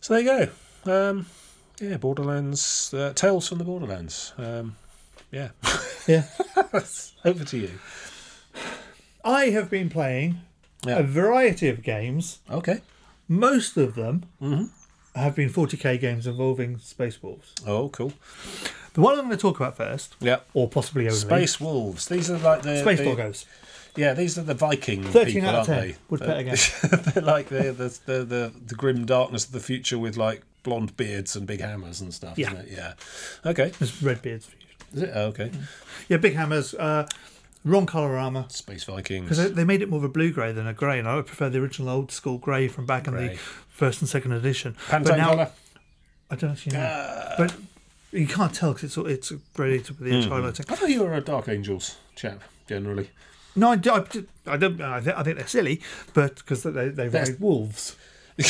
So 0.00 0.14
there 0.14 0.22
you 0.22 0.48
go. 0.84 1.10
Um, 1.10 1.26
yeah, 1.80 1.96
Borderlands, 1.96 2.92
uh, 2.94 3.12
Tales 3.14 3.48
from 3.48 3.58
the 3.58 3.64
Borderlands. 3.64 4.32
Um, 4.38 4.76
yeah, 5.30 5.50
yeah. 6.06 6.24
over 7.24 7.44
to 7.44 7.58
you. 7.58 7.70
I 9.24 9.46
have 9.50 9.68
been 9.68 9.90
playing 9.90 10.40
Yeah. 10.86 10.98
a 10.98 11.02
variety 11.02 11.68
of 11.68 11.82
games. 11.82 12.38
Okay. 12.50 12.80
Most 13.28 13.76
of 13.76 13.94
them 13.94 14.24
Mhm. 14.42 14.70
have 15.14 15.34
been 15.34 15.50
40k 15.50 15.98
games 15.98 16.26
involving 16.26 16.78
Space 16.78 17.22
Wolves. 17.22 17.52
Oh, 17.66 17.88
cool. 17.90 18.12
The 18.94 19.00
one 19.02 19.14
I'm 19.14 19.26
going 19.26 19.30
to 19.32 19.36
talk 19.36 19.60
about 19.60 19.76
first, 19.76 20.14
Yeah. 20.20 20.38
or 20.54 20.68
possibly 20.68 21.06
only, 21.06 21.18
Space 21.18 21.60
Wolves. 21.60 22.06
These 22.06 22.30
are 22.30 22.38
like 22.38 22.62
the 22.62 22.80
Space 22.80 22.98
the, 22.98 23.04
Doggos. 23.04 23.44
Yeah, 23.96 24.14
these 24.14 24.38
are 24.38 24.42
the 24.42 24.54
Viking 24.54 25.02
13 25.04 25.34
people, 25.42 25.50
aren't 25.50 25.66
they? 25.68 25.96
Would 26.10 26.20
pet 26.20 26.38
again. 26.38 26.56
They're 27.14 27.22
like 27.22 27.48
the, 27.48 27.72
the 27.72 27.98
the 28.06 28.24
the 28.24 28.52
the 28.66 28.74
grim 28.74 29.04
darkness 29.06 29.44
of 29.46 29.52
the 29.52 29.60
future 29.60 29.98
with 29.98 30.16
like 30.16 30.42
blonde 30.62 30.96
beards 30.96 31.34
and 31.36 31.46
big 31.46 31.60
hammers 31.60 32.00
and 32.00 32.12
stuff. 32.14 32.38
Yeah. 32.38 32.52
Isn't 32.52 32.66
it? 32.66 32.68
Yeah. 32.76 32.92
Okay. 33.44 33.72
There's 33.78 34.00
Redbeards. 34.02 34.48
Is 34.94 35.02
it? 35.02 35.10
Oh, 35.14 35.26
okay. 35.26 35.50
Yeah, 36.08 36.16
big 36.18 36.34
hammers. 36.34 36.74
Uh, 36.74 37.06
wrong 37.68 37.86
colour 37.86 38.16
armour. 38.16 38.46
Space 38.48 38.84
Vikings. 38.84 39.28
Because 39.28 39.52
they, 39.52 39.64
made 39.64 39.82
it 39.82 39.88
more 39.88 39.98
of 39.98 40.04
a 40.04 40.08
blue 40.08 40.32
grey 40.32 40.52
than 40.52 40.66
a 40.66 40.72
grey, 40.74 40.98
and 40.98 41.06
I 41.08 41.16
would 41.16 41.26
prefer 41.26 41.48
the 41.48 41.58
original 41.58 41.88
old 41.90 42.10
school 42.10 42.38
grey 42.38 42.68
from 42.68 42.86
back 42.86 43.06
in 43.06 43.14
the 43.14 43.36
first 43.68 44.00
and 44.00 44.08
second 44.08 44.32
edition. 44.32 44.74
Pantone 44.88 45.04
but 45.04 45.16
now, 45.16 45.28
colour. 45.30 45.50
I 46.30 46.36
don't 46.36 46.50
actually 46.50 46.72
know. 46.76 46.82
Uh, 46.84 47.34
but 47.38 47.54
you 48.12 48.26
can't 48.26 48.54
tell 48.54 48.72
because 48.72 48.96
it's 48.96 49.30
it's 49.30 49.32
ready 49.56 49.80
to 49.80 49.92
the 49.92 50.10
Mm-hmm. 50.10 50.32
highlighting. 50.32 50.70
I 50.70 50.74
thought 50.74 50.88
you 50.90 51.02
were 51.02 51.14
a 51.14 51.20
Dark 51.20 51.48
Angels 51.48 51.96
chap 52.16 52.42
generally. 52.68 53.10
No, 53.56 53.70
I, 53.72 53.74
I, 53.74 54.04
I 54.46 54.56
don't. 54.56 54.80
I, 54.80 55.00
thi- 55.00 55.12
I 55.16 55.22
think 55.22 55.36
they're 55.38 55.46
silly, 55.46 55.80
but 56.14 56.36
because 56.36 56.62
they, 56.62 56.88
they 56.90 57.08
ride 57.08 57.40
wolves. 57.40 57.96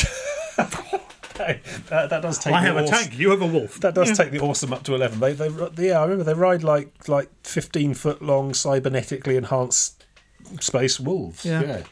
Hey, 1.39 1.61
that, 1.89 2.09
that 2.09 2.21
does 2.21 2.37
take. 2.37 2.53
I 2.53 2.61
the 2.61 2.67
have 2.67 2.77
a 2.77 2.83
awes- 2.83 2.89
tank. 2.89 3.17
You 3.17 3.29
have 3.31 3.41
a 3.41 3.47
wolf. 3.47 3.79
That 3.79 3.95
does 3.95 4.15
take 4.17 4.31
the 4.31 4.39
awesome 4.41 4.73
up 4.73 4.83
to 4.83 4.93
eleven. 4.95 5.19
They, 5.19 5.33
they, 5.33 5.87
yeah, 5.87 5.99
I 5.99 6.03
remember 6.03 6.23
they 6.25 6.33
ride 6.33 6.63
like 6.63 7.07
like 7.07 7.29
fifteen 7.45 7.93
foot 7.93 8.21
long 8.21 8.51
cybernetically 8.51 9.37
enhanced 9.37 10.03
space 10.59 10.99
wolves. 10.99 11.45
Yeah. 11.45 11.83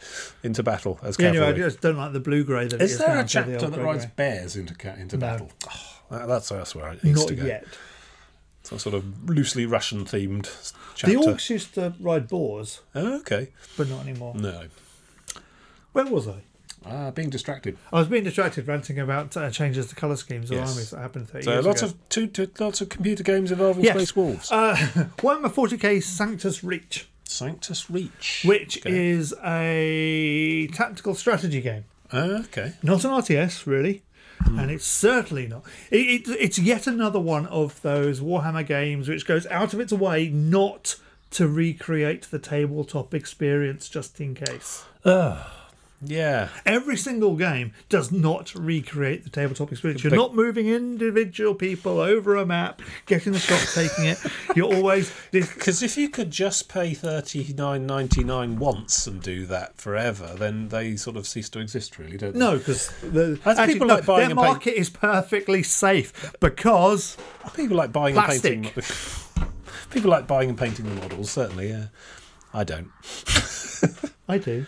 into 0.44 0.64
battle 0.64 1.00
as 1.04 1.18
Yeah, 1.20 1.28
cavalry. 1.32 1.48
anyway, 1.48 1.64
I 1.64 1.68
just 1.70 1.82
don't 1.82 1.98
like 1.98 2.14
the 2.14 2.20
blue 2.20 2.44
grey 2.44 2.68
that 2.68 2.76
it 2.76 2.82
is 2.82 2.94
is 2.94 2.98
there 3.00 3.08
now, 3.10 3.22
a 3.22 3.28
so 3.28 3.42
the 3.44 3.52
chapter 3.54 3.68
that 3.70 3.82
rides 3.84 4.06
grey. 4.06 4.14
bears 4.16 4.56
into 4.56 5.00
into 5.00 5.18
No. 5.18 5.20
battle? 5.28 5.52
Oh, 5.70 6.18
that- 6.18 6.28
that's 6.28 6.50
that's 6.50 6.76
where 6.76 6.86
I 6.86 6.94
used 6.94 7.04
Not 7.20 7.28
to 7.30 7.36
go. 7.36 7.46
yet. 7.46 7.66
Some 8.64 8.80
sort 8.80 8.96
of 8.96 9.30
loosely 9.30 9.66
Russian 9.66 10.04
themed 10.04 10.44
chapter. 10.96 11.14
The 11.16 11.24
chapter. 11.24 11.32
orcs 11.36 11.50
used 11.50 11.74
to 11.76 11.94
ride 12.02 12.28
boars, 12.28 12.82
Oh, 12.96 13.20
okay, 13.20 13.50
but 13.78 13.88
not 13.88 14.02
anymore. 14.06 14.34
no, 14.36 14.64
Where 15.94 16.06
was 16.06 16.28
I? 16.28 16.42
Ah, 16.90 17.12
being 17.12 17.30
distracted. 17.30 17.78
I 17.92 18.00
was 18.00 18.08
being 18.08 18.24
distracted 18.24 18.68
ranting 18.68 19.00
about 19.00 19.36
uh, 19.38 19.50
changes 19.52 19.88
to 19.88 19.96
colour 19.96 20.16
schemes 20.16 20.52
or 20.52 20.56
Yes. 20.56 20.70
armies 20.72 20.90
that 20.92 21.00
happened 21.00 21.30
30 21.30 21.44
So 21.46 21.52
years 21.52 21.66
lots 21.66 21.82
ago. 21.82 21.92
of 21.92 22.10
two, 22.10 22.28
two, 22.28 22.50
lots 22.60 22.82
of 22.82 22.90
computer 22.90 23.24
games 23.24 23.52
involving 23.52 23.84
Yes. 23.84 23.96
space 23.96 24.16
wolves. 24.16 24.52
Uh, 24.52 24.76
Warhammer 25.18 25.52
40k 25.52 26.02
Sanctus 26.04 26.64
Reach, 26.64 27.08
Sanctus 27.24 27.90
Reach, 27.90 28.44
which 28.46 28.78
Okay. 28.86 29.10
is 29.12 29.34
a 29.44 30.68
tactical 30.74 31.16
strategy 31.16 31.62
game. 31.62 31.86
Ah, 32.12 32.40
okay. 32.46 32.74
Not 32.84 33.04
an 33.04 33.12
RTS, 33.12 33.66
really. 33.68 34.04
And 34.46 34.70
it's 34.72 34.86
certainly 34.86 35.48
not. 35.48 35.64
It, 35.92 36.28
it, 36.28 36.38
it's 36.40 36.60
yet 36.60 36.86
another 36.88 37.20
one 37.20 37.48
of 37.48 37.82
those 37.82 38.22
Warhammer 38.22 38.66
games 38.66 39.10
which 39.10 39.26
goes 39.26 39.46
out 39.48 39.74
of 39.74 39.80
its 39.80 39.92
way 39.92 40.30
not 40.30 40.96
to 41.32 41.48
recreate 41.48 42.28
the 42.32 42.40
tabletop 42.40 43.14
experience 43.14 43.90
just 43.90 44.22
in 44.22 44.36
case. 44.36 44.86
Yeah, 46.00 46.50
Every 46.64 46.96
single 46.96 47.36
game 47.36 47.74
does 47.90 48.12
not 48.12 48.54
recreate 48.54 49.24
the 49.24 49.32
tabletop 49.32 49.72
experience. 49.72 50.04
You're 50.04 50.16
not 50.16 50.36
moving 50.36 50.68
individual 50.68 51.56
people 51.56 52.00
over 52.00 52.36
a 52.36 52.46
map, 52.46 52.84
getting 53.08 53.34
the 53.34 53.40
shot, 53.40 53.68
taking 53.74 54.06
it. 54.06 54.20
You're 54.56 54.72
always. 54.72 55.12
Because 55.32 55.82
if 55.82 55.98
you 55.98 56.10
could 56.10 56.30
just 56.30 56.70
pay 56.70 56.94
thirty 56.94 57.52
nine 57.52 57.88
ninety 57.88 58.24
nine 58.24 58.60
once 58.60 59.08
and 59.08 59.24
do 59.24 59.48
that 59.48 59.78
forever, 59.78 60.36
then 60.38 60.68
they 60.68 60.96
sort 60.98 61.18
of 61.18 61.26
cease 61.26 61.50
to 61.50 61.60
exist, 61.60 61.98
really, 61.98 62.18
don't 62.18 62.34
they? 62.34 62.40
No, 62.40 62.60
because 62.60 62.90
the 63.02 63.40
actually, 63.44 63.74
people 63.74 63.88
no, 63.88 63.96
like 63.96 64.06
buying 64.06 64.28
their 64.28 64.36
market 64.36 64.78
is 64.78 64.92
perfectly 64.92 65.64
safe 65.64 66.32
because 66.40 67.18
people 67.56 67.76
like 67.76 67.92
buying 67.92 68.14
Plastic. 68.14 68.54
and 68.54 68.64
painting. 68.66 69.48
people 69.90 70.12
like 70.12 70.28
buying 70.28 70.50
and 70.50 70.58
painting 70.58 70.86
the 70.86 71.02
models. 71.02 71.32
Certainly, 71.32 71.70
yeah. 71.70 71.88
I 72.54 72.64
don't. 72.64 72.92
I 74.30 74.38
do. 74.38 74.66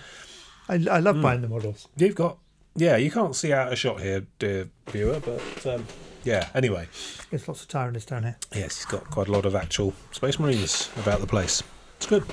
I, 0.70 0.76
I 0.90 1.00
love 1.00 1.22
buying 1.22 1.42
the 1.42 1.48
models. 1.50 1.88
You've 1.98 2.16
got, 2.16 2.38
yeah. 2.76 2.96
You 2.96 3.10
can't 3.12 3.36
see 3.36 3.52
out 3.52 3.74
a 3.74 3.76
shot 3.76 4.00
here, 4.02 4.26
dear 4.38 4.70
viewer, 4.88 5.20
but 5.20 5.66
um, 5.66 5.86
yeah. 6.24 6.48
Anyway, 6.54 6.88
There's 7.32 7.48
lots 7.48 7.64
of 7.64 7.68
tyranids 7.68 8.06
down 8.06 8.24
here. 8.24 8.38
yes, 8.56 8.78
he's 8.78 8.86
got 8.86 9.10
quite 9.10 9.28
a 9.28 9.32
lot 9.32 9.46
of 9.46 9.56
actual 9.56 9.94
space 10.12 10.40
marines 10.40 10.90
about 10.98 11.20
the 11.22 11.28
place. 11.28 11.64
It's 11.98 12.06
good. 12.06 12.24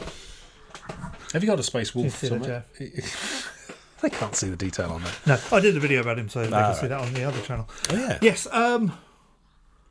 Have 1.32 1.42
you 1.42 1.48
got 1.48 1.58
a 1.58 1.62
space 1.62 1.94
wolf 1.94 2.12
see 2.16 2.28
that, 2.28 2.40
somewhere? 2.40 2.64
they 4.02 4.10
can't 4.10 4.36
see 4.36 4.48
the 4.48 4.56
detail 4.56 4.90
on 4.90 5.02
that. 5.02 5.18
No, 5.26 5.56
I 5.56 5.60
did 5.60 5.76
a 5.76 5.80
video 5.80 6.00
about 6.02 6.18
him, 6.18 6.28
so 6.28 6.46
they 6.46 6.54
Ah, 6.54 6.72
can 6.72 6.80
see 6.82 6.86
that 6.88 7.00
on 7.00 7.12
the 7.14 7.24
other 7.24 7.40
channel. 7.40 7.68
Oh 7.90 7.96
yeah. 7.96 8.18
Yes, 8.22 8.46
um, 8.52 8.92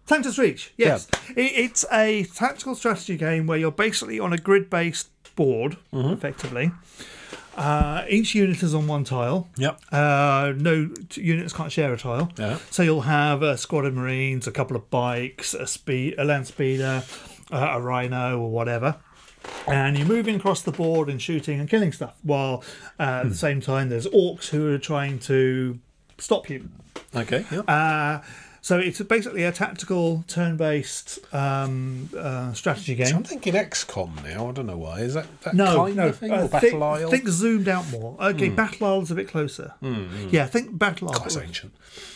Sanctus 0.05 0.37
Reach. 0.37 0.71
Yes, 0.77 1.07
it, 1.35 1.41
it's 1.41 1.83
a 1.91 2.23
tactical 2.25 2.75
strategy 2.75 3.17
game 3.17 3.47
where 3.47 3.57
you're 3.57 3.71
basically 3.71 4.19
on 4.19 4.31
a 4.33 4.37
grid-based 4.37 5.09
board, 5.35 5.77
Mm-hmm. 5.91 6.13
effectively. 6.13 6.71
Uh, 7.55 8.03
each 8.09 8.35
unit 8.35 8.61
is 8.61 8.75
on 8.75 8.87
one 8.87 9.03
tile. 9.03 9.47
Yep. 9.57 9.79
Uh, 9.91 10.53
no 10.57 10.89
units 11.13 11.53
can't 11.53 11.71
share 11.71 11.93
a 11.93 11.97
tile. 11.97 12.31
Yeah. 12.37 12.57
So 12.69 12.83
you'll 12.83 13.01
have 13.01 13.41
a 13.41 13.57
squad 13.57 13.85
of 13.85 13.93
marines, 13.93 14.45
a 14.47 14.51
couple 14.51 14.75
of 14.75 14.89
bikes, 14.89 15.53
a 15.53 15.65
speed, 15.65 16.15
a 16.17 16.25
land 16.25 16.47
speeder, 16.47 17.03
uh, 17.51 17.69
a 17.73 17.81
rhino, 17.81 18.39
or 18.39 18.51
whatever. 18.51 18.97
And 19.67 19.97
you're 19.97 20.07
moving 20.07 20.35
across 20.35 20.63
the 20.63 20.71
board 20.71 21.09
and 21.09 21.21
shooting 21.21 21.59
and 21.59 21.69
killing 21.69 21.91
stuff, 21.91 22.15
while 22.23 22.63
uh, 22.99 23.21
at 23.23 23.29
the 23.29 23.35
same 23.35 23.61
time 23.61 23.89
there's 23.89 24.07
orcs 24.07 24.49
who 24.49 24.73
are 24.73 24.79
trying 24.79 25.19
to 25.19 25.79
stop 26.17 26.49
you. 26.49 26.67
Okay. 27.15 27.45
Yep. 27.51 27.65
So 28.65 28.79
it's 28.79 28.99
basically 29.03 29.43
a 29.43 29.51
tactical, 29.51 30.23
turn-based 30.27 31.19
um, 31.31 32.09
uh, 32.17 32.51
strategy 32.53 32.95
game. 32.95 33.15
I'm 33.17 33.23
thinking 33.23 33.53
XCOM 33.53 34.23
now. 34.23 34.49
I 34.49 34.51
don't 34.53 34.65
know 34.65 34.75
why. 34.79 35.01
Is 35.01 35.13
that 35.13 35.27
that 35.41 35.53
No, 35.53 35.75
kind 35.85 35.95
no. 35.97 36.07
of 36.07 36.17
thing? 36.17 36.31
uh, 36.31 36.45
or 36.45 36.47
Battle 36.47 36.69
think, 36.71 36.81
Isle? 36.81 37.09
think 37.11 37.27
zoomed 37.27 37.67
out 37.67 37.87
more. 37.91 38.17
Okay, 38.19 38.49
Battle 38.49 38.87
Isle's 38.87 39.11
a 39.11 39.13
bit 39.13 39.27
closer. 39.27 39.75
Yeah, 40.31 40.45
I 40.45 40.47
think 40.47 40.79
Battle 40.79 41.09
Isle. 41.11 41.19
That's 41.19 41.37
ancient. 41.37 41.75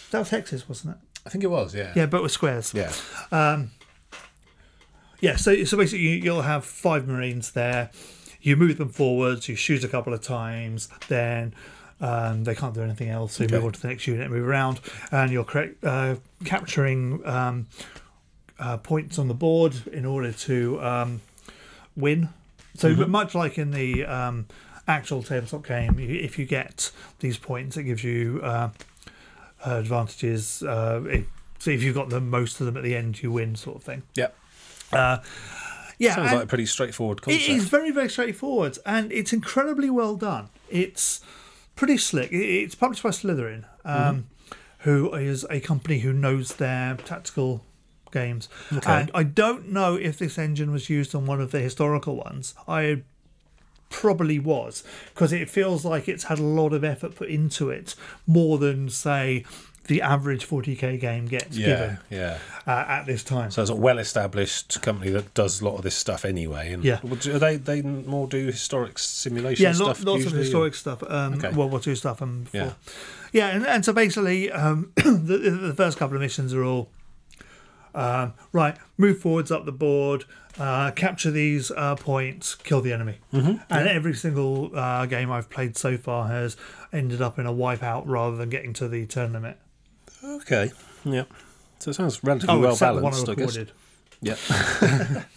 That 0.09 0.17
was 0.17 0.29
Texas, 0.31 0.67
wasn't 0.67 0.95
it? 0.95 1.01
I 1.23 1.29
think 1.29 1.43
it 1.43 1.51
was. 1.51 1.75
Yeah. 1.75 1.93
Yeah, 1.95 2.07
but 2.07 2.23
with 2.23 2.31
squares. 2.31 2.73
Yeah. 2.73 2.91
Yeah, 5.21 5.35
so 5.35 5.63
so 5.65 5.77
basically 5.77 5.99
you- 6.07 6.23
you'll 6.23 6.41
have 6.41 6.65
five 6.65 7.07
Marines 7.07 7.51
there. 7.51 7.91
You 8.41 8.55
move 8.55 8.79
them 8.79 8.89
forwards, 8.89 9.47
you 9.49 9.55
shoot 9.55 9.83
a 9.83 9.87
couple 9.87 10.15
of 10.15 10.21
times, 10.23 10.89
then 11.09 11.53
um, 12.01 12.43
they 12.43 12.55
can't 12.55 12.73
do 12.73 12.81
anything 12.81 13.09
else. 13.09 13.33
So 13.33 13.43
you 13.43 13.49
move 13.49 13.65
on 13.65 13.71
to 13.73 13.81
the 13.81 13.87
next 13.87 14.07
unit, 14.07 14.29
move 14.31 14.47
around, 14.47 14.79
and 15.11 15.31
you're 15.31 15.43
correct, 15.43 15.83
uh, 15.83 16.15
capturing 16.45 17.25
um, 17.27 17.67
uh, 18.57 18.77
points 18.77 19.17
on 19.19 19.27
the 19.27 19.33
board 19.33 19.75
in 19.91 20.05
order 20.05 20.31
to 20.31 20.81
um, 20.81 21.21
win. 21.95 22.29
So 22.75 22.93
much 22.95 23.35
like 23.35 23.57
in 23.57 23.71
the 23.71 24.05
um, 24.05 24.45
actual 24.87 25.23
tabletop 25.23 25.65
game, 25.67 25.99
you- 25.99 26.19
if 26.21 26.39
you 26.39 26.45
get 26.45 26.91
these 27.19 27.37
points, 27.37 27.75
it 27.77 27.83
gives 27.83 28.03
you 28.03 28.39
uh, 28.43 28.69
advantages. 29.65 30.63
Uh, 30.63 31.21
so 31.59 31.71
if 31.71 31.83
you've 31.83 31.95
got 31.95 32.09
the 32.09 32.21
most 32.21 32.59
of 32.61 32.65
them 32.65 32.77
at 32.77 32.83
the 32.83 32.95
end, 32.95 33.21
you 33.21 33.31
win, 33.31 33.55
sort 33.55 33.75
of 33.77 33.83
thing. 33.83 34.03
Yep. 34.15 34.35
Yeah, 36.01 36.15
Sounds 36.15 36.31
like 36.31 36.43
a 36.43 36.47
pretty 36.47 36.65
straightforward 36.65 37.17
it 37.17 37.21
concept. 37.23 37.49
is 37.49 37.67
very, 37.67 37.91
very 37.91 38.09
straightforward, 38.09 38.77
and 38.85 39.11
it's 39.11 39.33
incredibly 39.33 39.89
well 39.89 40.15
done. 40.15 40.47
It's 40.69 41.19
pretty 41.79 41.97
slick. 41.97 42.29
It's 42.33 42.75
published 42.75 43.03
by 43.03 43.11
Slitherine, 43.11 43.63
um, 43.85 44.27
who 44.79 45.13
is 45.13 45.45
a 45.49 45.61
company 45.61 45.99
who 45.99 46.11
knows 46.11 46.55
their 46.55 46.95
tactical 46.97 47.63
games. 48.11 48.49
Okay. 48.73 48.91
And 48.91 49.11
I 49.13 49.23
don't 49.23 49.69
know 49.69 49.95
if 49.95 50.19
this 50.19 50.37
engine 50.37 50.73
was 50.73 50.89
used 50.89 51.15
on 51.15 51.25
one 51.25 51.39
of 51.39 51.51
the 51.51 51.61
historical 51.61 52.17
ones. 52.17 52.53
I 52.67 53.03
probably 53.89 54.39
was, 54.39 54.83
because 55.13 55.31
it 55.31 55.49
feels 55.49 55.85
like 55.85 56.09
it's 56.09 56.25
had 56.25 56.37
a 56.37 56.43
lot 56.43 56.73
of 56.73 56.83
effort 56.83 57.15
put 57.15 57.29
into 57.29 57.69
it, 57.69 57.95
more 58.27 58.57
than 58.57 58.89
say 58.89 59.45
the 59.89 60.01
average 60.03 60.47
40k 60.47 60.99
game 60.99 61.25
gets 61.25 61.57
yeah. 61.57 61.65
given 61.67 61.97
Yeah. 62.11 62.37
uh, 62.67 62.85
at 62.87 63.05
this 63.05 63.23
time. 63.23 63.49
So 63.51 63.61
it's 63.63 63.71
a 63.71 63.75
well-established 63.75 64.81
company 64.81 65.09
that 65.11 65.33
does 65.33 65.61
a 65.61 65.65
lot 65.65 65.75
of 65.77 65.81
this 65.81 65.95
stuff 65.95 66.23
anyway. 66.25 66.71
And 66.71 66.83
Yeah. 66.85 66.99
They 67.03 67.57
they 67.57 67.81
more 67.81 68.27
do 68.27 68.45
historic 68.45 68.99
simulation 68.99 69.63
yeah, 69.63 69.73
stuff. 69.73 69.87
lots, 69.87 70.03
lots 70.03 70.17
of 70.19 70.23
usually, 70.25 70.39
or- 70.39 70.43
historic 70.43 70.75
stuff. 70.75 71.03
Um, 71.03 71.33
Okay. 71.33 71.49
World 71.51 71.71
War 71.71 71.79
Two 71.79 71.95
stuff. 71.95 72.21
And 72.21 72.43
before. 72.45 72.61
Yeah. 72.61 72.73
yeah, 73.33 73.47
and, 73.55 73.65
and 73.65 73.83
so 73.83 73.91
basically, 73.91 74.51
um, 74.51 74.91
the, 74.95 75.57
the 75.61 75.73
first 75.75 75.97
couple 75.97 76.15
of 76.15 76.21
missions 76.21 76.53
are 76.53 76.63
all 76.63 76.89
um, 77.95 78.33
right. 78.53 78.77
Move 78.97 79.17
forwards 79.19 79.51
up 79.51 79.65
the 79.65 79.71
board, 79.71 80.25
uh, 80.59 80.91
capture 80.91 81.31
these 81.31 81.71
uh, 81.71 81.95
points, 81.95 82.53
kill 82.53 82.81
the 82.81 82.93
enemy. 82.93 83.17
Mm-hmm. 83.33 83.63
And 83.71 83.87
every 83.87 84.13
single 84.13 84.69
uh, 84.77 85.07
game 85.07 85.31
I've 85.31 85.49
played 85.49 85.75
so 85.77 85.97
far 85.97 86.27
has 86.27 86.55
ended 86.93 87.21
up 87.21 87.39
in 87.39 87.47
a 87.47 87.51
wipeout 87.53 88.03
rather 88.05 88.35
than 88.37 88.49
getting 88.49 88.73
to 88.73 88.87
the 88.87 89.05
turn 89.07 89.33
limit. 89.33 89.57
Okay. 90.23 90.71
Yeah. 91.05 91.23
So 91.79 91.91
it 91.91 91.93
sounds 91.93 92.23
relatively 92.23 92.55
Oh, 92.55 92.59
well 92.59 92.71
one 92.75 92.77
I 92.77 92.79
balanced, 93.01 93.29
I 93.29 93.35
guess. 93.35 93.55
recorded. 93.57 93.71
Yeah. 94.21 95.23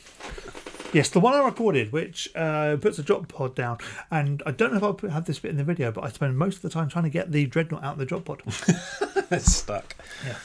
Yes, 0.92 1.08
the 1.08 1.20
one 1.20 1.32
I 1.32 1.42
recorded, 1.42 1.90
which 1.90 2.28
uh, 2.36 2.76
puts 2.78 2.98
a 2.98 3.02
drop 3.02 3.26
pod 3.26 3.54
down, 3.54 3.78
and 4.10 4.42
I 4.44 4.50
don't 4.50 4.72
know 4.72 4.76
if 4.76 4.82
I'll 5.04 5.10
have 5.10 5.24
this 5.24 5.38
bit 5.38 5.50
in 5.50 5.56
the 5.56 5.64
video, 5.64 5.90
but 5.90 6.04
I 6.04 6.10
spend 6.10 6.36
most 6.36 6.56
of 6.56 6.62
the 6.62 6.68
time 6.68 6.90
trying 6.90 7.04
to 7.04 7.10
get 7.10 7.32
the 7.32 7.46
dreadnought 7.46 7.82
out 7.82 7.94
of 7.94 7.98
the 7.98 8.04
drop 8.04 8.26
pod. 8.26 8.42
it's 9.30 9.50
stuck. 9.54 9.96
Yeah. 10.26 10.36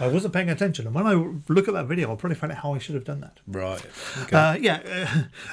I 0.00 0.08
wasn't 0.08 0.34
paying 0.34 0.50
attention, 0.50 0.86
and 0.86 0.94
when 0.94 1.06
I 1.06 1.14
look 1.48 1.68
at 1.68 1.74
that 1.74 1.86
video, 1.86 2.10
I'll 2.10 2.16
probably 2.16 2.36
find 2.36 2.52
out 2.52 2.58
how 2.58 2.74
I 2.74 2.78
should 2.78 2.94
have 2.94 3.04
done 3.04 3.20
that. 3.20 3.38
Right. 3.46 3.84
Okay. 4.22 4.36
Uh, 4.36 4.54
yeah, 4.54 4.80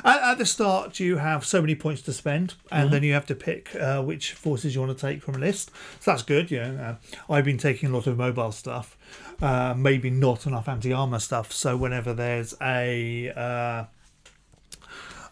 uh, 0.04 0.08
at, 0.10 0.32
at 0.32 0.38
the 0.38 0.45
start, 0.45 0.99
you 0.99 1.17
have 1.17 1.45
so 1.45 1.62
many 1.62 1.75
points 1.75 2.02
to 2.04 2.13
spend, 2.13 2.56
and 2.71 2.91
then 2.91 3.04
you 3.04 3.13
have 3.13 3.25
to 3.28 3.36
pick 3.36 3.75
uh, 3.75 4.02
which 4.02 4.34
forces 4.34 4.75
you 4.75 4.82
want 4.82 4.97
to 4.97 5.02
take 5.08 5.21
from 5.21 5.36
a 5.36 5.39
list. 5.39 5.71
So 5.99 6.12
that's 6.12 6.23
good. 6.23 6.52
You 6.52 6.62
know, 6.62 6.97
uh, 7.30 7.34
I've 7.34 7.45
been 7.45 7.58
taking 7.58 7.89
a 7.89 7.93
lot 7.93 8.08
of 8.08 8.17
mobile 8.17 8.52
stuff, 8.52 8.97
uh, 9.41 9.73
maybe 9.78 10.10
not 10.10 10.45
enough 10.45 10.67
anti 10.67 10.93
armor 10.93 11.19
stuff. 11.19 11.52
So 11.52 11.78
whenever 11.78 12.13
there's 12.13 12.56
a 12.62 13.32
uh, 13.36 13.86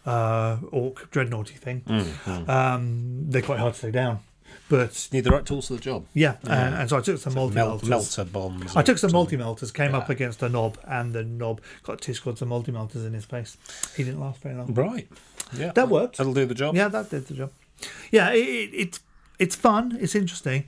uh, 0.08 0.58
orc 0.70 1.10
dreadnoughty 1.10 1.54
thing, 1.54 1.82
um, 2.46 3.30
they're 3.30 3.42
quite 3.42 3.58
hard 3.58 3.74
to 3.74 3.80
take 3.80 3.92
down. 3.92 4.20
But 4.68 5.08
Need 5.12 5.24
the 5.24 5.30
right 5.30 5.46
tools 5.46 5.68
for 5.68 5.74
the 5.74 5.80
job. 5.80 6.04
yeah, 6.12 6.36
And, 6.42 6.74
and 6.74 6.90
so 6.90 6.98
I 6.98 7.00
took 7.00 7.18
some 7.18 7.34
multi 7.34 7.54
melters. 7.54 7.88
melter 7.88 8.24
bombs. 8.24 8.76
I 8.76 8.82
took 8.82 8.98
some 8.98 9.12
multi 9.12 9.36
melters, 9.36 9.70
came 9.72 9.94
up 9.94 10.10
against 10.10 10.42
a 10.42 10.48
Nob, 10.48 10.78
and 10.86 11.14
the 11.14 11.24
Nob 11.24 11.60
got 11.84 12.00
two 12.02 12.12
squads 12.12 12.42
of 12.42 12.48
multi 12.48 12.70
melters 12.70 13.04
in 13.06 13.14
his 13.14 13.24
face. 13.24 13.56
He 13.96 14.04
didn't 14.04 14.20
last 14.20 14.42
very 14.42 14.54
long. 14.56 14.74
Right. 14.74 15.08
Yeah, 15.56 15.72
That 15.72 15.88
worked. 15.88 16.18
That'll 16.18 16.34
do 16.34 16.44
the 16.44 16.54
job. 16.54 16.74
Yeah, 16.76 16.88
that 16.88 17.08
did 17.08 17.26
the 17.28 17.34
job. 17.34 17.50
Yeah, 18.10 18.30
it, 18.32 18.38
it, 18.40 18.70
it's 18.74 19.00
it's 19.38 19.56
fun. 19.56 19.96
It's 20.00 20.14
interesting. 20.14 20.64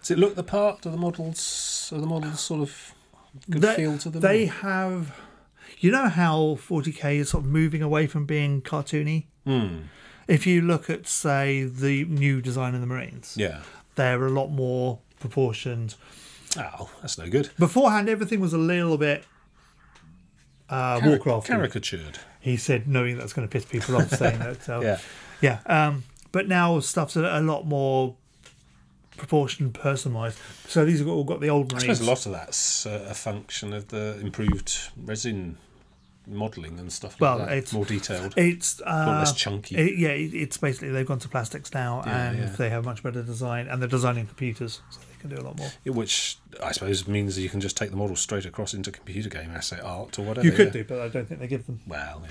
Does 0.00 0.12
it 0.12 0.18
look 0.18 0.36
the 0.36 0.44
part? 0.44 0.82
Do 0.82 0.90
the 0.90 0.96
models? 0.96 1.90
Are 1.92 1.98
the 2.00 2.06
models 2.06 2.38
sort 2.40 2.60
of 2.60 2.94
good 3.50 3.62
they, 3.62 3.74
feel 3.74 3.98
to 3.98 4.10
them? 4.10 4.20
They 4.22 4.46
have. 4.46 5.16
You 5.80 5.90
know 5.90 6.08
how 6.08 6.58
40k 6.60 7.16
is 7.16 7.30
sort 7.30 7.44
of 7.44 7.50
moving 7.50 7.82
away 7.82 8.06
from 8.06 8.26
being 8.26 8.62
cartoony. 8.62 9.24
Hmm. 9.44 9.78
If 10.28 10.46
you 10.46 10.60
look 10.62 10.88
at, 10.90 11.06
say, 11.08 11.64
the 11.64 12.04
new 12.04 12.40
design 12.40 12.74
of 12.74 12.80
the 12.80 12.86
Marines, 12.86 13.34
Yeah. 13.36 13.62
they're 13.96 14.24
a 14.26 14.30
lot 14.30 14.48
more 14.48 14.98
proportioned. 15.18 15.94
Oh, 16.56 16.90
that's 17.00 17.18
no 17.18 17.28
good. 17.28 17.50
Beforehand, 17.58 18.08
everything 18.08 18.38
was 18.40 18.52
a 18.52 18.58
little 18.58 18.96
bit 18.98 19.24
uh, 20.70 21.00
Caric- 21.00 21.24
Warcraft. 21.24 21.46
Caricatured. 21.46 22.18
He 22.40 22.56
said, 22.56 22.86
knowing 22.86 23.16
that's 23.18 23.32
going 23.32 23.48
to 23.48 23.52
piss 23.52 23.64
people 23.64 23.96
off, 23.96 24.10
saying 24.10 24.38
that. 24.40 24.62
So, 24.62 24.80
Yeah. 24.82 24.98
yeah. 25.40 25.58
Um, 25.66 26.04
but 26.30 26.46
now 26.46 26.78
stuff's 26.80 27.16
a, 27.16 27.22
a 27.22 27.40
lot 27.40 27.66
more 27.66 28.14
proportioned, 29.16 29.72
personalised. 29.74 30.36
So 30.68 30.84
these 30.84 30.98
have 31.00 31.08
all 31.08 31.24
got 31.24 31.40
the 31.40 31.48
old 31.48 31.72
I 31.72 31.76
Marines. 31.76 31.98
suppose 31.98 32.00
a 32.06 32.10
lot 32.10 32.26
of 32.26 32.32
that's 32.32 32.86
uh, 32.86 33.06
a 33.10 33.14
function 33.14 33.72
of 33.72 33.88
the 33.88 34.18
improved 34.20 34.90
resin 34.96 35.56
modelling 36.28 36.78
and 36.78 36.92
stuff 36.92 37.12
like 37.12 37.20
Well, 37.20 37.38
that. 37.38 37.52
it's- 37.56 37.72
More 37.72 37.84
detailed. 37.84 38.34
It's 38.36 38.80
uh, 38.82 39.16
less 39.20 39.32
chunky. 39.32 39.76
it- 39.76 39.98
yeah, 39.98 40.08
it, 40.10 40.34
it's 40.34 40.56
basically 40.56 40.90
they've 40.90 41.06
gone 41.06 41.18
to 41.20 41.28
plastics 41.28 41.72
now, 41.74 42.02
Yeah, 42.06 42.30
and 42.30 42.38
yeah. 42.38 42.46
they 42.56 42.70
have 42.70 42.84
much 42.84 43.02
better 43.02 43.22
design, 43.22 43.68
and 43.68 43.80
they're 43.80 43.88
designing 43.88 44.26
computers, 44.26 44.80
so 44.90 45.00
they 45.00 45.20
can 45.20 45.30
do 45.30 45.40
a 45.40 45.44
lot 45.44 45.56
more. 45.58 45.70
Which 45.86 46.38
I 46.62 46.72
suppose 46.72 47.06
means 47.08 47.34
that 47.36 47.42
you 47.42 47.48
can 47.48 47.60
just 47.60 47.76
take 47.76 47.90
the 47.90 47.96
model 47.96 48.16
straight 48.16 48.46
across 48.46 48.74
into 48.74 48.90
computer 48.92 49.28
game 49.28 49.50
asset 49.50 49.82
art 49.82 50.18
or 50.18 50.22
whatever. 50.22 50.46
You 50.46 50.52
could 50.52 50.66
yeah. 50.68 50.72
do, 50.72 50.84
but 50.84 51.00
I 51.00 51.08
don't 51.08 51.26
think 51.28 51.40
they 51.40 51.46
give 51.48 51.66
them. 51.66 51.80
Well, 51.86 52.22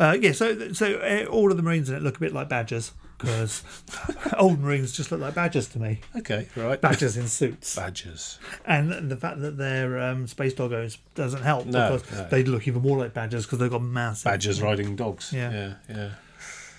yeah. 0.00 0.08
Uh, 0.08 0.12
yeah, 0.12 0.32
so 0.32 0.72
so 0.72 0.94
uh, 0.96 1.24
all 1.30 1.50
of 1.50 1.56
the 1.56 1.62
Marines 1.62 1.88
in 1.88 1.96
it 1.96 2.02
look 2.02 2.16
a 2.16 2.20
bit 2.20 2.32
like 2.34 2.48
badgers 2.48 2.92
because 3.18 3.62
old 4.38 4.60
Marines 4.60 4.92
just 4.92 5.10
look 5.10 5.20
like 5.20 5.34
badgers 5.34 5.68
to 5.68 5.78
me. 5.78 6.00
Okay, 6.16 6.48
right. 6.56 6.80
Badgers 6.80 7.16
in 7.16 7.28
suits, 7.28 7.74
Badgers. 7.76 8.38
and 8.64 9.10
the 9.10 9.16
fact 9.16 9.40
that 9.40 9.56
they're 9.56 9.98
um, 10.00 10.26
space 10.26 10.54
doggos 10.54 10.98
doesn't 11.14 11.42
help 11.42 11.66
No, 11.66 11.96
because 11.98 12.12
no. 12.12 12.28
they 12.28 12.44
look 12.44 12.66
even 12.68 12.82
more 12.82 12.98
like 12.98 13.14
badgers 13.14 13.44
because 13.46 13.58
they've 13.58 13.70
got 13.70 13.82
massive 13.82 14.24
Badgers 14.24 14.60
riding 14.62 14.96
dogs. 14.96 15.32
Yeah. 15.32 15.50
Yeah, 15.50 15.74
yeah. 15.88 16.10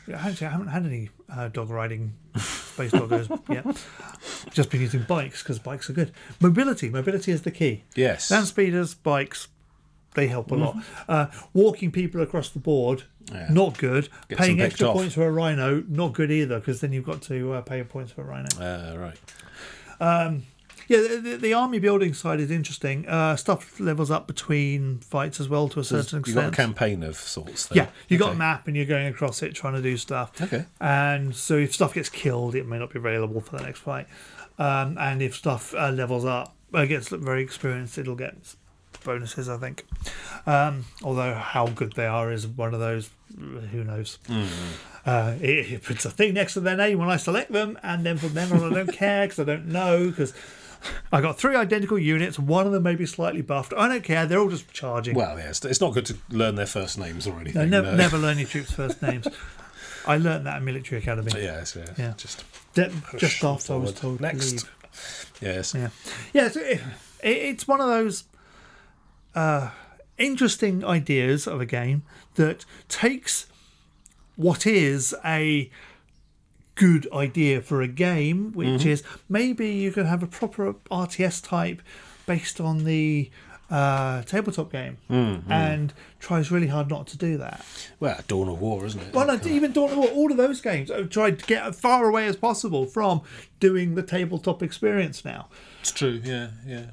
Yeah, 0.08 0.26
Actually, 0.26 0.48
I 0.48 0.52
haven't 0.52 0.68
had 0.68 0.86
any 0.86 1.10
uh, 1.30 1.50
dog 1.50 1.70
riding 1.70 2.14
space 2.38 2.92
doggos 2.92 3.28
yet. 3.50 3.66
Just 4.54 4.70
been 4.70 4.80
using 4.80 5.02
bikes 5.04 5.44
because 5.44 5.60
bikes 5.60 5.90
are 5.90 5.94
good. 5.94 6.14
Mobility, 6.40 6.90
mobility 6.90 7.34
is 7.34 7.42
the 7.42 7.52
key. 7.52 7.84
Yes. 7.94 8.32
Land 8.32 8.48
speeders, 8.48 8.94
bikes, 8.94 9.50
they 10.16 10.28
help 10.28 10.50
a 10.52 10.56
lot. 10.56 10.78
Uh, 11.10 11.28
walking 11.54 11.92
people 11.92 12.22
across 12.22 12.50
the 12.50 12.60
board, 12.60 13.00
Mm-hmm. 13.00 13.17
Yeah. 13.32 13.48
not 13.50 13.78
good. 13.78 14.10
Get 14.30 14.38
Paying 14.38 14.62
extra 14.62 14.88
off. 14.88 14.96
points 14.96 15.16
for 15.16 15.28
a 15.28 15.32
rhino, 15.32 15.84
not 15.88 16.14
good 16.14 16.32
either 16.32 16.60
because 16.60 16.82
then 16.82 16.94
you've 16.94 17.06
got 17.06 17.22
to 17.24 17.54
uh, 17.54 17.62
pay 17.62 17.84
points 17.84 18.12
for 18.12 18.22
a 18.22 18.26
rhino. 18.26 18.48
Uh, 18.60 18.98
right. 18.98 20.42
Yeah, 20.88 21.00
the, 21.02 21.18
the, 21.18 21.38
the 21.38 21.54
army 21.54 21.80
building 21.80 22.14
side 22.14 22.40
is 22.40 22.50
interesting. 22.50 23.08
Uh, 23.08 23.36
stuff 23.36 23.80
levels 23.80 24.10
up 24.10 24.26
between 24.26 25.00
fights 25.00 25.40
as 25.42 25.50
well 25.50 25.68
to 25.70 25.82
a 25.82 25.84
certain 25.84 26.20
extent. 26.20 26.28
You've 26.28 26.36
got 26.36 26.54
a 26.54 26.56
campaign 26.56 27.04
of 27.04 27.18
sorts. 27.18 27.68
Then. 27.68 27.78
yeah, 27.78 27.88
you've 28.08 28.22
got 28.22 28.32
a 28.34 28.36
map 28.36 28.68
and 28.68 28.76
you're 28.78 28.86
going 28.86 29.08
across 29.08 29.44
it 29.44 29.54
trying 29.54 29.74
to 29.74 29.82
do 29.82 29.98
stuff. 29.98 30.42
Okay. 30.42 30.66
And 30.80 31.36
so 31.36 31.58
if 31.58 31.74
stuff 31.74 31.94
gets 31.94 32.10
killed, 32.10 32.56
it 32.56 32.66
may 32.66 32.80
not 32.80 32.94
be 32.94 33.00
available 33.00 33.42
for 33.42 33.58
the 33.58 33.64
next 33.64 33.80
fight. 33.80 34.08
Um, 34.58 34.98
and 34.98 35.22
if 35.22 35.36
stuff 35.36 35.76
uh, 35.76 35.90
levels 35.92 36.24
up, 36.24 36.56
uh, 36.74 36.86
gets 36.86 37.10
very 37.10 37.44
experienced, 37.44 37.98
it'll 37.98 38.16
get 38.16 38.56
bonuses, 39.08 39.50
I 39.50 39.58
think. 39.58 39.86
Um, 40.46 40.86
although 41.04 41.34
how 41.34 41.66
good 41.68 41.94
they 41.94 42.06
are 42.06 42.32
is 42.32 42.46
one 42.46 42.74
of 42.74 42.80
those, 42.80 43.10
who 43.72 43.84
knows. 43.84 44.20
Uh, 45.06 45.36
it, 45.42 45.72
it 45.72 45.84
puts 45.84 46.06
a 46.06 46.12
thing 46.12 46.36
next 46.36 46.54
to 46.54 46.60
their 46.60 46.78
name 46.78 47.00
when 47.00 47.10
I 47.10 47.18
select 47.18 47.52
them, 47.52 47.80
and 47.82 48.06
then 48.06 48.18
from 48.18 48.34
then 48.34 48.52
on 48.52 48.72
I 48.72 48.76
don't 48.84 48.94
care 48.94 49.26
because 49.26 49.40
I 49.40 49.44
don't 49.46 49.68
know 49.68 50.10
because. 50.10 50.34
I 51.12 51.22
got 51.22 51.40
three 51.40 51.56
identical 51.56 51.98
units. 51.98 52.38
One 52.38 52.68
of 52.68 52.72
them 52.72 52.84
may 52.84 52.94
be 52.94 53.08
slightly 53.08 53.42
buffed. 53.42 53.74
I 53.76 53.88
don't 53.88 54.04
care. 54.04 54.28
They're 54.28 54.38
all 54.40 54.48
just 54.48 54.72
charging. 54.72 55.16
Well, 55.16 55.36
yes, 55.40 55.66
it's 55.66 55.82
not 55.82 55.96
good 55.96 56.06
to 56.06 56.18
learn 56.30 56.54
their 56.54 56.68
first 56.68 57.00
names 57.00 57.26
or 57.26 57.34
no, 57.34 57.40
anything. 57.40 57.72
never, 57.72 57.92
no. 57.92 57.98
never 57.98 58.18
learn 58.20 58.38
your 58.38 58.48
troops' 58.54 58.74
first 58.74 59.02
names. 59.02 59.28
I 60.06 60.18
learned 60.18 60.46
that 60.46 60.58
in 60.58 60.66
military 60.66 61.02
academy. 61.02 61.32
Yes, 61.36 61.76
yeah. 61.76 61.94
Yeah. 61.98 62.14
Just 62.16 62.46
De- 62.76 62.92
just 63.18 63.44
after 63.44 63.74
I 63.74 63.78
was 63.78 63.94
told 63.94 64.22
Next. 64.22 64.60
to 64.60 64.68
yes. 65.42 65.74
Yeah, 65.74 65.90
yeah. 66.32 66.50
So 66.50 66.60
it, 66.62 66.80
it, 67.24 67.38
it's 67.38 67.68
one 67.68 67.82
of 67.82 67.88
those 67.88 68.26
uh, 69.38 69.70
interesting 70.18 70.84
ideas 70.84 71.48
of 71.48 71.62
a 71.62 71.66
game 71.66 72.02
that 72.36 72.66
takes 72.90 73.46
what 74.36 74.66
is 74.66 75.16
a 75.26 75.70
good 76.76 77.08
idea 77.12 77.62
for 77.62 77.82
a 77.82 77.88
game, 77.88 78.52
which 78.54 78.86
is 78.86 79.04
maybe 79.30 79.70
you 79.70 79.92
can 79.92 80.06
have 80.06 80.22
a 80.24 80.28
proper 80.28 80.74
RTS 80.92 81.44
type 81.44 81.82
based 82.26 82.60
on 82.62 82.84
the 82.84 83.30
uh, 83.70 84.22
tabletop 84.24 84.72
game, 84.72 84.98
and 85.10 85.94
tries 86.20 86.52
really 86.52 86.68
hard 86.68 86.90
not 86.90 87.06
to 87.08 87.18
do 87.18 87.38
that. 87.38 87.66
Well, 88.00 88.20
Dawn 88.28 88.48
of 88.48 88.62
War, 88.62 88.86
isn't 88.86 89.02
it? 89.02 89.14
Well, 89.14 89.28
no, 89.28 89.40
even 89.50 89.72
Dawn 89.72 89.92
of 89.92 89.98
War, 89.98 90.08
all 90.10 90.32
of 90.32 90.38
those 90.38 90.62
games 90.62 90.90
have 90.90 91.10
tried 91.10 91.40
to 91.40 91.46
get 91.46 91.64
as 91.64 91.80
far 91.80 92.08
away 92.08 92.28
as 92.28 92.36
possible 92.36 92.86
from 92.86 93.22
doing 93.60 93.96
the 93.96 94.04
tabletop 94.04 94.62
experience 94.64 95.26
now. 95.26 95.48
It's 95.82 95.92
true. 95.92 96.22
Yeah, 96.24 96.50
yeah. 96.66 96.86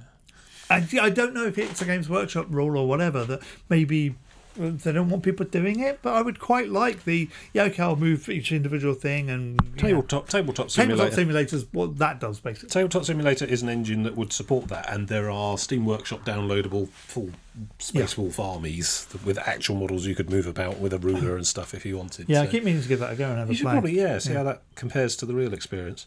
I, 0.71 0.87
I 1.01 1.11
don't 1.11 1.35
know 1.35 1.45
if 1.47 1.59
it's 1.59 1.83
a 1.83 1.85
Games 1.85 2.09
Workshop 2.09 2.47
rule 2.49 2.79
or 2.79 2.87
whatever 2.89 3.25
that 3.25 3.41
maybe 3.69 4.15
uh, 4.61 4.71
they 4.71 4.93
don't 4.93 5.09
want 5.09 5.23
people 5.25 5.45
doing 5.45 5.81
it, 5.81 5.99
but 6.01 6.15
I 6.15 6.23
would 6.23 6.39
quite 6.39 6.69
like 6.69 7.05
the 7.05 7.29
yeah, 7.53 7.65
okay, 7.65 7.83
I'll 7.83 7.97
move 7.97 8.29
each 8.29 8.53
individual 8.53 8.95
thing 8.95 9.29
and 9.29 9.57
know, 9.57 9.71
Tabletop, 9.77 10.29
tabletop 10.29 10.69
tabletop 10.69 11.09
simulators. 11.11 11.67
What 11.73 11.99
that 11.99 12.21
does 12.21 12.39
basically. 12.41 12.69
Tabletop 12.69 13.05
Simulator 13.05 13.45
is 13.45 13.63
an 13.63 13.69
engine 13.69 14.05
that 14.05 14.17
would 14.17 14.33
support 14.33 14.69
that, 14.69 14.93
and 14.93 15.09
there 15.09 15.29
are 15.29 15.59
Steam 15.59 15.85
Workshop 15.85 16.25
downloadable 16.25 16.89
full 16.89 17.31
Space 17.79 18.17
Wolf 18.17 18.39
armies 18.39 19.07
with 19.25 19.39
actual 19.39 19.77
models 19.77 20.07
you 20.07 20.15
could 20.15 20.31
move 20.31 20.47
about 20.47 20.79
with 20.79 20.93
a 20.93 20.99
ruler 20.99 21.37
and 21.37 21.47
stuff 21.47 21.75
if 21.75 21.85
you 21.85 21.97
wanted. 21.99 22.29
Yeah, 22.29 22.43
I 22.43 22.47
keep 22.47 22.65
meaning 22.65 22.83
to 22.83 22.89
give 22.89 23.01
that 23.01 23.13
a 23.13 23.17
go 23.17 23.29
and 23.29 23.39
have 23.39 23.49
You 23.51 23.57
a 23.57 23.59
play. 23.63 23.73
probably 23.73 23.97
yeah 23.99 24.19
see 24.19 24.35
how 24.35 24.45
that 24.45 24.63
compares 24.77 25.17
to 25.17 25.27
the 25.27 25.35
real 25.35 25.53
experience. 25.53 26.07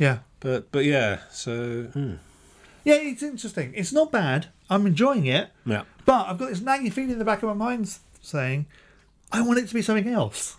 Yeah, 0.00 0.18
But 0.40 0.72
but 0.72 0.84
yeah, 0.84 1.20
so 1.30 1.84
hmm. 1.84 2.14
Yeah, 2.84 2.94
it's 2.94 3.22
interesting. 3.22 3.72
It's 3.74 3.92
not 3.92 4.12
bad. 4.12 4.46
I'm 4.70 4.86
enjoying 4.86 5.26
it, 5.26 5.50
yeah, 5.66 5.82
but 6.04 6.26
I've 6.28 6.38
got 6.38 6.48
this 6.50 6.60
nagging 6.60 6.90
feeling 6.90 7.10
in 7.12 7.18
the 7.18 7.24
back 7.24 7.42
of 7.42 7.48
my 7.48 7.54
mind 7.54 7.98
saying, 8.22 8.66
I 9.32 9.42
want 9.42 9.58
it 9.58 9.68
to 9.68 9.74
be 9.74 9.82
something 9.82 10.08
else. 10.08 10.56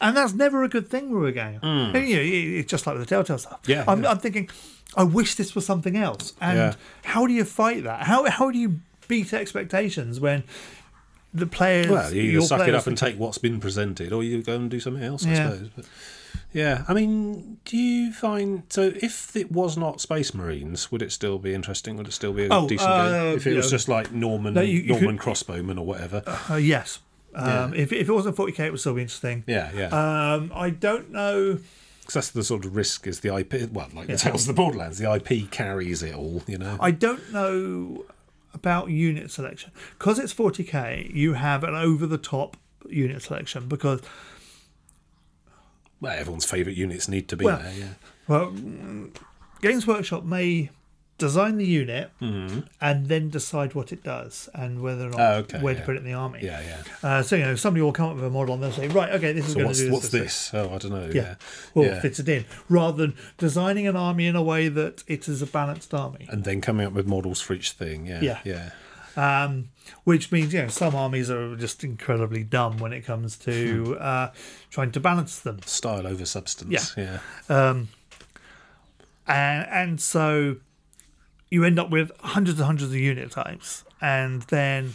And 0.00 0.14
that's 0.16 0.34
never 0.34 0.62
a 0.62 0.68
good 0.68 0.88
thing 0.88 1.10
with 1.10 1.28
a 1.30 1.32
game. 1.32 1.58
Mm. 1.60 1.94
And, 1.94 2.06
you 2.08 2.16
know, 2.16 2.22
it- 2.22 2.58
it's 2.60 2.70
just 2.70 2.86
like 2.86 2.96
with 2.98 3.08
the 3.08 3.14
Telltale 3.14 3.38
stuff. 3.38 3.60
Yeah, 3.66 3.84
I'm, 3.88 4.02
yeah. 4.02 4.10
I'm 4.10 4.18
thinking, 4.18 4.50
I 4.96 5.04
wish 5.04 5.36
this 5.36 5.54
was 5.54 5.64
something 5.64 5.96
else. 5.96 6.34
And 6.40 6.58
Yeah. 6.58 6.74
how 7.04 7.26
do 7.26 7.32
you 7.32 7.44
fight 7.44 7.84
that? 7.84 8.02
How 8.02 8.28
how 8.30 8.50
do 8.50 8.58
you 8.58 8.80
beat 9.08 9.32
expectations 9.32 10.20
when 10.20 10.44
the 11.32 11.46
players? 11.46 11.88
well 11.88 12.12
you 12.12 12.22
either 12.32 12.40
suck 12.42 12.68
it 12.68 12.74
up 12.74 12.86
and 12.86 12.96
take 12.98 13.18
what's 13.18 13.38
been 13.38 13.58
presented, 13.58 14.12
or 14.12 14.22
you 14.22 14.42
go 14.42 14.54
and 14.56 14.70
do 14.70 14.80
something 14.80 15.02
else. 15.02 15.24
I 15.24 15.30
Yeah. 15.30 15.50
suppose. 15.50 15.68
But, 15.74 15.84
yeah, 16.56 16.84
I 16.88 16.94
mean, 16.94 17.58
do 17.64 17.76
you 17.76 18.12
find 18.12 18.62
so 18.70 18.92
if 18.96 19.36
it 19.36 19.52
was 19.52 19.76
not 19.76 20.00
Space 20.00 20.32
Marines, 20.34 20.90
would 20.90 21.02
it 21.02 21.12
still 21.12 21.38
be 21.38 21.52
interesting? 21.54 21.96
Would 21.98 22.08
it 22.08 22.12
still 22.12 22.32
be 22.32 22.46
a 22.46 22.48
Oh, 22.50 22.66
decent 22.68 22.90
uh, 22.90 23.08
game 23.12 23.36
if 23.36 23.46
it 23.46 23.54
was 23.56 23.66
yeah. 23.66 23.70
just 23.70 23.88
like 23.88 24.10
Norman 24.12 24.54
No, 24.54 24.62
you- 24.62 24.84
Norman 24.86 25.18
could- 25.18 25.34
crossbowmen 25.34 25.78
or 25.78 25.84
whatever? 25.86 26.22
Uh, 26.50 26.54
yes. 26.56 27.00
Um, 27.34 27.74
Yeah. 27.74 27.82
if, 27.82 27.92
if 27.92 28.08
it 28.08 28.12
wasn't 28.12 28.34
40k, 28.36 28.60
it 28.60 28.70
would 28.70 28.80
still 28.80 28.94
be 28.94 29.02
interesting. 29.02 29.44
yeah, 29.46 29.70
yeah. 29.76 29.88
Um, 30.34 30.50
I 30.54 30.70
don't 30.70 31.12
know. 31.12 31.58
Because 32.00 32.14
that's 32.14 32.30
the 32.30 32.44
sort 32.44 32.64
of 32.64 32.74
risk 32.76 33.06
is 33.06 33.20
the 33.20 33.36
IP. 33.36 33.70
Well, 33.72 33.88
like 33.92 34.06
the 34.06 34.16
Tales 34.16 34.42
of 34.42 34.46
the 34.54 34.62
Borderlands, 34.62 34.96
the 34.98 35.12
IP 35.12 35.50
carries 35.50 36.02
it 36.02 36.14
all. 36.14 36.42
You 36.46 36.56
know. 36.58 36.76
I 36.80 36.92
don't 36.92 37.32
know 37.32 38.04
about 38.54 38.88
unit 38.90 39.30
selection 39.30 39.70
because 39.98 40.18
it's 40.18 40.32
40k. 40.32 41.12
You 41.12 41.34
have 41.34 41.62
an 41.64 41.74
over 41.74 42.06
the 42.06 42.16
top 42.16 42.56
unit 42.88 43.20
selection 43.22 43.66
because 43.68 44.00
well, 46.00 46.16
everyone's 46.18 46.44
favourite 46.44 46.76
units 46.76 47.08
need 47.08 47.28
to 47.28 47.36
be 47.36 47.44
Well, 47.44 47.58
there. 47.58 47.72
Yeah. 47.76 47.88
well, 48.28 48.54
Games 49.62 49.86
Workshop 49.86 50.24
may 50.24 50.70
design 51.18 51.56
the 51.56 51.64
unit 51.64 52.10
and 52.20 53.06
then 53.06 53.30
decide 53.30 53.74
what 53.74 53.90
it 53.90 54.02
does 54.04 54.50
and 54.54 54.82
whether 54.82 55.06
or 55.06 55.10
not 55.10 55.20
Oh, 55.20 55.32
okay, 55.38 55.60
where 55.60 55.74
to 55.74 55.80
put 55.80 55.94
it 55.96 56.00
in 56.00 56.04
the 56.04 56.12
army. 56.12 56.40
Yeah, 56.42 56.60
yeah. 56.60 56.82
Uh, 57.08 57.22
so 57.22 57.36
you 57.36 57.42
know, 57.44 57.54
somebody 57.56 57.80
will 57.82 57.92
come 57.92 58.10
up 58.10 58.16
with 58.16 58.24
a 58.24 58.28
model 58.30 58.52
and 58.54 58.62
they'll 58.62 58.70
say, 58.72 58.88
right, 58.88 59.10
okay, 59.14 59.32
this 59.32 59.46
is 59.46 59.54
So 59.54 59.60
going 59.60 59.72
to 59.72 59.78
do 59.78 59.84
this. 59.86 59.92
what's 59.92 60.08
this? 60.10 60.50
Oh, 60.52 60.74
I 60.74 60.78
don't 60.78 60.90
know. 60.92 61.06
Yeah. 61.06 61.22
Yeah. 61.22 61.34
Well, 61.74 61.86
yeah. 61.86 62.00
fits 62.00 62.18
it 62.18 62.28
in 62.28 62.44
rather 62.68 62.98
than 63.06 63.16
designing 63.38 63.86
an 63.86 63.96
army 63.96 64.26
in 64.26 64.36
a 64.36 64.42
way 64.42 64.68
that 64.68 65.04
it 65.06 65.26
is 65.26 65.40
a 65.40 65.46
balanced 65.46 65.94
army. 65.94 66.26
And 66.30 66.44
then 66.44 66.60
coming 66.60 66.86
up 66.86 66.92
with 66.92 67.06
models 67.06 67.40
for 67.40 67.54
each 67.54 67.70
thing. 67.72 68.06
Yeah. 68.06 68.20
Yeah. 68.20 68.40
Yeah. 68.44 68.70
Um, 69.16 69.70
which 70.04 70.30
means 70.30 70.52
you 70.52 70.62
know 70.62 70.68
some 70.68 70.94
armies 70.94 71.30
are 71.30 71.56
just 71.56 71.82
incredibly 71.84 72.44
dumb 72.44 72.76
when 72.78 72.92
it 72.92 73.02
comes 73.02 73.36
to 73.38 73.84
Hmm. 73.84 73.94
uh, 74.00 74.28
trying 74.70 74.92
to 74.92 75.00
balance 75.00 75.38
them, 75.40 75.60
Style 75.64 76.06
over 76.06 76.24
substance. 76.26 76.94
Yeah. 76.96 77.18
Yeah. 77.48 77.68
um, 77.70 77.88
and 79.26 79.66
and 79.70 80.00
so 80.00 80.56
you 81.50 81.64
end 81.64 81.78
up 81.78 81.90
with 81.90 82.10
hundreds 82.20 82.58
and 82.58 82.66
hundreds 82.66 82.90
of 82.92 82.98
unit 82.98 83.30
types, 83.30 83.84
and 84.00 84.42
then 84.42 84.94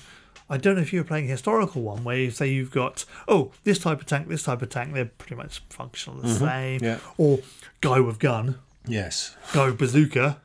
I 0.49 0.57
don't 0.57 0.75
know 0.75 0.81
if 0.81 0.91
you're 0.91 1.03
playing 1.05 1.25
a 1.27 1.31
historical 1.31 1.81
one 1.81 2.03
where 2.03 2.17
you 2.17 2.31
say 2.31 2.47
you've 2.47 2.71
got 2.71 3.05
oh 3.27 3.51
this 3.63 3.79
type 3.79 3.99
of 4.01 4.05
tank, 4.07 4.27
this 4.27 4.43
type 4.43 4.61
of 4.61 4.69
tank, 4.69 4.93
they're 4.93 5.05
pretty 5.05 5.35
much 5.35 5.61
functional 5.69 6.19
the 6.21 6.29
same, 6.33 6.79
Mm-hmm. 6.79 6.85
yeah. 6.85 6.97
or 7.17 7.39
guy 7.81 7.99
with 7.99 8.19
gun, 8.19 8.59
Yes. 8.85 9.35
guy 9.53 9.67
with 9.67 9.77
bazooka, 9.77 10.39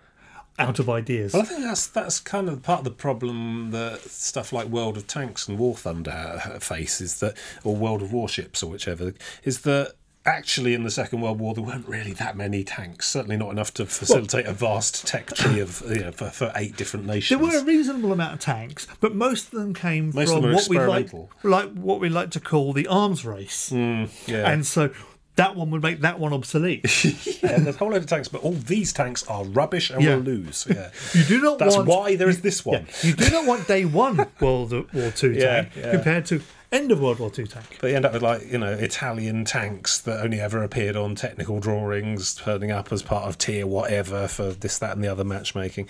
out 0.59 0.78
of 0.78 0.88
ideas. 0.88 1.32
Well, 1.32 1.42
I 1.42 1.44
think 1.44 1.61
that's 1.61 1.86
that's 1.86 2.20
kind 2.20 2.48
of 2.48 2.62
part 2.62 2.80
of 2.80 2.84
the 2.84 2.90
problem 2.90 3.70
that 3.72 4.00
stuff 4.02 4.52
like 4.52 4.66
World 4.66 4.96
of 4.96 5.07
Tanks 5.07 5.48
and 5.48 5.59
War 5.59 5.74
Thunder 5.74 6.59
face 6.61 7.00
is 7.00 7.20
that, 7.20 7.36
or 7.64 7.76
World 7.76 8.02
of 8.02 8.12
Warships 8.12 8.62
or 8.62 8.70
whichever, 8.70 9.12
is 9.44 9.61
that 9.62 9.94
actually 10.26 10.74
in 10.74 10.82
the 10.82 10.90
Second 10.90 11.20
World 11.20 11.38
War 11.38 11.54
there 11.54 11.62
weren't 11.62 11.86
really 11.86 12.12
that 12.14 12.36
many 12.36 12.64
tanks. 12.64 13.07
Certainly 13.07 13.36
not 13.36 13.50
enough 13.50 13.72
to 13.74 13.86
facilitate 13.86 14.46
a 14.46 14.52
vast 14.52 15.07
tech 15.07 15.32
tree 15.34 15.61
of 15.61 15.82
you 15.88 16.00
know 16.00 16.12
for, 16.12 16.30
for 16.30 16.52
eight 16.57 16.76
different 16.76 17.07
nations. 17.07 17.38
There 17.38 17.48
were 17.48 17.57
a 17.57 17.64
reasonable 17.64 18.12
amount 18.12 18.34
of 18.34 18.40
tanks, 18.40 18.86
but 19.00 19.14
most 19.14 19.52
of 19.52 19.61
them 19.61 19.72
came 19.72 20.11
Most 20.14 20.32
from 20.32 20.42
them 20.42 20.52
what 20.52 20.68
we 20.68 20.78
like, 20.78 21.11
like 21.42 21.72
what 21.72 22.00
we 22.00 22.09
like 22.09 22.30
to 22.32 22.40
call 22.40 22.72
the 22.72 22.86
arms 22.86 23.24
race, 23.24 23.70
mm, 23.70 24.11
yeah. 24.26 24.50
and 24.50 24.66
so 24.66 24.90
that 25.37 25.55
one 25.55 25.70
would 25.70 25.82
make 25.82 26.01
that 26.01 26.18
one 26.18 26.32
obsolete. 26.32 26.82
yeah, 27.43 27.59
there's 27.59 27.76
a 27.76 27.78
whole 27.78 27.91
load 27.91 27.99
of 27.99 28.07
tanks, 28.07 28.28
but 28.28 28.43
all 28.43 28.53
these 28.53 28.93
tanks 28.93 29.22
are 29.28 29.45
rubbish 29.45 29.91
and 29.91 30.03
Yeah. 30.03 30.16
will 30.16 30.22
lose. 30.22 30.66
Yeah. 30.68 30.91
You 31.14 31.24
do 31.24 31.41
not 31.41 31.59
That's 31.59 31.76
want 31.76 31.89
why 31.89 32.16
there 32.16 32.28
is 32.28 32.41
this 32.41 32.64
one. 32.64 32.87
Yeah, 33.03 33.09
you 33.09 33.14
do 33.14 33.30
not 33.30 33.47
want 33.47 33.68
day 33.68 33.84
one 33.84 34.16
World 34.41 34.72
War 34.93 35.11
Two 35.11 35.34
tank 35.34 35.72
compared 35.74 36.26
to 36.26 36.41
end 36.73 36.93
of 36.93 37.01
World 37.01 37.19
War 37.19 37.31
Two 37.31 37.47
tank. 37.47 37.79
But 37.81 37.89
you 37.89 37.97
end 37.97 38.05
up 38.05 38.12
with 38.12 38.23
like 38.23 38.51
you 38.51 38.59
know 38.59 38.73
Italian 38.73 39.45
tanks 39.45 39.99
that 40.01 40.23
only 40.23 40.41
ever 40.41 40.62
appeared 40.62 40.97
on 40.97 41.14
technical 41.14 41.61
drawings, 41.61 42.35
turning 42.35 42.71
up 42.71 42.93
as 42.93 43.03
part 43.03 43.29
of 43.29 43.39
tier 43.39 43.67
whatever 43.67 44.29
for 44.29 44.53
this, 44.53 44.79
that, 44.79 44.95
and 44.95 45.05
the 45.05 45.09
other 45.09 45.25
matchmaking. 45.25 45.89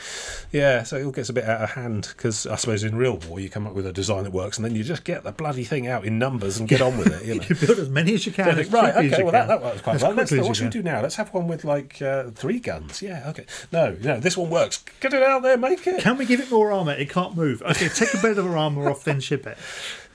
Yeah, 0.52 0.82
so 0.82 0.96
it 0.96 1.04
all 1.04 1.12
gets 1.12 1.28
a 1.28 1.32
bit 1.32 1.44
out 1.44 1.62
of 1.62 1.70
hand 1.70 2.08
because 2.16 2.46
I 2.46 2.56
suppose 2.56 2.84
in 2.84 2.96
real 2.96 3.16
war 3.16 3.40
you 3.40 3.48
come 3.48 3.66
up 3.66 3.74
with 3.74 3.86
a 3.86 3.92
design 3.92 4.24
that 4.24 4.32
works, 4.32 4.58
and 4.58 4.64
then 4.64 4.74
you 4.74 4.84
just 4.84 5.04
get 5.04 5.24
the 5.24 5.32
bloody 5.32 5.64
thing 5.64 5.86
out 5.86 6.04
in 6.04 6.18
numbers 6.18 6.58
and 6.58 6.68
get 6.68 6.80
on 6.80 6.98
with 6.98 7.08
it. 7.08 7.26
You 7.26 7.34
know. 7.40 7.44
You 7.48 7.54
build 7.54 7.78
as 7.78 7.88
many 7.88 8.14
as 8.14 8.26
you 8.26 8.32
can. 8.32 8.48
I 8.48 8.60
as 8.60 8.70
right, 8.70 8.94
okay, 8.96 9.22
well 9.22 9.32
that, 9.32 9.48
that 9.48 9.62
works 9.62 9.80
quite 9.80 10.02
well. 10.02 10.12
Let's, 10.12 10.32
what 10.32 10.56
should 10.56 10.64
we 10.66 10.70
do 10.70 10.82
now? 10.82 11.02
Let's 11.02 11.16
have 11.16 11.32
one 11.32 11.48
with 11.48 11.64
like 11.64 12.00
uh, 12.02 12.30
three 12.30 12.60
guns. 12.60 13.02
Yeah, 13.02 13.24
okay. 13.28 13.46
No, 13.72 13.96
no, 14.02 14.20
this 14.20 14.36
one 14.36 14.50
works. 14.50 14.84
Get 15.00 15.14
it 15.14 15.22
out 15.22 15.42
there, 15.42 15.56
make 15.56 15.86
it. 15.86 16.00
Can 16.00 16.18
we 16.18 16.26
give 16.26 16.40
it 16.40 16.50
more 16.50 16.72
armor? 16.72 16.92
It 16.92 17.10
can't 17.10 17.36
move. 17.36 17.62
Okay, 17.62 17.88
take 17.88 18.14
a 18.14 18.22
bit 18.22 18.38
of 18.38 18.46
armor 18.46 18.88
off, 18.90 19.04
then 19.04 19.20
ship 19.20 19.46
it. 19.46 19.58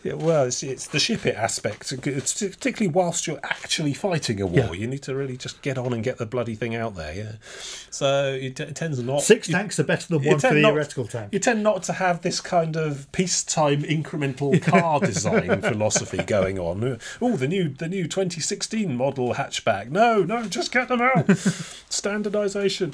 Yeah, 0.03 0.13
well, 0.13 0.45
it's, 0.45 0.63
it's 0.63 0.87
the 0.87 0.99
ship 0.99 1.25
it 1.25 1.35
aspect, 1.35 1.91
it's 1.91 2.41
particularly 2.41 2.91
whilst 2.91 3.27
you're 3.27 3.39
actually 3.43 3.93
fighting 3.93 4.41
a 4.41 4.47
war. 4.47 4.65
Yeah. 4.67 4.71
You 4.73 4.87
need 4.87 5.03
to 5.03 5.15
really 5.15 5.37
just 5.37 5.61
get 5.61 5.77
on 5.77 5.93
and 5.93 6.03
get 6.03 6.17
the 6.17 6.25
bloody 6.25 6.55
thing 6.55 6.75
out 6.75 6.95
there. 6.95 7.13
Yeah, 7.13 7.31
so 7.91 8.33
it, 8.33 8.59
it 8.59 8.75
tends 8.75 9.01
not. 9.01 9.21
Six 9.21 9.47
you, 9.47 9.53
tanks 9.53 9.79
are 9.79 9.83
better 9.83 10.07
than 10.07 10.23
one 10.23 10.35
for 10.35 10.41
tend 10.41 10.57
the 10.57 10.61
not- 10.61 10.69
theoretical 10.69 11.05
tank. 11.05 11.33
You 11.33 11.39
tend 11.39 11.61
not 11.61 11.83
to 11.83 11.93
have 11.93 12.21
this 12.21 12.41
kind 12.41 12.75
of 12.75 13.11
peacetime 13.11 13.83
incremental 13.83 14.59
car 14.63 14.99
design 14.99 15.61
philosophy 15.61 16.23
going 16.23 16.57
on. 16.57 16.99
Oh, 17.21 17.37
the 17.37 17.47
new 17.47 17.69
the 17.69 17.87
new 17.87 18.03
2016 18.05 18.95
model 18.95 19.35
hatchback. 19.35 19.89
No, 19.89 20.23
no, 20.23 20.45
just 20.47 20.71
get 20.71 20.87
them 20.87 21.01
out. 21.01 21.29
Standardization. 21.89 22.93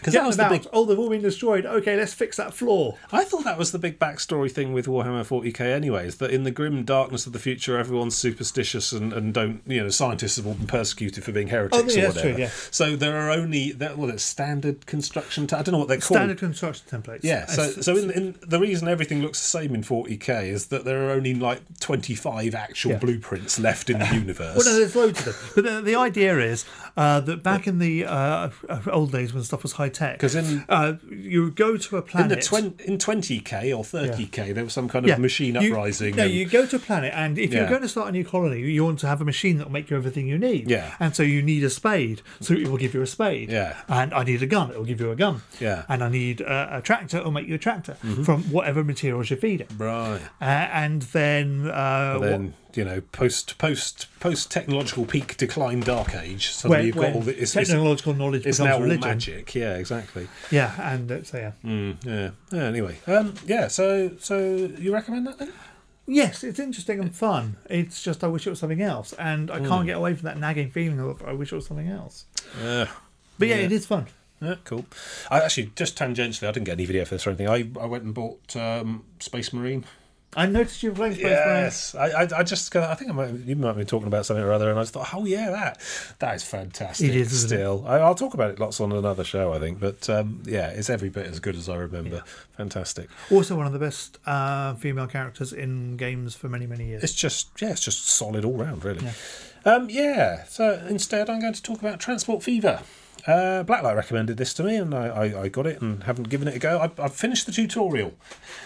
Because 0.00 0.14
that 0.14 0.26
was 0.26 0.36
them 0.36 0.50
the 0.52 0.58
big 0.58 0.68
Oh, 0.72 0.84
they've 0.84 0.98
all 0.98 1.08
been 1.10 1.22
destroyed. 1.22 1.64
Okay, 1.66 1.96
let's 1.96 2.12
fix 2.12 2.36
that 2.38 2.52
floor. 2.54 2.96
I 3.12 3.24
thought 3.24 3.44
that 3.44 3.58
was 3.58 3.70
the 3.72 3.78
big 3.78 3.98
backstory 3.98 4.50
thing 4.50 4.72
with 4.72 4.86
Warhammer 4.86 5.24
40k, 5.24 5.60
anyways. 5.60 6.16
That 6.16 6.30
in 6.30 6.42
the 6.44 6.50
grim 6.50 6.84
darkness 6.84 7.26
of 7.26 7.32
the 7.32 7.38
future, 7.38 7.78
everyone's 7.78 8.16
superstitious 8.16 8.92
and, 8.92 9.12
and 9.12 9.32
don't, 9.34 9.62
you 9.66 9.82
know, 9.82 9.88
scientists 9.90 10.36
have 10.36 10.46
all 10.46 10.54
been 10.54 10.66
persecuted 10.66 11.22
for 11.22 11.32
being 11.32 11.48
heretics 11.48 11.94
Oh, 11.94 11.98
yeah, 11.98 12.04
or 12.04 12.08
whatever. 12.08 12.28
true, 12.32 12.38
yeah. 12.40 12.50
So 12.70 12.96
there 12.96 13.16
are 13.20 13.30
only 13.30 13.72
that. 13.72 13.98
Well, 13.98 14.10
it's 14.10 14.22
standard 14.22 14.86
construction. 14.86 15.46
ta- 15.46 15.58
I 15.58 15.62
don't 15.62 15.72
know 15.72 15.78
what 15.78 15.88
they're 15.88 16.00
Standard 16.00 16.38
called. 16.40 16.50
construction 16.52 16.86
templates. 17.02 17.20
Yeah. 17.22 17.46
So, 17.46 17.70
so 17.70 17.96
in, 17.96 18.10
in 18.10 18.36
the 18.46 18.58
reason 18.58 18.88
everything 18.88 19.20
looks 19.22 19.40
the 19.40 19.46
same 19.48 19.74
in 19.74 19.82
40k 19.82 20.44
is 20.48 20.66
that 20.68 20.84
there 20.84 21.06
are 21.06 21.10
only 21.10 21.34
like 21.34 21.60
25 21.80 22.54
actual 22.54 22.92
Yeah. 22.92 22.98
blueprints 22.98 23.58
left 23.58 23.90
in 23.90 23.98
the 23.98 24.06
universe. 24.14 24.56
Well, 24.56 24.64
no, 24.64 24.78
there's 24.78 24.96
loads 24.96 25.18
of 25.18 25.24
them. 25.26 25.34
But 25.54 25.64
the, 25.64 25.80
the 25.82 25.94
idea 25.96 26.38
is 26.38 26.64
uh, 26.96 27.20
that 27.20 27.42
back 27.42 27.66
in 27.66 27.78
the 27.78 28.06
uh, 28.06 28.50
old 28.90 29.12
days 29.12 29.34
when 29.34 29.42
stuff 29.44 29.62
was 29.62 29.72
high 29.72 29.89
tech, 29.90 30.18
'Cause 30.18 30.34
in- 30.34 30.64
uh, 30.68 30.94
you 31.10 31.50
go 31.50 31.76
to 31.76 31.96
a 31.96 32.00
in 32.00 32.04
planet. 32.06 32.38
the 32.40 32.44
twen- 32.44 32.74
in 32.84 32.98
20k 32.98 33.72
or 33.72 33.84
30k, 33.84 34.52
there 34.52 34.64
was 34.64 34.72
some 34.72 34.88
kind 34.88 35.04
of 35.04 35.08
Yeah. 35.10 35.16
machine 35.16 35.54
You- 35.60 35.72
uprising. 35.72 36.16
No, 36.16 36.24
and- 36.24 36.32
you 36.32 36.46
go 36.46 36.66
to 36.66 36.76
a 36.76 36.78
planet, 36.78 37.12
and 37.14 37.38
if 37.38 37.52
Yeah. 37.52 37.60
you're 37.60 37.68
going 37.68 37.82
to 37.82 37.88
start 37.88 38.08
a 38.08 38.12
new 38.12 38.24
colony, 38.24 38.60
you 38.60 38.84
want 38.84 38.98
to 39.00 39.06
have 39.06 39.20
a 39.20 39.24
machine 39.24 39.58
that 39.58 39.64
will 39.66 39.72
make 39.72 39.90
you 39.90 39.96
everything 39.96 40.26
you 40.28 40.38
need. 40.38 40.70
Yeah. 40.70 40.92
And 41.00 41.14
so 41.14 41.22
you 41.22 41.42
need 41.42 41.64
a 41.64 41.70
spade, 41.70 42.22
so 42.40 42.54
it 42.54 42.68
will 42.68 42.76
give 42.78 42.94
you 42.94 43.02
a 43.02 43.06
spade. 43.06 43.50
Yeah. 43.50 43.74
And 43.88 44.14
I 44.14 44.24
need 44.24 44.42
a 44.42 44.46
gun, 44.46 44.70
it 44.70 44.76
will 44.78 44.84
give 44.84 45.00
you 45.00 45.10
a 45.10 45.16
gun. 45.16 45.42
Yeah. 45.60 45.76
Mm-hmm. 45.82 45.92
And 45.92 46.04
I 46.04 46.08
need 46.08 46.40
a, 46.40 46.78
a 46.78 46.80
tractor, 46.82 47.18
it 47.18 47.24
will 47.24 47.32
make 47.32 47.48
you 47.48 47.54
a 47.54 47.58
tractor 47.58 47.94
from 48.24 48.44
whatever 48.44 48.84
materials 48.84 49.30
you 49.30 49.36
feed 49.36 49.60
it. 49.60 49.70
right. 49.78 50.20
Uh, 50.40 50.44
and 50.44 51.02
then, 51.02 51.68
uh, 51.70 52.14
what- 52.18 52.28
then 52.30 52.54
you 52.76 52.84
know 52.84 53.00
post 53.12 53.58
post 53.58 54.06
post 54.20 54.50
technological 54.50 55.04
peak 55.04 55.36
decline 55.36 55.80
dark 55.80 56.14
age 56.14 56.50
suddenly 56.50 56.78
when, 56.78 56.86
you've 56.86 56.96
got 56.96 57.14
all 57.14 57.20
the 57.22 57.32
it's, 57.32 57.56
it's, 57.56 57.68
technological 57.68 58.14
knowledge 58.14 58.46
it's 58.46 58.58
becomes 58.58 58.78
now 58.80 58.92
all 58.92 58.98
magic 58.98 59.54
yeah 59.54 59.76
exactly 59.76 60.28
Yeah, 60.50 60.72
and 60.92 61.10
uh, 61.10 61.22
so 61.22 61.38
yeah. 61.38 61.52
mm, 61.64 62.04
yeah. 62.04 62.30
yeah 62.52 62.64
anyway 62.64 62.98
um 63.06 63.34
yeah 63.46 63.68
so 63.68 64.12
so 64.18 64.38
you 64.78 64.92
recommend 64.92 65.26
that 65.26 65.38
then 65.38 65.52
Yes, 66.12 66.42
it's 66.42 66.58
interesting 66.58 66.98
and 66.98 67.14
fun. 67.14 67.56
It's 67.68 68.02
just 68.02 68.24
I 68.24 68.26
wish 68.26 68.44
it 68.44 68.50
was 68.50 68.58
something 68.58 68.82
else, 68.82 69.12
and 69.12 69.48
I 69.48 69.60
can't 69.60 69.86
get 69.86 69.96
away 69.96 70.14
from 70.14 70.24
that 70.24 70.38
nagging 70.38 70.70
feeling 70.70 70.98
of 70.98 71.22
I 71.22 71.32
wish 71.34 71.52
it 71.52 71.54
was 71.54 71.66
something 71.66 71.88
else. 71.88 72.24
yeah 72.60 72.88
But 73.38 73.46
yeah, 73.46 73.56
Yeah. 73.56 73.66
it 73.66 73.72
is 73.72 73.86
fun. 73.86 74.06
yeah, 74.42 74.56
cool. 74.64 74.86
I 75.30 75.40
actually 75.40 75.70
just 75.76 75.96
tangentially, 75.96 76.48
I 76.48 76.50
didn't 76.50 76.64
get 76.66 76.72
any 76.72 76.84
video 76.86 77.04
for 77.04 77.14
this 77.14 77.28
or 77.28 77.30
anything. 77.30 77.48
I, 77.48 77.70
I 77.80 77.86
went 77.86 78.02
and 78.02 78.12
bought 78.12 78.56
um, 78.56 79.04
Space 79.20 79.52
Marine. 79.52 79.84
I 80.36 80.46
noticed 80.46 80.82
you 80.82 80.90
were 80.90 80.96
playing 80.96 81.14
Space. 81.14 81.24
Yes, 81.24 81.94
I, 81.96 82.06
I, 82.06 82.28
I 82.38 82.42
just, 82.44 82.74
I 82.76 82.94
think 82.94 83.10
I 83.10 83.14
might, 83.14 83.34
you 83.34 83.56
might 83.56 83.72
be 83.72 83.84
talking 83.84 84.06
about 84.06 84.26
something 84.26 84.44
or 84.44 84.52
other, 84.52 84.70
and 84.70 84.78
I 84.78 84.82
just 84.82 84.94
thought, 84.94 85.12
oh 85.12 85.24
yeah, 85.24 85.50
that, 85.50 85.80
that 86.20 86.36
is 86.36 86.44
fantastic. 86.44 87.08
It 87.08 87.16
is, 87.16 87.32
isn't? 87.32 87.48
Still, 87.48 87.84
I, 87.84 87.98
I'll 87.98 88.14
talk 88.14 88.34
about 88.34 88.50
it 88.50 88.60
lots 88.60 88.80
on 88.80 88.92
another 88.92 89.24
show, 89.24 89.52
I 89.52 89.58
think, 89.58 89.80
but 89.80 90.08
um, 90.08 90.42
yeah, 90.44 90.68
it's 90.68 90.88
every 90.88 91.08
bit 91.08 91.26
as 91.26 91.40
good 91.40 91.56
as 91.56 91.68
I 91.68 91.76
remember. 91.76 92.22
Fantastic. 92.56 93.08
Also, 93.30 93.56
one 93.56 93.66
of 93.66 93.72
the 93.72 93.80
best 93.80 94.18
uh, 94.24 94.74
female 94.74 95.08
characters 95.08 95.52
in 95.52 95.96
games 95.96 96.36
for 96.36 96.48
many, 96.48 96.66
many 96.66 96.86
years. 96.86 97.02
It's 97.02 97.14
just, 97.14 97.50
yeah, 97.60 97.70
it's 97.70 97.84
just 97.84 98.08
solid 98.08 98.44
all 98.44 98.56
round, 98.56 98.84
really. 98.84 99.08
Um, 99.64 99.90
yeah. 99.90 100.44
So 100.44 100.84
instead, 100.88 101.28
I'm 101.28 101.40
going 101.40 101.54
to 101.54 101.62
talk 101.62 101.80
about 101.80 101.98
Transport 101.98 102.42
Fever. 102.44 102.82
Uh, 103.26 103.64
Blacklight 103.64 103.96
recommended 103.96 104.36
this 104.36 104.54
to 104.54 104.62
me, 104.62 104.76
and 104.76 104.94
I, 104.94 105.06
I, 105.06 105.42
I 105.42 105.48
got 105.48 105.66
it 105.66 105.80
and 105.80 106.04
haven't 106.04 106.28
given 106.28 106.48
it 106.48 106.56
a 106.56 106.58
go. 106.58 106.78
I, 106.78 106.90
I've 107.02 107.14
finished 107.14 107.46
the 107.46 107.52
tutorial. 107.52 108.14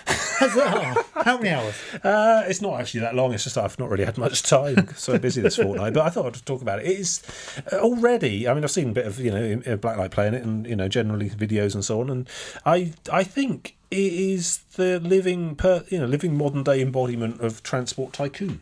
How 0.07 1.37
many 1.39 1.51
hours? 1.51 1.75
Uh, 2.03 2.45
it's 2.47 2.61
not 2.61 2.81
actually 2.81 3.01
that 3.01 3.15
long. 3.15 3.33
It's 3.33 3.45
just 3.45 3.57
I've 3.59 3.79
not 3.79 3.91
really 3.91 4.05
had 4.05 4.19
much 4.19 4.43
time. 4.43 4.89
So 4.97 5.19
busy 5.19 5.41
this 5.41 5.57
fortnight. 5.57 5.95
But 5.95 6.07
I 6.07 6.11
thought 6.11 6.27
I'd 6.27 6.47
talk 6.47 6.63
about 6.63 6.81
it. 6.81 6.87
It 6.87 6.99
is 6.99 7.23
uh, 7.73 7.77
already. 7.77 8.49
I 8.49 8.55
mean, 8.55 8.65
I've 8.65 8.71
seen 8.71 8.91
a 8.91 8.93
bit 8.93 9.07
of 9.07 9.19
you 9.19 9.31
know 9.31 9.63
uh, 9.67 9.77
Blacklight 9.77 10.11
playing 10.11 10.35
it, 10.35 10.43
and 10.43 10.67
you 10.67 10.77
know 10.77 10.89
generally 10.89 11.31
videos 11.31 11.75
and 11.75 11.85
so 11.85 12.01
on. 12.01 12.11
And 12.11 12.29
I 12.65 12.93
I 13.13 13.25
think 13.25 13.77
it 13.91 14.13
is 14.13 14.59
the 14.77 15.01
living 15.01 15.57
per 15.57 15.85
you 15.89 15.99
know 16.01 16.07
living 16.07 16.37
modern 16.37 16.63
day 16.63 16.81
embodiment 16.81 17.41
of 17.41 17.63
Transport 17.63 18.13
Tycoon. 18.13 18.61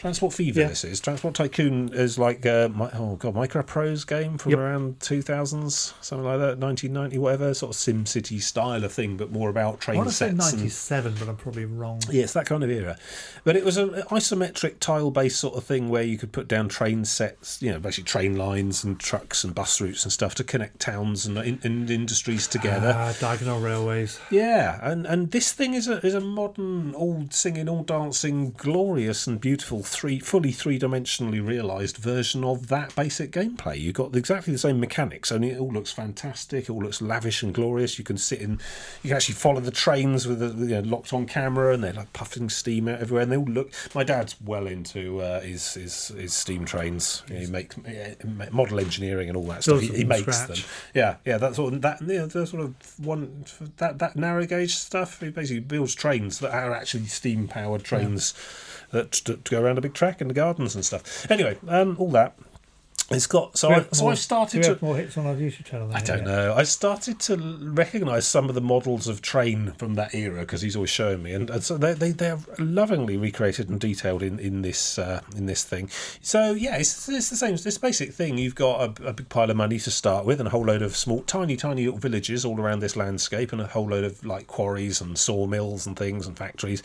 Transport 0.00 0.32
Fever. 0.32 0.60
Yeah. 0.60 0.68
This 0.68 0.82
is 0.84 0.98
Transport 0.98 1.34
Tycoon 1.34 1.90
is 1.92 2.18
like 2.18 2.46
uh, 2.46 2.70
my, 2.70 2.88
oh 2.94 3.16
god, 3.16 3.34
MicroProse 3.34 4.06
game 4.06 4.38
from 4.38 4.52
Yep. 4.52 4.58
around 4.58 5.00
two 5.00 5.20
thousands, 5.20 5.92
something 6.00 6.24
like 6.24 6.38
that, 6.38 6.58
nineteen 6.58 6.94
ninety, 6.94 7.18
whatever, 7.18 7.52
sort 7.52 7.74
of 7.74 7.76
SimCity 7.76 8.40
style 8.40 8.82
of 8.82 8.92
thing, 8.92 9.18
but 9.18 9.30
more 9.30 9.50
about 9.50 9.74
I 9.74 9.76
train 9.76 9.96
want 9.98 10.08
to 10.08 10.14
say 10.14 10.30
sets 10.30 10.52
and 10.52 10.60
97, 10.60 11.14
but 11.18 11.28
I'm 11.28 11.36
probably 11.36 11.66
wrong. 11.66 12.00
yeah, 12.10 12.22
it's 12.22 12.32
that 12.32 12.46
kind 12.46 12.64
of 12.64 12.70
era. 12.70 12.96
But 13.44 13.56
it 13.56 13.64
was 13.64 13.76
an 13.76 13.90
isometric 14.10 14.78
tile 14.80 15.10
based 15.10 15.38
sort 15.38 15.54
of 15.56 15.64
thing 15.64 15.90
where 15.90 16.02
you 16.02 16.16
could 16.16 16.32
put 16.32 16.48
down 16.48 16.68
train 16.70 17.04
sets, 17.04 17.60
you 17.60 17.70
know, 17.70 17.78
basically 17.78 18.04
train 18.08 18.36
lines 18.36 18.82
and 18.82 18.98
trucks 18.98 19.44
and 19.44 19.54
bus 19.54 19.80
routes 19.82 20.04
and 20.04 20.12
stuff 20.12 20.34
to 20.36 20.44
connect 20.44 20.80
towns 20.80 21.26
and, 21.26 21.36
in, 21.38 21.60
and 21.62 21.90
industries 21.90 22.46
together. 22.46 22.94
Ah, 22.96 23.14
diagonal 23.20 23.60
railways. 23.60 24.18
Yeah, 24.30 24.78
and, 24.82 25.06
and 25.06 25.30
this 25.30 25.52
thing 25.52 25.74
is 25.74 25.88
a 25.88 26.04
is 26.06 26.14
a 26.14 26.20
modern, 26.20 26.94
all 26.94 27.26
singing, 27.30 27.68
all 27.68 27.82
dancing, 27.82 28.52
glorious 28.52 29.26
and 29.26 29.38
beautiful 29.38 29.82
three 29.90 30.18
fully 30.18 30.52
three 30.52 30.78
dimensionally 30.78 31.46
realised 31.46 31.96
version 31.96 32.44
of 32.44 32.68
that 32.68 32.94
basic 32.94 33.32
gameplay. 33.32 33.78
You've 33.78 33.94
got 33.94 34.14
exactly 34.14 34.52
the 34.52 34.58
same 34.58 34.80
mechanics, 34.80 35.32
only 35.32 35.50
it 35.50 35.58
all 35.58 35.72
looks 35.72 35.92
fantastic. 35.92 36.64
It 36.64 36.70
all 36.70 36.82
looks 36.82 37.02
lavish 37.02 37.42
and 37.42 37.52
glorious. 37.52 37.98
You 37.98 38.04
can 38.04 38.16
sit 38.16 38.40
in, 38.40 38.52
you 39.02 39.08
can 39.08 39.16
actually 39.16 39.34
follow 39.34 39.60
the 39.60 39.70
trains 39.70 40.26
with 40.26 40.38
the 40.38 40.48
you 40.66 40.80
know, 40.80 40.88
locked 40.88 41.12
on 41.12 41.26
camera, 41.26 41.74
and 41.74 41.82
they're 41.82 41.92
like 41.92 42.12
puffing 42.12 42.48
steam 42.48 42.88
out 42.88 43.00
everywhere. 43.00 43.22
And 43.22 43.32
they 43.32 43.36
all 43.36 43.44
look. 43.44 43.72
My 43.94 44.04
dad's 44.04 44.36
well 44.40 44.66
into 44.66 45.20
uh, 45.20 45.40
his, 45.40 45.74
his 45.74 46.08
his 46.08 46.32
steam 46.32 46.64
trains. 46.64 47.22
You 47.28 47.34
know, 47.34 47.40
he 47.40 47.46
makes 47.46 47.76
yeah, 47.86 48.14
model 48.50 48.78
engineering 48.80 49.28
and 49.28 49.36
all 49.36 49.44
that 49.44 49.64
stuff. 49.64 49.80
He, 49.80 49.88
he 49.88 50.04
makes 50.04 50.22
scratch. 50.22 50.62
them. 50.62 50.70
Yeah, 50.94 51.16
yeah, 51.24 51.38
that's 51.38 51.56
sort 51.56 51.74
of 51.74 51.82
that. 51.82 52.00
You 52.00 52.18
know, 52.18 52.26
the 52.26 52.46
sort 52.46 52.62
of 52.62 52.74
one 52.98 53.44
that 53.78 53.98
that 53.98 54.16
narrow 54.16 54.46
gauge 54.46 54.74
stuff. 54.74 55.20
He 55.20 55.30
basically 55.30 55.60
builds 55.60 55.94
trains 55.94 56.38
that 56.38 56.52
are 56.54 56.72
actually 56.72 57.06
steam 57.06 57.48
powered 57.48 57.84
trains 57.84 58.34
that 58.90 59.12
to, 59.12 59.36
to 59.36 59.50
go 59.50 59.62
around 59.62 59.78
a 59.78 59.80
big 59.80 59.94
track 59.94 60.20
in 60.20 60.28
the 60.28 60.34
gardens 60.34 60.74
and 60.74 60.84
stuff. 60.84 61.30
Anyway, 61.30 61.58
um, 61.68 61.96
all 61.98 62.10
that. 62.10 62.36
It's 63.12 63.26
got 63.26 63.58
so 63.58 63.72
I 63.72 63.84
so 63.90 64.04
more- 64.04 64.12
I 64.12 64.14
started 64.14 64.62
to 64.62 64.78
more 64.80 64.96
hits 64.96 65.18
on 65.18 65.26
our 65.26 65.34
YouTube 65.34 65.64
channel. 65.64 65.88
than 65.88 65.96
I 65.96 66.00
don't 66.00 66.18
yet? 66.18 66.26
know. 66.26 66.54
I 66.54 66.62
started 66.62 67.18
to 67.20 67.36
recognise 67.60 68.24
some 68.24 68.48
of 68.48 68.54
the 68.54 68.60
models 68.60 69.08
of 69.08 69.20
train 69.20 69.72
from 69.78 69.94
that 69.94 70.14
era 70.14 70.40
because 70.42 70.62
he's 70.62 70.76
always 70.76 70.90
showing 70.90 71.20
me, 71.24 71.32
and, 71.32 71.50
and 71.50 71.60
so 71.64 71.76
they 71.76 71.92
they 71.92 72.12
they're 72.12 72.38
lovingly 72.60 73.16
recreated 73.16 73.68
and 73.68 73.80
detailed 73.80 74.22
in 74.22 74.38
in 74.38 74.62
this 74.62 74.96
uh, 74.96 75.22
in 75.36 75.46
this 75.46 75.64
thing. 75.64 75.90
So 76.22 76.52
yeah, 76.52 76.76
it's, 76.76 77.08
it's 77.08 77.30
the 77.30 77.36
same. 77.36 77.54
It's 77.54 77.64
this 77.64 77.78
basic 77.78 78.12
thing. 78.12 78.38
You've 78.38 78.54
got 78.54 79.00
a, 79.00 79.08
a 79.08 79.12
big 79.12 79.28
pile 79.28 79.50
of 79.50 79.56
money 79.56 79.80
to 79.80 79.90
start 79.90 80.24
with, 80.24 80.38
and 80.38 80.46
a 80.46 80.50
whole 80.50 80.64
load 80.64 80.82
of 80.82 80.94
small, 80.96 81.22
tiny, 81.22 81.56
tiny 81.56 81.86
little 81.86 81.98
villages 81.98 82.44
all 82.44 82.60
around 82.60 82.78
this 82.78 82.94
landscape, 82.94 83.50
and 83.52 83.60
a 83.60 83.66
whole 83.66 83.88
load 83.88 84.04
of 84.04 84.24
like 84.24 84.46
quarries 84.46 85.00
and 85.00 85.18
sawmills 85.18 85.84
and 85.84 85.96
things 85.98 86.28
and 86.28 86.38
factories. 86.38 86.80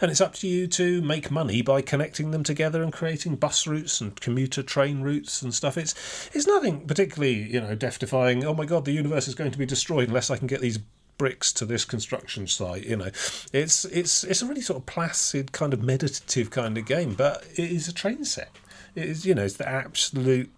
And 0.00 0.10
it's 0.10 0.20
up 0.20 0.34
to 0.36 0.48
you 0.48 0.66
to 0.66 1.00
make 1.02 1.30
money 1.30 1.62
by 1.62 1.82
connecting 1.82 2.32
them 2.32 2.42
together 2.42 2.82
and 2.82 2.92
creating 2.92 3.36
bus 3.36 3.64
routes 3.68 4.00
and 4.00 4.20
commuter 4.20 4.64
train 4.64 5.02
routes 5.02 5.40
and 5.40 5.51
stuff. 5.54 5.76
It's 5.76 5.94
it's 6.32 6.46
nothing 6.46 6.86
particularly, 6.86 7.34
you 7.34 7.60
know, 7.60 7.74
death 7.74 7.98
defying. 7.98 8.44
Oh 8.44 8.54
my 8.54 8.64
god, 8.64 8.84
the 8.84 8.92
universe 8.92 9.28
is 9.28 9.34
going 9.34 9.50
to 9.50 9.58
be 9.58 9.66
destroyed 9.66 10.08
unless 10.08 10.30
I 10.30 10.36
can 10.36 10.46
get 10.46 10.60
these 10.60 10.78
bricks 11.18 11.52
to 11.52 11.64
this 11.64 11.84
construction 11.84 12.46
site. 12.46 12.84
You 12.84 12.96
know, 12.96 13.10
it's 13.52 13.84
it's 13.84 14.24
it's 14.24 14.42
a 14.42 14.46
really 14.46 14.60
sort 14.60 14.80
of 14.80 14.86
placid, 14.86 15.52
kind 15.52 15.72
of 15.72 15.82
meditative 15.82 16.50
kind 16.50 16.76
of 16.76 16.86
game, 16.86 17.14
but 17.14 17.44
it 17.52 17.70
is 17.70 17.88
a 17.88 17.92
train 17.92 18.24
set. 18.24 18.50
It 18.94 19.04
is, 19.04 19.24
you 19.24 19.34
know, 19.34 19.44
it's 19.44 19.56
the 19.56 19.68
absolute 19.68 20.50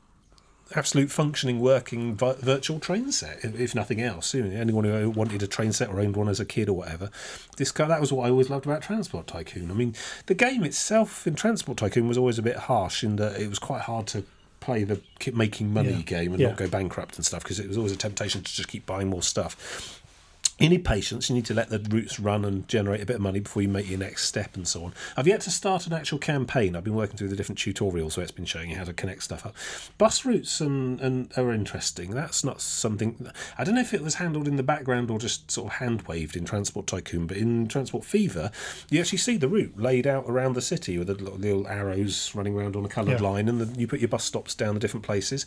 absolute 0.75 1.11
functioning 1.11 1.61
working 1.61 2.17
virtual 2.17 2.81
train 2.81 3.13
set 3.13 3.45
if 3.45 3.75
nothing 3.75 4.01
else 4.01 4.35
anyone 4.35 4.85
who 4.85 5.11
wanted 5.11 5.43
a 5.43 5.47
train 5.47 5.73
set 5.73 5.89
or 5.91 6.01
owned 6.01 6.17
one 6.17 6.29
as 6.29 6.41
a 6.41 6.45
kid 6.45 6.69
or 6.69 6.73
whatever 6.73 7.11
this 7.59 7.71
guy 7.71 7.87
that 7.87 8.01
was 8.01 8.13
what 8.13 8.27
i 8.27 8.31
always 8.31 8.49
loved 8.49 8.65
about 8.65 8.81
transport 8.81 9.27
tycoon 9.27 9.71
i 9.71 9.75
mean 9.75 9.95
the 10.27 10.35
game 10.35 10.65
itself 10.65 11.27
in 11.27 11.35
transport 11.35 11.77
tycoon 11.77 12.09
was 12.09 12.17
always 12.17 12.39
a 12.39 12.43
bit 12.43 12.57
harsh 12.57 13.05
in 13.05 13.17
that 13.17 13.39
it 13.39 13.49
was 13.49 13.59
quite 13.59 13.83
hard 13.83 14.07
to 14.07 14.25
play 14.65 14.83
the 14.85 15.01
keep 15.19 15.35
making 15.35 15.73
money 15.73 15.91
Yeah. 15.93 16.03
game 16.03 16.33
and 16.33 16.41
Yeah. 16.41 16.49
not 16.49 16.57
go 16.57 16.69
bankrupt 16.69 17.17
and 17.17 17.25
stuff 17.27 17.43
because 17.43 17.61
it 17.61 17.69
was 17.69 17.77
always 17.77 17.93
a 17.93 17.97
temptation 17.97 18.43
to 18.43 18.53
just 18.55 18.69
keep 18.69 18.87
buying 18.87 19.09
more 19.09 19.23
stuff 19.23 20.01
you 20.59 20.69
need 20.69 20.85
patience. 20.85 21.29
You 21.29 21.35
need 21.35 21.47
to 21.47 21.55
let 21.55 21.69
the 21.71 21.79
routes 21.91 22.21
run 22.21 22.45
and 22.45 22.67
generate 22.69 23.03
a 23.03 23.07
bit 23.07 23.17
of 23.17 23.23
money 23.23 23.41
before 23.41 23.63
you 23.63 23.69
make 23.69 23.89
your 23.91 23.99
next 23.99 24.25
step 24.27 24.55
and 24.55 24.67
so 24.69 24.85
on. 24.85 24.95
I've 25.17 25.27
yet 25.27 25.41
to 25.43 25.51
start 25.51 25.87
an 25.87 25.93
actual 25.93 26.19
campaign. 26.19 26.77
I've 26.77 26.85
been 26.85 26.95
working 26.95 27.17
through 27.17 27.29
the 27.29 27.37
different 27.37 27.59
tutorials 27.59 28.17
where 28.17 28.23
it's 28.23 28.31
been 28.33 28.45
showing 28.45 28.71
you 28.71 28.77
how 28.77 28.85
to 28.85 28.93
connect 28.93 29.25
stuff 29.25 29.45
up. 29.45 29.57
Bus 29.99 30.25
routes 30.25 30.61
and, 30.61 31.01
and 31.01 31.33
are 31.37 31.53
interesting. 31.53 32.11
That's 32.13 32.45
not 32.45 32.61
something. 32.61 33.29
I 33.59 33.65
don't 33.65 33.75
know 33.75 33.81
if 33.81 33.93
it 33.95 34.03
was 34.03 34.15
handled 34.17 34.47
in 34.47 34.55
the 34.57 34.63
background 34.63 35.11
or 35.11 35.19
just 35.19 35.51
sort 35.51 35.67
of 35.73 35.79
hand 35.79 36.03
waved 36.03 36.37
in 36.37 36.45
Transport 36.45 36.87
Tycoon, 36.87 37.27
but 37.27 37.37
in 37.37 37.67
Transport 37.67 38.05
Fever, 38.05 38.53
you 38.91 39.01
actually 39.01 39.19
see 39.19 39.37
the 39.37 39.49
route 39.49 39.77
laid 39.77 40.07
out 40.07 40.25
around 40.29 40.55
the 40.55 40.63
city 40.63 40.99
with 40.99 41.09
the 41.09 41.15
little, 41.15 41.39
little 41.39 41.67
arrows 41.67 42.33
running 42.35 42.55
around 42.57 42.77
on 42.77 42.85
a 42.85 42.89
coloured 42.89 43.21
Yeah. 43.21 43.29
line, 43.29 43.49
and 43.49 43.61
then 43.61 43.75
you 43.79 43.87
put 43.89 43.99
your 44.01 44.09
bus 44.09 44.25
stops 44.25 44.55
down 44.55 44.75
the 44.75 44.81
different 44.81 45.05
places 45.05 45.45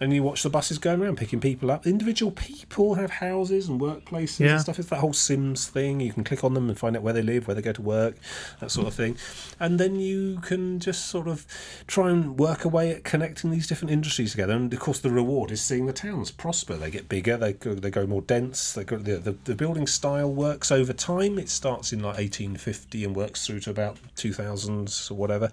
and 0.00 0.12
you 0.12 0.22
watch 0.22 0.42
the 0.42 0.50
buses 0.50 0.78
going 0.78 1.00
around 1.00 1.16
picking 1.16 1.40
people 1.40 1.70
up. 1.70 1.86
Individual 1.86 2.32
people 2.32 2.94
have 2.94 3.10
houses 3.10 3.68
and 3.68 3.80
workplaces 3.80 4.40
Yeah. 4.40 4.52
and 4.52 4.60
stuff. 4.60 4.78
It's 4.78 4.88
that 4.88 4.98
whole 5.00 5.12
Sims 5.12 5.66
thing. 5.68 6.00
You 6.00 6.12
can 6.12 6.24
click 6.24 6.42
on 6.44 6.54
them 6.54 6.68
and 6.68 6.78
find 6.78 6.96
out 6.96 7.02
where 7.02 7.12
they 7.14 7.22
live, 7.22 7.46
where 7.46 7.54
they 7.54 7.62
go 7.62 7.72
to 7.72 7.82
work, 7.82 8.16
that 8.60 8.70
sort 8.70 8.86
of 8.88 8.94
thing. 8.94 9.16
And 9.60 9.78
then 9.80 9.96
you 9.96 10.40
can 10.42 10.80
just 10.80 11.06
sort 11.06 11.28
of 11.28 11.46
try 11.86 12.10
and 12.10 12.38
work 12.38 12.64
away 12.64 12.90
at 12.92 13.04
connecting 13.04 13.50
these 13.50 13.66
different 13.66 13.92
industries 13.92 14.32
together. 14.32 14.52
And 14.54 14.72
of 14.72 14.80
course, 14.80 14.98
the 14.98 15.10
reward 15.10 15.50
is 15.50 15.62
seeing 15.62 15.86
the 15.86 15.92
towns 15.92 16.30
prosper. 16.30 16.74
They 16.74 16.90
get 16.90 17.08
bigger. 17.08 17.36
They 17.36 17.52
go, 17.52 17.74
they 17.74 17.90
go 17.90 18.06
more 18.06 18.22
dense. 18.22 18.72
They 18.72 18.84
go, 18.84 18.96
the, 18.98 19.16
the 19.18 19.36
the 19.44 19.54
building 19.54 19.86
style 19.86 20.32
works 20.32 20.72
over 20.72 20.92
time. 20.92 21.38
It 21.38 21.48
starts 21.48 21.92
in 21.92 22.00
like 22.00 22.16
1850 22.16 23.04
and 23.04 23.14
works 23.14 23.46
through 23.46 23.60
to 23.60 23.70
about 23.70 23.98
2000s 24.16 25.10
or 25.10 25.14
whatever. 25.14 25.50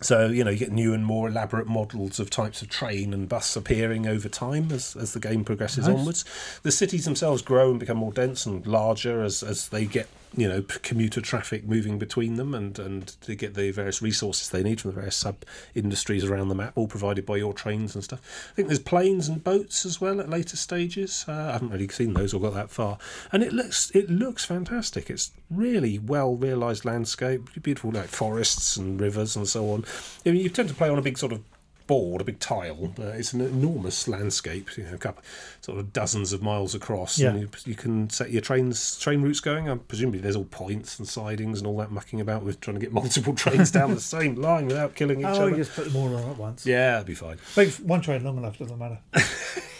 So 0.00 0.26
you 0.26 0.44
know 0.44 0.50
you 0.50 0.58
get 0.58 0.72
new 0.72 0.94
and 0.94 1.04
more 1.04 1.28
elaborate 1.28 1.66
models 1.66 2.18
of 2.20 2.30
types 2.30 2.62
of 2.62 2.68
train 2.68 3.12
and 3.12 3.28
bus 3.28 3.56
appearing 3.56 4.06
over 4.06 4.28
time 4.28 4.70
as, 4.72 4.96
as 4.96 5.12
the 5.12 5.20
game 5.20 5.44
progresses 5.44 5.86
Nice. 5.88 5.98
onwards. 5.98 6.24
The 6.62 6.72
cities 6.72 7.04
themselves 7.04 7.42
grow 7.42 7.70
and 7.70 7.80
become 7.80 7.98
more 7.98 8.12
dense 8.12 8.46
and 8.46 8.66
larger 8.66 9.22
as, 9.22 9.42
as 9.42 9.68
they 9.68 9.84
get 9.84 10.08
you 10.36 10.48
know 10.48 10.62
commuter 10.62 11.20
traffic 11.20 11.64
moving 11.66 11.98
between 11.98 12.34
them 12.36 12.54
and 12.54 12.78
and 12.78 13.08
to 13.22 13.34
get 13.34 13.54
the 13.54 13.70
various 13.70 14.02
resources 14.02 14.50
they 14.50 14.62
need 14.62 14.80
from 14.80 14.90
the 14.90 14.94
various 14.94 15.16
sub 15.16 15.44
industries 15.74 16.24
around 16.24 16.48
the 16.48 16.54
map, 16.54 16.72
all 16.76 16.86
provided 16.86 17.24
by 17.24 17.36
your 17.36 17.52
trains 17.52 17.94
and 17.94 18.04
stuff. 18.04 18.20
I 18.52 18.54
think 18.54 18.68
there's 18.68 18.78
planes 18.78 19.28
and 19.28 19.42
boats 19.42 19.86
as 19.86 20.00
well 20.00 20.20
at 20.20 20.28
later 20.28 20.56
stages. 20.56 21.24
Uh, 21.26 21.32
I 21.32 21.52
haven't 21.52 21.70
really 21.70 21.88
seen 21.88 22.14
those 22.14 22.34
or 22.34 22.40
got 22.40 22.54
that 22.54 22.70
far, 22.70 22.98
and 23.32 23.42
it 23.42 23.52
looks 23.52 23.90
it 23.94 24.10
looks 24.10 24.44
fantastic. 24.44 25.10
It's 25.10 25.32
really 25.50 25.98
well 25.98 26.34
realised 26.34 26.84
landscape, 26.84 27.48
beautiful 27.62 27.90
like 27.90 28.08
forests 28.08 28.76
and 28.76 29.00
rivers 29.00 29.36
and 29.36 29.48
so 29.48 29.70
on. 29.70 29.84
I 30.26 30.30
mean, 30.30 30.42
you 30.42 30.48
tend 30.48 30.68
to 30.68 30.74
play 30.74 30.88
on 30.88 30.98
a 30.98 31.02
big 31.02 31.18
sort 31.18 31.32
of 31.32 31.42
board, 31.88 32.20
a 32.20 32.24
big 32.24 32.38
tile. 32.38 32.92
Uh, 32.96 33.06
it's 33.06 33.32
an 33.32 33.40
enormous 33.40 34.06
landscape, 34.06 34.76
you 34.78 34.84
know, 34.84 34.94
a 34.94 34.98
couple, 34.98 35.24
sort 35.60 35.78
of 35.78 35.92
dozens 35.92 36.32
of 36.32 36.40
miles 36.40 36.72
across. 36.76 37.18
Yeah. 37.18 37.30
And 37.30 37.40
you, 37.40 37.48
you 37.64 37.74
can 37.74 38.08
set 38.10 38.30
your 38.30 38.40
trains 38.42 38.96
train 39.00 39.22
routes 39.22 39.40
going. 39.40 39.68
Um, 39.68 39.80
presumably, 39.80 40.20
there's 40.20 40.36
all 40.36 40.44
points 40.44 41.00
and 41.00 41.08
sidings 41.08 41.58
and 41.58 41.66
all 41.66 41.76
that 41.78 41.90
mucking 41.90 42.20
about 42.20 42.44
with 42.44 42.60
trying 42.60 42.76
to 42.76 42.80
get 42.80 42.92
multiple 43.02 43.34
trains 43.34 43.72
down 43.72 43.92
the 43.94 44.00
same 44.00 44.36
line 44.36 44.66
without 44.66 44.94
killing 44.94 45.18
each 45.20 45.26
Oh, 45.26 45.48
other. 45.48 45.56
just 45.56 45.74
put 45.74 45.86
them 45.86 45.96
all 45.96 46.14
on 46.14 46.30
at 46.30 46.38
once. 46.38 46.64
Yeah, 46.64 46.92
that'd 46.92 47.06
be 47.08 47.14
fine. 47.14 47.38
Make 47.56 47.70
one 47.74 48.00
train 48.02 48.22
long 48.22 48.38
enough, 48.38 48.56
doesn't 48.58 48.78
matter. 48.78 49.00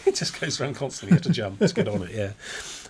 it 0.05 0.15
just 0.15 0.37
goes 0.41 0.59
around 0.59 0.73
constantly. 0.75 1.13
You 1.13 1.15
have 1.15 1.23
to 1.23 1.29
jump. 1.31 1.61
Let's 1.61 1.71
get 1.73 1.87
on 1.87 2.03
it. 2.03 2.11
Yeah. 2.11 2.31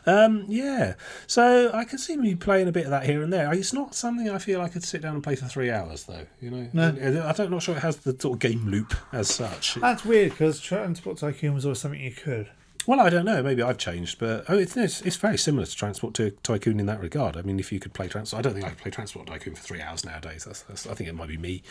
Um, 0.06 0.46
yeah. 0.48 0.96
So 1.28 1.72
I 1.74 1.84
can 1.86 1.98
see 1.98 2.18
me 2.18 2.36
playing 2.36 2.68
a 2.68 2.72
bit 2.72 2.86
of 2.86 2.92
that 2.92 3.06
here 3.06 3.22
and 3.22 3.32
there. 3.32 3.54
It's 3.54 3.74
not 3.74 3.96
something 3.96 4.30
I 4.30 4.38
feel 4.38 4.62
I 4.62 4.70
could 4.70 4.84
sit 4.84 5.02
down 5.02 5.16
and 5.16 5.24
play 5.24 5.36
for 5.36 5.46
three 5.46 5.70
hours, 5.70 6.04
though. 6.06 6.26
You 6.42 6.52
know, 6.52 6.70
No. 6.74 7.26
I 7.28 7.32
don't 7.34 7.52
not 7.52 7.62
sure 7.62 7.76
it 7.76 7.82
has 7.82 7.98
the 7.98 8.16
sort 8.20 8.36
of 8.36 8.40
game 8.40 8.68
loop 8.70 8.94
as 9.12 9.30
such. 9.30 9.76
That's 9.76 10.06
weird 10.06 10.32
because 10.32 10.60
Transport 10.60 11.18
Tycoon 11.18 11.54
was 11.54 11.66
always 11.66 11.80
something 11.80 12.00
you 12.00 12.12
could. 12.12 12.50
Well, 12.88 13.00
I 13.00 13.10
don't 13.10 13.26
know. 13.26 13.44
Maybe 13.44 13.62
I've 13.62 13.78
changed, 13.78 14.18
but 14.20 14.46
oh, 14.48 14.58
it's, 14.58 14.76
it's 14.76 15.02
it's 15.02 15.16
very 15.18 15.38
similar 15.38 15.66
to 15.66 15.76
Transport 15.76 16.14
to 16.16 16.32
Tycoon 16.44 16.80
in 16.80 16.86
that 16.88 17.00
regard. 17.00 17.38
I 17.38 17.42
mean, 17.42 17.60
if 17.60 17.72
you 17.72 17.80
could 17.80 17.94
play 17.94 18.08
Transport, 18.08 18.40
I 18.40 18.42
don't 18.42 18.54
think 18.54 18.66
I 18.66 18.70
could 18.70 18.80
play 18.80 18.92
Transport 18.92 19.28
Tycoon 19.28 19.54
for 19.54 19.62
three 19.62 19.82
hours 19.82 20.06
nowadays. 20.06 20.46
That's, 20.46 20.62
that's, 20.62 20.88
I 20.88 20.94
think 20.94 21.10
it 21.10 21.14
might 21.14 21.28
be 21.28 21.38
me, 21.38 21.62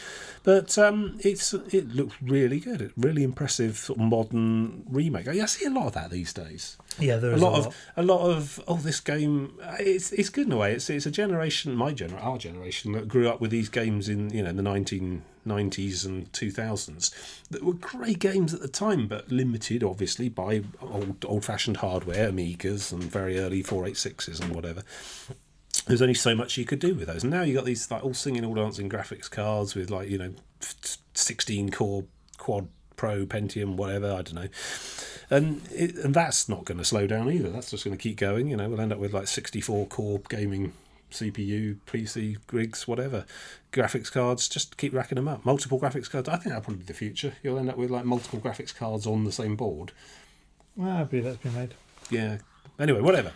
but 0.45 0.79
um, 0.79 1.19
it's 1.21 1.53
it 1.55 1.89
looks 1.95 2.15
really 2.23 2.61
good. 2.61 2.81
It's 2.83 2.93
really 2.97 3.25
impressive 3.25 3.79
sort 3.79 3.99
of 3.99 4.05
modern 4.05 4.85
remake. 4.89 5.27
I 5.27 5.45
see 5.47 5.65
a 5.65 5.71
lot 5.71 5.87
of 5.87 5.95
that 5.95 6.11
these 6.11 6.33
days. 6.33 6.77
Yeah, 7.01 7.17
there 7.17 7.33
A 7.33 7.35
is 7.35 7.43
lot 7.43 7.67
of 7.67 7.77
a 7.97 8.03
lot 8.03 8.21
of 8.21 8.61
oh, 8.69 8.77
this 8.77 9.01
game. 9.01 9.55
It's 9.81 10.13
it's 10.13 10.29
good 10.29 10.47
in 10.47 10.53
a 10.53 10.57
way. 10.57 10.75
It's 10.75 10.89
it's 10.91 11.07
a 11.07 11.11
generation, 11.11 11.75
my 11.75 11.93
generation, 11.93 12.25
our 12.25 12.39
generation 12.39 12.93
that 12.93 13.09
grew 13.09 13.29
up 13.29 13.41
with 13.41 13.51
these 13.51 13.69
games 13.69 14.09
in 14.09 14.31
you 14.31 14.43
know 14.45 14.53
the 14.53 14.63
nineteen 14.63 15.23
nineties 15.49 16.05
and 16.05 16.33
two 16.33 16.51
thousands 16.51 17.11
that 17.51 17.65
were 17.65 17.73
great 17.73 18.19
games 18.19 18.55
at 18.55 18.61
the 18.61 18.69
time, 18.69 19.09
but 19.09 19.31
limited 19.31 19.83
obviously 19.83 20.29
by 20.29 20.63
old 20.81 21.25
old 21.25 21.45
fashioned 21.45 21.79
hardware, 21.79 22.31
Amigas 22.31 22.93
and 22.93 23.03
very 23.03 23.39
early 23.39 23.63
486s 23.63 24.41
and 24.41 24.55
whatever. 24.55 24.83
There's 25.87 26.03
only 26.03 26.15
so 26.15 26.35
much 26.35 26.57
you 26.57 26.65
could 26.65 26.81
do 26.81 26.95
with 26.95 27.07
those. 27.07 27.23
And 27.23 27.33
now 27.33 27.43
you 27.43 27.55
got 27.55 27.65
these 27.65 27.91
like 27.91 28.05
all 28.05 28.15
singing, 28.15 28.45
all 28.45 28.55
dancing 28.55 28.89
graphics 28.89 29.31
cards 29.31 29.75
with 29.75 29.91
like 29.91 30.09
you 30.09 30.19
know, 30.19 30.35
sixteen 31.15 31.71
core 31.71 32.05
quad 32.37 32.69
pro 32.97 33.27
Pentium, 33.27 33.77
whatever. 33.77 34.13
I 34.13 34.23
don't 34.23 34.35
know 34.35 34.49
and 35.31 35.61
it, 35.73 35.97
and 35.97 36.15
that's 36.15 36.49
not 36.49 36.65
going 36.65 36.79
to 36.79 36.85
slow 36.85 37.07
down 37.07 37.31
either. 37.31 37.51
That's 37.51 37.71
just 37.71 37.85
going 37.85 37.97
to 37.97 38.03
keep 38.03 38.17
going. 38.17 38.49
You 38.49 38.57
know, 38.57 38.69
we'll 38.69 38.81
end 38.81 38.93
up 38.93 38.99
with 38.99 39.13
like 39.13 39.27
64 39.27 39.87
core 39.87 40.21
gaming 40.29 40.73
CPU, 41.11 41.77
PC, 41.87 42.37
rigs, 42.53 42.87
whatever, 42.89 43.25
graphics 43.73 44.11
cards. 44.13 44.49
Just 44.49 44.77
keep 44.77 44.93
racking 44.95 45.17
them 45.17 45.29
up. 45.29 45.45
Multiple 45.45 45.81
graphics 45.81 46.11
cards. 46.11 46.29
I 46.29 46.33
think 46.37 46.47
that'll 46.47 46.61
probably 46.63 46.81
be 46.81 46.85
the 46.87 46.95
future. 46.95 47.35
You'll 47.43 47.59
end 47.59 47.71
up 47.71 47.77
with 47.77 47.91
like 47.91 48.05
multiple 48.05 48.41
graphics 48.41 48.75
cards 48.75 49.07
on 49.07 49.25
the 49.25 49.33
same 49.33 49.57
board. 49.57 49.93
Ah, 50.81 51.01
I 51.01 51.05
believe 51.05 51.25
that's 51.25 51.39
been 51.39 51.55
made. 51.55 51.75
Yeah. 52.11 52.39
Anyway, 52.79 53.01
whatever. 53.01 53.33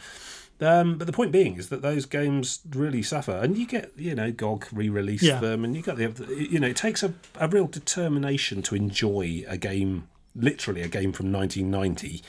Um, 0.60 0.96
but 0.96 1.08
the 1.08 1.12
point 1.12 1.32
being 1.32 1.56
is 1.56 1.70
that 1.70 1.82
those 1.82 2.06
games 2.06 2.60
really 2.70 3.02
suffer, 3.02 3.32
and 3.32 3.58
you 3.58 3.66
get 3.66 3.90
you 3.96 4.14
know 4.14 4.30
GOG 4.30 4.66
re-released 4.72 5.24
Yeah. 5.24 5.40
them, 5.40 5.64
and 5.64 5.74
you 5.74 5.82
got 5.82 5.96
the 5.96 6.12
you 6.50 6.60
know 6.60 6.68
it 6.68 6.76
takes 6.76 7.02
a, 7.02 7.14
a 7.36 7.48
real 7.48 7.66
determination 7.66 8.62
to 8.62 8.76
enjoy 8.76 9.44
a 9.48 9.56
game, 9.58 10.06
literally 10.36 10.82
a 10.82 10.88
game 10.88 11.12
from 11.12 11.32
1990 11.32 12.22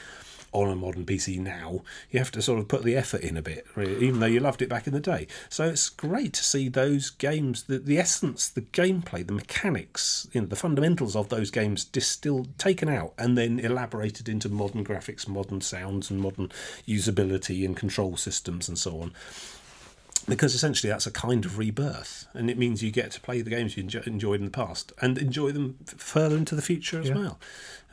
on 0.53 0.69
a 0.69 0.75
modern 0.75 1.05
PC 1.05 1.39
now. 1.39 1.81
You 2.11 2.19
have 2.19 2.31
to 2.31 2.41
sort 2.41 2.59
of 2.59 2.67
put 2.67 2.83
the 2.83 2.95
effort 2.95 3.21
in 3.21 3.35
a 3.35 3.41
bit, 3.41 3.65
really, 3.75 4.05
even 4.05 4.19
though 4.19 4.25
you 4.27 4.39
loved 4.39 4.61
it 4.61 4.69
back 4.69 4.87
in 4.87 4.93
the 4.93 4.99
day. 4.99 5.27
So 5.49 5.65
it's 5.65 5.89
great 5.89 6.33
to 6.33 6.43
see 6.43 6.69
those 6.69 7.09
games, 7.09 7.63
the, 7.63 7.79
the 7.79 7.97
essence, 7.97 8.47
the 8.47 8.61
gameplay, 8.61 9.25
the 9.25 9.33
mechanics, 9.33 10.27
you 10.31 10.41
know, 10.41 10.47
the 10.47 10.55
fundamentals 10.55 11.15
of 11.15 11.29
those 11.29 11.51
games 11.51 11.83
distilled, 11.83 12.57
taken 12.57 12.87
out, 12.87 13.13
and 13.17 13.37
then 13.37 13.59
elaborated 13.59 14.29
into 14.29 14.47
modern 14.49 14.85
graphics, 14.85 15.27
modern 15.27 15.61
sounds, 15.61 16.09
and 16.09 16.21
modern 16.21 16.49
usability 16.87 17.65
and 17.65 17.75
control 17.75 18.15
systems 18.15 18.67
and 18.69 18.77
so 18.77 18.99
on. 19.01 19.11
Because 20.25 20.55
essentially 20.55 20.89
that's 20.89 21.05
a 21.05 21.11
kind 21.11 21.43
of 21.43 21.57
rebirth, 21.57 22.27
and 22.33 22.49
it 22.49 22.57
means 22.57 22.81
you 22.81 22.91
get 22.91 23.11
to 23.11 23.19
play 23.19 23.41
the 23.41 23.49
games 23.49 23.75
you 23.75 23.83
enjoyed 24.05 24.39
in 24.39 24.45
the 24.45 24.51
past 24.51 24.93
and 25.01 25.17
enjoy 25.17 25.51
them 25.51 25.75
further 25.85 26.37
into 26.37 26.55
the 26.55 26.61
future 26.61 27.01
as 27.01 27.09
Yeah. 27.09 27.15
well. 27.15 27.39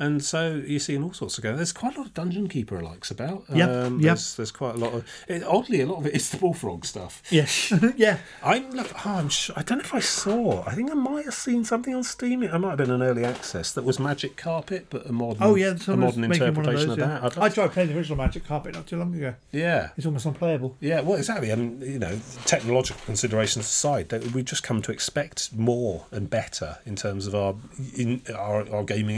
And 0.01 0.25
so 0.25 0.63
you're 0.67 0.81
seeing 0.81 1.05
all 1.05 1.13
sorts 1.13 1.37
of 1.37 1.45
games. 1.45 1.59
There's 1.59 1.73
quite 1.73 1.95
a 1.95 1.99
lot 1.99 2.07
of 2.07 2.15
Dungeon 2.15 2.49
Keeper 2.49 2.81
likes 2.81 3.11
about. 3.11 3.45
Yeah, 3.55 3.71
um, 3.71 4.01
yeah. 4.01 4.09
There's, 4.09 4.35
there's 4.35 4.51
quite 4.51 4.77
a 4.77 4.79
lot 4.79 4.95
of. 4.95 5.07
It, 5.29 5.45
oddly, 5.45 5.83
a 5.83 5.87
lot 5.87 5.99
of 5.99 6.07
it 6.07 6.15
is 6.15 6.31
the 6.31 6.39
Bullfrog 6.39 6.87
stuff. 6.87 7.23
Yes. 7.31 7.71
yeah. 7.97 8.19
I'm 8.43 8.71
look. 8.71 8.91
Oh, 9.07 9.11
I'm 9.11 9.29
sure, 9.29 9.55
I 9.59 9.63
don't 9.63 9.79
know 9.79 9.85
if 9.85 9.93
I 9.93 10.01
saw. 10.01 10.65
I 10.67 10.75
think 10.75 10.91
I 10.91 10.95
might 10.95 11.27
have 11.27 11.35
seen 11.35 11.65
something 11.65 11.95
on 11.95 12.03
Steam. 12.03 12.43
It 12.43 12.51
might 12.59 12.71
have 12.71 12.79
been 12.79 12.91
an 12.91 13.03
early 13.03 13.25
access 13.25 13.73
that 13.73 13.85
was 13.85 13.99
Magic 13.99 14.37
Carpet, 14.39 14.87
but 14.89 15.07
a 15.07 15.13
modern. 15.13 15.43
Oh 15.43 15.55
yeah. 15.55 15.75
a 15.87 15.97
modern 15.97 16.01
one 16.01 16.09
of 16.09 16.33
interpretation 16.33 16.89
those, 16.89 16.89
of, 16.89 16.97
that. 16.97 17.23
I'd 17.23 17.37
I 17.37 17.41
love 17.43 17.55
tried 17.55 17.73
playing 17.73 17.91
the 17.91 17.97
original 17.99 18.17
Magic 18.17 18.45
Carpet 18.45 18.75
not 18.75 18.87
too 18.87 18.97
long 18.97 19.15
ago. 19.15 19.35
yeah. 19.53 19.91
It's 19.99 20.07
almost 20.07 20.25
unplayable. 20.25 20.77
Yeah, 20.81 21.01
well, 21.01 21.19
exactly. 21.19 21.51
And 21.51 21.83
you 21.83 21.99
know, 21.99 22.19
technological 22.47 23.03
considerations 23.05 23.67
aside, 23.67 24.11
we've 24.33 24.47
just 24.47 24.63
come 24.63 24.81
to 24.81 24.93
expect 24.93 25.55
more 25.55 26.07
and 26.11 26.31
better 26.31 26.79
in 26.87 26.97
terms 26.97 27.27
of 27.27 27.35
our 27.35 27.55
in 27.97 28.23
our, 28.35 28.69
our 28.75 28.83
gaming 28.83 29.17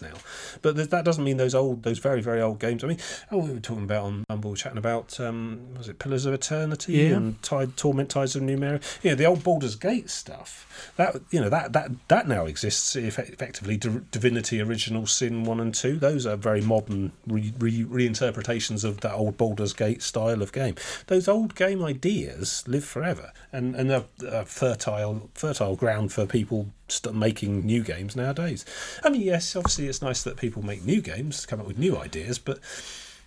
experiences 0.00 0.02
now. 0.02 0.58
But 0.62 0.90
that 0.90 1.04
doesn't 1.04 1.24
mean 1.24 1.36
those 1.36 1.54
old, 1.54 1.82
those 1.82 1.98
very 1.98 2.20
very 2.20 2.40
old 2.40 2.58
games. 2.58 2.84
I 2.84 2.86
mean, 2.88 2.98
oh, 3.30 3.38
we 3.38 3.52
were 3.52 3.60
talking 3.60 3.84
about 3.84 4.04
on 4.04 4.24
Bumble, 4.28 4.54
chatting 4.54 4.78
about 4.78 5.18
um, 5.20 5.60
was 5.76 5.88
it 5.88 5.98
Pillars 5.98 6.26
of 6.26 6.34
Eternity 6.34 6.94
Yeah. 6.94 7.16
and 7.16 7.42
Tide 7.42 7.76
Torment 7.76 8.08
Tides 8.10 8.36
of 8.36 8.42
Numenera? 8.42 8.82
You 9.02 9.10
know, 9.10 9.16
the 9.16 9.24
old 9.26 9.42
Baldur's 9.42 9.76
Gate 9.76 10.10
stuff. 10.10 10.92
That 10.96 11.16
you 11.30 11.40
know 11.40 11.48
that 11.48 11.72
that 11.72 11.90
that 12.08 12.28
now 12.28 12.46
exists 12.46 12.96
effectively. 12.96 13.76
Div- 13.76 14.10
Divinity 14.10 14.60
Original 14.60 15.06
Sin 15.06 15.44
one 15.44 15.60
and 15.60 15.74
two. 15.74 15.96
Those 15.96 16.26
are 16.26 16.36
very 16.36 16.60
modern 16.60 17.12
re- 17.26 17.52
re- 17.58 17.84
reinterpretations 17.84 18.84
of 18.84 19.00
that 19.00 19.14
old 19.14 19.36
Baldur's 19.36 19.72
Gate 19.72 20.02
style 20.02 20.42
of 20.42 20.52
game. 20.52 20.74
Those 21.06 21.28
old 21.28 21.54
game 21.54 21.82
ideas 21.84 22.64
live 22.66 22.84
forever 22.84 23.32
and 23.52 23.74
and 23.74 23.90
are 23.90 24.44
fertile 24.44 25.30
fertile 25.34 25.76
ground 25.76 26.12
for 26.12 26.26
people 26.26 26.68
st- 26.92 27.14
making 27.14 27.64
new 27.66 27.82
games 27.82 28.14
nowadays. 28.16 28.64
I 29.04 29.10
mean, 29.10 29.22
yes, 29.22 29.56
obviously 29.56 29.88
it's 29.88 30.02
nice 30.02 30.22
that 30.22 30.36
people 30.36 30.62
make 30.62 30.84
new 30.84 31.00
games, 31.00 31.46
come 31.46 31.60
up 31.60 31.66
with 31.66 31.78
new 31.78 31.96
ideas, 31.96 32.38
but 32.38 32.58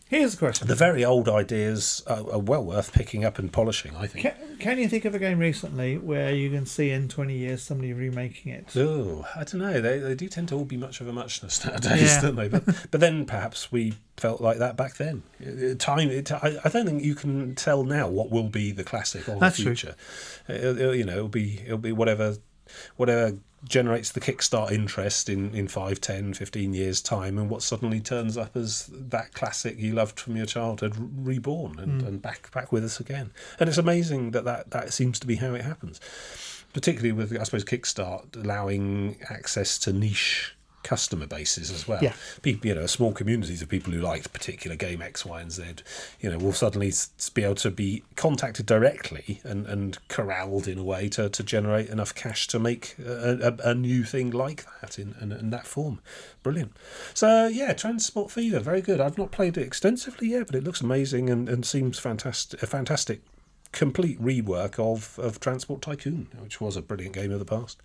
Here's 0.08 0.34
the 0.34 0.38
question. 0.38 0.68
the 0.68 0.76
very 0.76 1.04
old 1.04 1.28
ideas 1.28 2.04
are, 2.06 2.20
are 2.34 2.38
well 2.40 2.64
worth 2.64 2.94
picking 2.94 3.26
up 3.26 3.40
and 3.40 3.52
polishing. 3.52 3.96
I 3.96 4.06
think. 4.06 4.22
Can, 4.24 4.58
can 4.60 4.78
you 4.78 4.88
think 4.88 5.04
of 5.06 5.16
a 5.16 5.20
game 5.20 5.40
recently 5.40 5.98
where 5.98 6.32
you 6.32 6.52
can 6.52 6.68
see 6.68 6.92
in 6.92 7.08
20 7.10 7.36
years 7.36 7.64
somebody 7.64 7.92
remaking 7.92 8.52
it? 8.52 8.68
Oh, 8.78 9.26
I 9.36 9.40
don't 9.44 9.56
know. 9.62 9.82
They, 9.82 9.98
they 9.98 10.14
do 10.14 10.28
tend 10.28 10.50
to 10.50 10.56
all 10.58 10.64
be 10.64 10.78
much 10.78 11.02
of 11.02 11.08
a 11.08 11.12
muchness 11.12 11.66
nowadays, 11.66 12.02
Yeah. 12.04 12.22
don't 12.22 12.36
they? 12.36 12.48
But 12.50 12.66
but 12.92 13.02
then 13.02 13.26
perhaps 13.26 13.72
we 13.72 13.96
felt 14.16 14.42
like 14.42 14.60
that 14.60 14.78
back 14.78 14.98
then. 14.98 15.24
Uh, 15.44 15.72
uh, 15.72 15.76
Time. 15.80 16.12
It, 16.12 16.32
I, 16.32 16.58
I 16.64 16.70
don't 16.70 16.86
think 16.86 17.04
you 17.04 17.16
can 17.16 17.56
tell 17.56 17.84
now 17.84 18.08
what 18.08 18.30
will 18.30 18.50
be 18.50 18.72
the 18.72 18.84
classic 18.84 19.28
of 19.28 19.40
That's 19.40 19.58
the 19.58 19.64
future. 19.64 19.96
It'll, 20.48 20.94
you 20.94 21.04
know, 21.06 21.14
it'll 21.18 21.28
be 21.30 21.62
it'll 21.66 21.80
be 21.80 21.92
whatever 21.92 22.36
whatever 22.96 23.38
generates 23.68 24.12
the 24.12 24.20
kickstart 24.20 24.72
interest 24.72 25.28
in, 25.28 25.54
in 25.56 25.68
5, 25.68 26.00
10, 26.00 26.34
15 26.34 26.74
years' 26.74 27.02
time, 27.02 27.38
and 27.38 27.50
what 27.50 27.64
suddenly 27.64 28.00
turns 28.00 28.38
up 28.38 28.56
as 28.56 28.90
that 28.92 29.34
classic 29.34 29.80
you 29.80 29.94
loved 29.94 30.20
from 30.20 30.36
your 30.36 30.46
childhood 30.46 30.94
reborn 30.98 31.80
and, 31.80 32.02
hmm. 32.02 32.08
and 32.08 32.22
back 32.22 32.52
back 32.52 32.72
with 32.72 32.84
us 32.84 33.00
again. 33.00 33.32
And 33.60 33.68
it's 33.68 33.78
amazing 33.78 34.32
that, 34.32 34.46
that 34.46 34.72
that 34.72 34.94
seems 34.94 35.20
to 35.20 35.28
be 35.28 35.36
how 35.38 35.54
it 35.54 35.64
happens 35.64 36.00
particularly 36.74 37.14
with 37.14 37.32
I 37.40 37.44
suppose 37.44 37.64
Kickstart 37.64 38.36
allowing 38.36 39.16
access 39.30 39.80
to 39.80 39.94
niche 39.94 40.55
customer 40.86 41.26
bases 41.26 41.72
as 41.72 41.88
well. 41.88 42.00
Yeah. 42.02 42.14
People, 42.44 42.68
you 42.68 42.76
know, 42.76 42.86
small 42.86 43.12
communities 43.12 43.64
of 43.64 43.68
people 43.68 43.92
who 43.92 44.00
liked 44.00 44.32
particular 44.32 44.76
game 44.76 45.02
X, 45.02 45.26
Y, 45.26 45.42
and 45.42 45.52
Z, 45.52 45.64
you 46.22 46.30
know, 46.30 46.38
will 46.38 46.54
suddenly 46.54 46.94
be 47.34 47.44
able 47.44 47.56
to 47.56 47.72
be 47.72 48.04
contacted 48.16 48.68
directly 48.68 49.42
and, 49.44 49.66
and 49.66 49.98
corralled 50.10 50.68
in 50.68 50.78
a 50.78 50.84
way 50.84 51.10
to, 51.10 51.28
to 51.28 51.44
generate 51.44 51.90
enough 51.90 52.14
cash 52.14 52.48
to 52.48 52.60
make 52.60 52.96
a, 53.04 53.58
a, 53.64 53.70
a 53.72 53.74
new 53.74 54.04
thing 54.04 54.30
like 54.30 54.66
that 54.80 55.00
in, 55.00 55.16
in, 55.20 55.32
in 55.32 55.50
that 55.50 55.66
form. 55.66 56.02
Brilliant. 56.44 56.78
So 57.16 57.48
yeah, 57.48 57.74
Transport 57.74 58.30
Fever, 58.30 58.60
very 58.60 58.82
good. 58.82 59.02
I've 59.02 59.18
not 59.18 59.32
played 59.32 59.58
it 59.58 59.66
extensively 59.66 60.30
yet, 60.30 60.46
but 60.46 60.56
it 60.56 60.64
looks 60.64 60.82
amazing 60.82 61.32
and, 61.32 61.50
and 61.50 61.66
seems 61.66 61.98
fantastic. 61.98 62.62
A 62.62 62.68
fantastic 62.68 63.22
complete 63.72 64.22
rework 64.22 64.78
of, 64.78 65.18
of 65.18 65.40
Transport 65.40 65.82
Tycoon, 65.82 66.28
which 66.40 66.62
was 66.62 66.78
a 66.78 66.82
brilliant 66.84 67.16
game 67.16 67.32
of 67.32 67.40
the 67.40 67.46
past. 67.46 67.82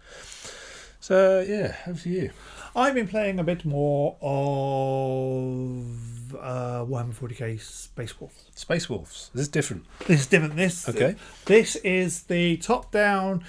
So 1.01 1.40
yeah, 1.40 1.76
over 1.86 1.98
to 2.01 2.11
you. 2.11 2.30
I've 2.76 2.94
been 2.94 3.09
playing 3.09 3.38
a 3.40 3.44
bit 3.44 3.64
more 3.64 4.16
of 4.20 6.34
uh, 6.34 6.84
Warhammer 6.84 7.14
40k 7.14 7.61
Space 7.61 8.20
Wolf. 8.20 8.32
Space 8.55 8.88
Wolves. 8.88 9.30
This 9.34 9.42
is 9.42 9.48
different. 9.48 9.84
This 10.07 10.20
is 10.20 10.26
different. 10.26 10.57
This 10.57 10.88
Okay. 10.88 11.16
This 11.46 11.76
is 11.76 12.24
the 12.24 12.57
top-down 12.59 13.42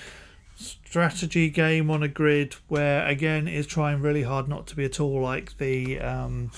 strategy 0.55 1.49
game 1.49 1.89
on 1.91 2.03
a 2.03 2.07
grid 2.07 2.55
where 2.67 3.05
again 3.07 3.47
is 3.47 3.65
trying 3.67 4.01
really 4.01 4.23
hard 4.23 4.47
not 4.47 4.67
to 4.67 4.75
be 4.75 4.85
at 4.85 4.99
all 4.99 5.21
like 5.21 5.57
the 5.57 5.99
um, 5.99 6.51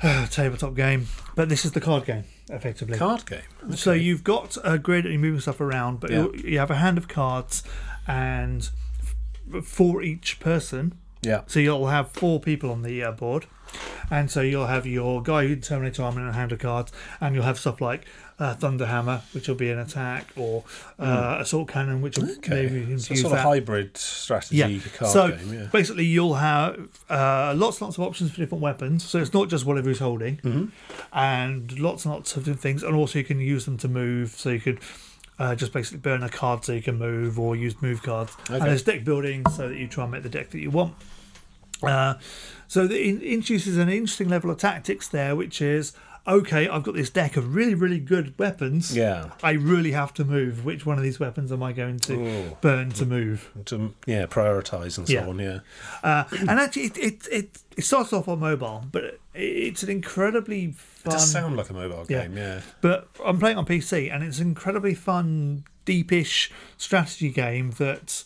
tabletop 0.30 0.74
game, 0.74 1.06
but 1.34 1.48
this 1.48 1.64
is 1.64 1.72
the 1.72 1.80
card 1.80 2.04
game 2.04 2.24
effectively. 2.50 2.98
Card 2.98 3.24
game. 3.26 3.40
So 3.74 3.92
you've 3.92 4.24
got 4.24 4.56
a 4.62 4.78
grid 4.78 5.04
and 5.06 5.14
you're 5.14 5.22
moving 5.22 5.40
stuff 5.40 5.60
around, 5.60 6.00
but 6.00 6.10
Yeah. 6.10 6.24
you 6.24 6.34
you 6.44 6.58
have 6.58 6.70
a 6.70 6.76
hand 6.76 6.98
of 6.98 7.08
cards, 7.08 7.62
and 8.06 8.68
for 9.62 10.02
each 10.02 10.40
person, 10.40 10.94
Yeah. 11.22 11.42
so 11.46 11.60
you'll 11.60 11.88
have 11.88 12.10
four 12.12 12.40
people 12.40 12.70
on 12.70 12.82
the 12.82 13.02
uh, 13.02 13.12
board, 13.12 13.46
and 14.10 14.30
so 14.30 14.40
you'll 14.40 14.66
have 14.66 14.86
your 14.86 15.22
guy 15.22 15.46
who 15.46 15.56
Terminator 15.56 16.02
armor 16.02 16.20
and 16.20 16.30
a 16.30 16.32
hand 16.32 16.52
of 16.52 16.58
cards, 16.58 16.92
and 17.20 17.34
you'll 17.34 17.44
have 17.44 17.58
stuff 17.58 17.80
like 17.80 18.04
uh, 18.38 18.54
Thunderhammer, 18.56 19.20
which 19.32 19.46
will 19.48 19.54
be 19.54 19.70
an 19.70 19.78
attack, 19.78 20.26
or 20.36 20.64
uh, 20.98 21.36
assault 21.40 21.68
cannon, 21.68 22.00
which 22.02 22.18
will. 22.18 22.30
Okay. 22.32 22.68
maybe 22.68 22.98
So 22.98 23.14
sort 23.14 23.32
that. 23.32 23.38
of 23.38 23.44
hybrid 23.44 23.96
strategy 23.96 24.56
Yeah. 24.56 24.78
card 24.96 25.12
so 25.12 25.28
game. 25.30 25.54
Yeah. 25.54 25.66
basically, 25.72 26.04
you'll 26.04 26.34
have 26.34 26.88
uh, 27.08 27.54
lots 27.56 27.78
and 27.80 27.86
lots 27.86 27.96
of 27.98 28.02
options 28.04 28.32
for 28.32 28.36
different 28.38 28.60
weapons. 28.62 29.04
So 29.04 29.18
it's 29.20 29.32
not 29.32 29.48
just 29.48 29.64
whatever 29.66 29.88
he's 29.88 30.00
holding, 30.00 30.38
Mm-hmm. 30.38 30.64
and 31.12 31.78
lots 31.78 32.04
and 32.04 32.14
lots 32.14 32.36
of 32.36 32.44
different 32.44 32.60
things. 32.60 32.82
And 32.82 32.94
also, 32.96 33.18
you 33.20 33.24
can 33.24 33.40
use 33.40 33.64
them 33.66 33.76
to 33.78 33.88
move. 33.88 34.30
So 34.30 34.50
you 34.50 34.60
could 34.60 34.80
uh, 35.38 35.54
just 35.54 35.72
basically 35.72 35.98
burn 35.98 36.22
a 36.22 36.28
card 36.28 36.64
so 36.64 36.72
you 36.72 36.82
can 36.82 36.98
move, 36.98 37.38
or 37.38 37.56
use 37.56 37.80
move 37.82 38.02
cards. 38.02 38.36
And 38.48 38.62
there's 38.62 38.82
deck 38.82 39.04
building 39.04 39.44
so 39.50 39.68
that 39.68 39.76
you 39.76 39.88
try 39.88 40.04
and 40.04 40.12
make 40.12 40.22
the 40.22 40.28
deck 40.28 40.50
that 40.50 40.60
you 40.60 40.70
want. 40.70 40.94
Uh, 41.82 42.14
so 42.68 42.84
it 42.84 43.22
introduces 43.22 43.76
an 43.76 43.88
interesting 43.88 44.28
level 44.28 44.50
of 44.50 44.58
tactics 44.58 45.08
there, 45.08 45.36
which 45.36 45.60
is 45.60 45.92
okay. 46.26 46.68
I've 46.68 46.82
got 46.82 46.94
this 46.94 47.10
deck 47.10 47.36
of 47.36 47.54
really, 47.54 47.74
really 47.74 47.98
good 48.00 48.38
weapons. 48.38 48.96
Yeah. 48.96 49.30
I 49.42 49.52
really 49.52 49.92
have 49.92 50.12
to 50.14 50.24
move. 50.24 50.64
Which 50.64 50.84
one 50.86 50.96
of 50.98 51.04
these 51.04 51.18
weapons 51.20 51.50
am 51.52 51.62
I 51.62 51.72
going 51.72 51.98
to 52.00 52.14
Ooh. 52.14 52.56
burn 52.60 52.90
to 52.92 53.06
move? 53.06 53.50
To 53.66 53.94
yeah, 54.06 54.26
prioritize 54.26 54.98
and 54.98 55.06
so 55.06 55.12
Yeah. 55.12 55.26
on. 55.28 55.38
Yeah. 55.38 55.58
Uh, 56.02 56.24
and 56.40 56.50
actually, 56.50 56.84
it, 56.84 56.96
it 56.98 57.28
it 57.30 57.58
it 57.76 57.84
starts 57.84 58.12
off 58.12 58.28
on 58.28 58.40
mobile, 58.40 58.84
but 58.92 59.18
it's 59.34 59.82
an 59.82 59.90
incredibly 59.90 60.64
It 60.66 60.74
fun. 60.76 61.12
does 61.12 61.30
sound 61.30 61.56
like 61.56 61.70
a 61.70 61.74
mobile 61.74 62.04
yeah. 62.08 62.22
game. 62.22 62.36
Yeah. 62.36 62.60
But 62.80 63.08
I'm 63.24 63.38
playing 63.38 63.58
on 63.58 63.66
PC, 63.66 64.12
and 64.14 64.22
it's 64.22 64.38
an 64.38 64.48
incredibly 64.48 64.94
fun, 64.94 65.64
deepish 65.84 66.50
strategy 66.78 67.30
game 67.30 67.72
that 67.72 68.24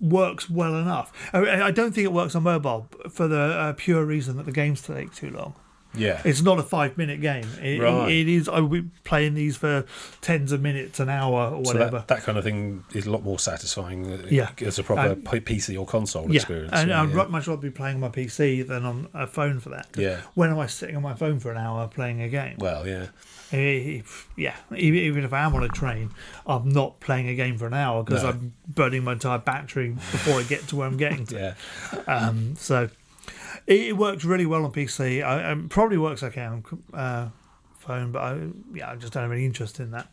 works 0.00 0.48
well 0.48 0.76
enough. 0.76 1.12
I, 1.32 1.62
I 1.62 1.70
don't 1.72 1.92
think 1.92 2.04
it 2.04 2.12
works 2.12 2.34
on 2.36 2.44
mobile 2.44 2.88
for 3.10 3.26
the 3.26 3.40
uh, 3.40 3.72
pure 3.76 4.04
reason 4.04 4.36
that 4.36 4.46
the 4.46 4.52
games 4.52 4.80
take 4.82 5.12
too 5.12 5.30
long. 5.30 5.54
Yeah. 5.94 6.20
It's 6.24 6.42
not 6.42 6.58
a 6.58 6.62
five 6.62 6.96
minute 6.98 7.20
game. 7.20 7.46
It, 7.62 7.80
Right. 7.80 8.10
it 8.10 8.28
is. 8.28 8.48
I 8.48 8.60
will 8.60 8.68
be 8.68 8.88
playing 9.04 9.34
these 9.34 9.56
for 9.56 9.84
tens 10.20 10.52
of 10.52 10.60
minutes, 10.60 11.00
an 11.00 11.08
hour, 11.08 11.50
or 11.54 11.64
So 11.64 11.72
whatever. 11.72 11.98
that, 11.98 12.08
that 12.08 12.22
kind 12.22 12.36
of 12.38 12.44
thing 12.44 12.84
is 12.92 13.06
a 13.06 13.10
lot 13.10 13.22
more 13.24 13.38
satisfying 13.38 14.10
uh, 14.12 14.26
Yeah. 14.28 14.50
as 14.60 14.78
a 14.78 14.82
proper 14.84 15.12
Um, 15.12 15.22
PC 15.22 15.78
or 15.80 15.86
console 15.86 16.28
yeah, 16.30 16.36
experience. 16.36 16.72
and 16.74 16.90
yeah, 16.90 17.02
I'd 17.02 17.10
yeah. 17.14 17.24
much 17.28 17.46
rather 17.48 17.60
be 17.62 17.70
playing 17.70 17.96
on 17.96 18.00
my 18.02 18.08
PC 18.10 18.66
than 18.66 18.84
on 18.84 19.08
a 19.14 19.26
phone 19.26 19.60
for 19.60 19.70
that. 19.70 19.88
Yeah. 19.96 20.20
When 20.34 20.50
am 20.50 20.58
I 20.58 20.66
sitting 20.66 20.94
on 20.96 21.02
my 21.02 21.14
phone 21.14 21.40
for 21.40 21.50
an 21.50 21.58
hour 21.58 21.88
playing 21.88 22.20
a 22.22 22.28
game? 22.28 22.56
Well, 22.58 22.86
yeah. 22.86 23.06
Eh, 23.50 24.02
yeah, 24.36 24.56
even, 24.76 25.00
even 25.00 25.24
if 25.24 25.32
I 25.32 25.40
am 25.40 25.54
on 25.54 25.62
a 25.64 25.68
train, 25.68 26.10
I'm 26.46 26.68
not 26.68 27.00
playing 27.00 27.28
a 27.30 27.34
game 27.34 27.56
for 27.56 27.66
an 27.66 27.72
hour 27.72 28.02
because 28.04 28.22
No. 28.22 28.28
I'm 28.28 28.52
burning 28.68 29.04
my 29.04 29.12
entire 29.12 29.38
battery 29.38 29.88
before 29.92 30.38
I 30.38 30.42
get 30.42 30.68
to 30.68 30.76
where 30.76 30.86
I'm 30.86 30.98
getting 30.98 31.24
to. 31.28 31.54
Yeah. 31.96 32.00
Um, 32.06 32.56
so 32.56 32.90
it, 33.68 33.80
it 33.88 33.96
works 33.96 34.24
really 34.24 34.46
well 34.46 34.64
on 34.64 34.72
PC. 34.72 35.22
I, 35.22 35.50
um, 35.50 35.68
probably 35.68 35.98
works 35.98 36.22
okay 36.22 36.42
on 36.42 36.64
uh, 36.92 37.28
phone, 37.78 38.10
but 38.10 38.22
I, 38.22 38.48
yeah, 38.74 38.90
I 38.90 38.96
just 38.96 39.12
don't 39.12 39.22
have 39.22 39.32
any 39.32 39.44
interest 39.44 39.78
in 39.78 39.92
that. 39.92 40.08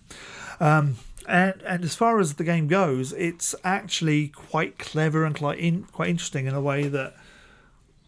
Um, 0.60 0.97
and 1.28 1.62
and 1.64 1.84
as 1.84 1.95
far 1.95 2.20
as 2.20 2.36
the 2.36 2.43
game 2.43 2.68
goes, 2.68 3.12
it's 3.14 3.56
actually 3.64 4.28
quite 4.28 4.78
clever 4.78 5.26
and 5.26 5.36
quite 5.36 5.58
in, 5.58 5.84
quite 5.86 6.10
interesting 6.10 6.45
in 6.45 6.53
a 6.53 6.62
way 6.62 6.88
that 6.88 7.16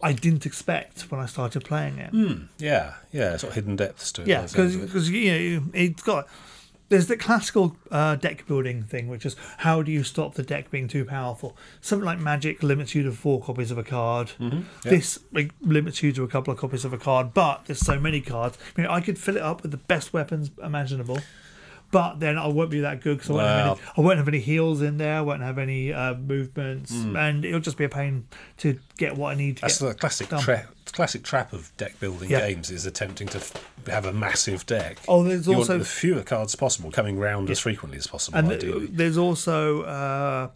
I 0.01 0.13
didn't 0.13 0.45
expect 0.45 1.09
when 1.11 1.19
I 1.19 1.25
started 1.25 1.63
playing 1.65 1.97
it. 1.97 2.13
Yeah. 2.59 2.93
Yeah. 3.11 3.37
Sort 3.37 3.51
of 3.51 3.55
hidden 3.55 3.75
depths 3.75 4.11
to 4.13 4.21
it. 4.21 4.27
Yeah, 4.27 4.37
by 4.37 4.41
the 4.43 4.49
sounds 4.49 4.75
of 4.75 4.81
it. 4.83 4.85
because 4.85 5.09
you 5.09 5.31
know 5.31 5.63
it's 5.73 6.03
got 6.03 6.27
there's 6.89 7.07
the 7.07 7.17
classical 7.17 7.75
uh, 7.91 8.15
deck 8.15 8.47
building 8.47 8.83
thing, 8.83 9.07
which 9.09 9.25
is 9.25 9.35
how 9.57 9.81
do 9.81 9.91
you 9.91 10.03
stop 10.03 10.35
the 10.35 10.43
deck 10.43 10.71
being 10.71 10.88
too 10.88 11.03
powerful? 11.05 11.55
Something 11.81 12.05
like 12.05 12.19
Magic 12.19 12.63
limits 12.63 12.95
you 12.95 13.03
to 13.03 13.11
four 13.11 13.41
copies 13.41 13.71
of 13.71 13.77
a 13.77 13.83
card. 13.83 14.31
Mm-hmm. 14.39 14.59
yeah. 14.85 14.89
This 14.91 15.19
like, 15.33 15.51
limits 15.61 16.01
you 16.01 16.11
to 16.13 16.23
a 16.23 16.27
couple 16.27 16.53
of 16.53 16.59
copies 16.59 16.85
of 16.85 16.93
a 16.93 16.97
card, 16.97 17.33
but 17.33 17.65
there's 17.65 17.79
so 17.79 17.99
many 17.99 18.21
cards. 18.21 18.57
I 18.77 18.81
mean, 18.81 18.89
I 18.89 19.01
could 19.01 19.17
fill 19.19 19.35
it 19.35 19.41
up 19.43 19.61
with 19.63 19.71
the 19.71 19.77
best 19.77 20.13
weapons 20.13 20.49
imaginable, 20.63 21.19
but 21.91 22.19
then 22.19 22.38
I 22.38 22.47
won't 22.47 22.69
be 22.69 22.79
that 22.81 23.01
good 23.01 23.17
because 23.17 23.29
I, 23.29 23.33
won't 23.33 23.47
have 23.47 23.65
Well- 23.65 23.73
any- 23.79 23.91
I 23.97 24.01
won't 24.01 24.17
have 24.17 24.27
any 24.27 24.39
heals 24.39 24.81
in 24.81 24.97
there. 24.97 25.17
I 25.17 25.21
won't 25.21 25.41
have 25.41 25.57
any 25.57 25.91
uh, 25.93 26.13
movements, 26.15 26.91
and 26.93 27.43
it'll 27.45 27.59
just 27.59 27.77
be 27.77 27.83
a 27.85 27.89
pain 27.89 28.27
to 28.57 28.79
get 28.97 29.15
what 29.15 29.31
I 29.31 29.35
need 29.35 29.57
to. 29.57 29.61
That's 29.61 29.79
get. 29.81 29.88
the 29.89 29.93
classic 29.95 30.29
done. 30.29 30.41
tra- 30.41 30.67
classic 30.91 31.23
trap 31.23 31.53
of 31.53 31.75
deck 31.77 31.99
building 31.99 32.29
Yeah. 32.29 32.47
games 32.47 32.69
is 32.71 32.85
attempting 32.85 33.27
to 33.29 33.38
f- 33.38 33.53
have 33.88 34.05
a 34.05 34.13
massive 34.13 34.65
deck. 34.65 34.97
Oh, 35.07 35.23
there's 35.23 35.47
you 35.47 35.55
also- 35.55 35.77
the 35.79 35.85
fewer 35.85 36.23
cards 36.23 36.55
possible 36.55 36.91
coming 36.91 37.17
round 37.19 37.49
as 37.49 37.59
frequently 37.59 37.97
as 37.97 38.07
possible. 38.07 38.38
and 38.38 38.51
ideally. 38.51 38.88
there's 38.88 39.17
also 39.17 39.81
uh, 39.83 40.49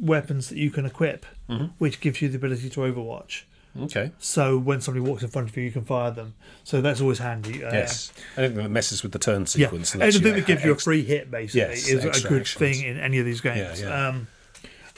weapons 0.00 0.48
that 0.48 0.58
you 0.58 0.70
can 0.70 0.86
equip, 0.86 1.26
Mm-hmm. 1.48 1.66
which 1.78 2.00
gives 2.00 2.22
you 2.22 2.28
the 2.30 2.36
ability 2.36 2.70
to 2.70 2.80
Overwatch. 2.80 3.42
okay. 3.82 4.12
So 4.18 4.56
when 4.56 4.80
somebody 4.80 5.04
walks 5.06 5.22
in 5.22 5.28
front 5.28 5.50
of 5.50 5.56
you, 5.58 5.64
you 5.64 5.70
can 5.70 5.84
fire 5.84 6.10
them. 6.10 6.34
So 6.64 6.80
that's 6.80 7.00
always 7.02 7.18
handy. 7.18 7.62
Uh, 7.62 7.70
Yes. 7.72 8.12
Anything 8.36 8.56
that 8.58 8.70
messes 8.70 9.02
with 9.02 9.12
the 9.12 9.18
turn 9.18 9.42
Yeah, 9.42 9.46
sequence. 9.66 9.94
lets 9.94 10.14
anything 10.16 10.34
you 10.36 10.40
that 10.40 10.46
gives 10.46 10.64
you 10.64 10.72
a 10.72 10.76
free 10.78 11.04
hit 11.04 11.30
basically 11.30 11.60
Yes, 11.60 11.88
is 11.88 12.04
a 12.04 12.28
good 12.28 12.42
actions. 12.42 12.52
thing 12.54 12.82
in 12.86 12.98
any 12.98 13.18
of 13.18 13.26
these 13.26 13.40
games. 13.42 13.80
Yeah, 13.82 13.88
yeah. 13.88 14.08
Um, 14.08 14.28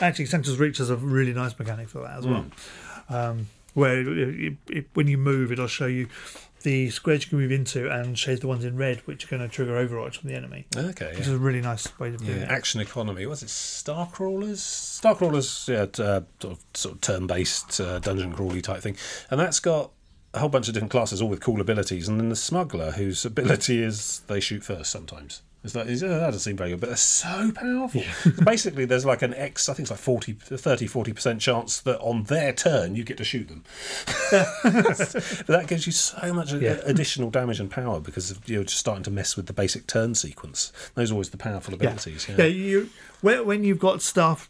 actually, 0.00 0.26
Sanctus 0.26 0.56
Reach 0.56 0.78
has 0.78 0.88
a 0.90 0.96
really 0.96 1.32
nice 1.34 1.58
mechanic 1.58 1.88
for 1.88 2.02
that 2.02 2.18
as 2.18 2.26
well, 2.26 2.44
Hmm. 3.08 3.14
um, 3.14 3.46
where 3.76 4.00
it, 4.00 4.40
it, 4.40 4.56
it, 4.70 4.86
when 4.94 5.06
you 5.06 5.18
move, 5.18 5.52
it'll 5.52 5.66
show 5.66 5.86
you 5.86 6.08
the 6.62 6.88
squares 6.90 7.22
you 7.24 7.28
can 7.30 7.38
move 7.38 7.52
into 7.52 7.88
and 7.88 8.18
shows 8.18 8.40
the 8.40 8.48
ones 8.48 8.64
in 8.64 8.76
red, 8.76 8.98
which 9.06 9.24
are 9.24 9.28
going 9.28 9.42
to 9.42 9.48
trigger 9.48 9.74
Overwatch 9.74 10.16
from 10.16 10.30
the 10.30 10.34
enemy, 10.34 10.66
Okay. 10.76 11.06
which 11.10 11.14
Yeah. 11.18 11.20
is 11.20 11.28
a 11.28 11.38
really 11.38 11.60
nice 11.60 11.96
way 12.00 12.10
to 12.10 12.16
do 12.16 12.24
Yeah, 12.24 12.36
it. 12.38 12.48
action 12.48 12.80
economy. 12.80 13.24
Was 13.26 13.42
it 13.44 13.48
StarCrawlers? 13.48 15.68
yeah, 15.68 15.86
t- 15.86 16.02
uh, 16.02 16.22
sort 16.40 16.54
of, 16.58 16.64
sort 16.74 16.94
of 16.96 17.00
turn-based 17.02 17.80
uh, 17.80 17.98
dungeon 18.00 18.32
crawly 18.32 18.62
type 18.62 18.80
thing, 18.82 18.96
and 19.30 19.38
that's 19.38 19.60
got 19.60 19.92
a 20.34 20.40
whole 20.40 20.48
bunch 20.48 20.66
of 20.68 20.74
different 20.74 20.90
classes, 20.90 21.22
all 21.22 21.28
with 21.28 21.40
cool 21.40 21.60
abilities. 21.60 22.08
And 22.08 22.18
then 22.18 22.30
the 22.30 22.36
smuggler, 22.36 22.92
whose 22.92 23.24
ability 23.24 23.80
is 23.82 24.22
they 24.26 24.40
shoot 24.40 24.64
first 24.64 24.90
sometimes. 24.90 25.42
It's 25.64 25.74
like, 25.74 25.88
it's, 25.88 26.00
uh, 26.02 26.06
that 26.08 26.26
doesn't 26.26 26.40
seem 26.40 26.56
very 26.56 26.70
good, 26.70 26.80
but 26.80 26.86
they're 26.90 26.96
so 26.96 27.50
powerful. 27.52 28.02
Basically, 28.44 28.84
there's 28.84 29.04
like 29.04 29.22
an 29.22 29.34
X, 29.34 29.68
I 29.68 29.72
think 29.74 29.84
it's 29.84 29.90
like 29.90 29.98
40, 29.98 30.34
30, 30.34 30.86
40% 30.86 31.40
chance 31.40 31.80
that 31.80 31.98
on 32.00 32.22
their 32.24 32.52
turn 32.52 32.94
you 32.94 33.02
get 33.02 33.16
to 33.16 33.24
shoot 33.24 33.48
them. 33.48 33.64
but 34.30 34.46
that 35.48 35.64
gives 35.66 35.86
you 35.86 35.92
so 35.92 36.32
much 36.32 36.52
Yeah. 36.52 36.78
additional 36.84 37.30
damage 37.30 37.58
and 37.58 37.68
power 37.70 37.98
because 38.00 38.38
you're 38.46 38.62
just 38.62 38.78
starting 38.78 39.02
to 39.04 39.10
mess 39.10 39.36
with 39.36 39.46
the 39.46 39.52
basic 39.52 39.88
turn 39.88 40.14
sequence. 40.14 40.72
Those 40.94 41.10
are 41.10 41.14
always 41.14 41.30
the 41.30 41.36
powerful 41.36 41.74
Yeah, 41.74 41.88
abilities. 41.88 42.28
yeah. 42.28 42.44
you 42.44 42.90
when, 43.20 43.44
when 43.44 43.64
you've 43.64 43.80
got 43.80 44.02
stuff 44.02 44.48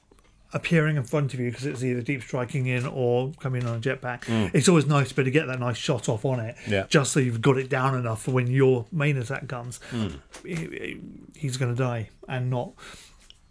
appearing 0.52 0.96
in 0.96 1.02
front 1.02 1.34
of 1.34 1.40
you 1.40 1.50
because 1.50 1.66
it's 1.66 1.82
either 1.82 2.00
deep 2.00 2.22
striking 2.22 2.66
in 2.66 2.86
or 2.86 3.32
coming 3.40 3.62
in 3.62 3.68
on 3.68 3.76
a 3.76 3.80
jetpack, 3.80 4.22
it's 4.54 4.68
always 4.68 4.86
nice 4.86 5.08
to 5.08 5.14
be 5.14 5.22
able 5.22 5.26
to 5.26 5.30
get 5.32 5.46
that 5.46 5.58
nice 5.60 5.76
shot 5.76 6.08
off 6.08 6.24
on 6.24 6.40
it. 6.40 6.56
Mm. 6.66 6.70
Yeah. 6.70 6.86
Just 6.88 7.12
so 7.12 7.20
you've 7.20 7.40
got 7.42 7.58
it 7.58 7.68
down 7.68 7.96
enough 7.96 8.22
for 8.22 8.30
when 8.30 8.46
your 8.46 8.86
main 8.92 9.16
attack 9.16 9.48
comes, 9.48 9.80
Mm. 9.92 10.20
he- 10.44 11.00
he's 11.36 11.56
going 11.56 11.74
to 11.74 11.78
die 11.78 12.10
and 12.28 12.48
not 12.50 12.72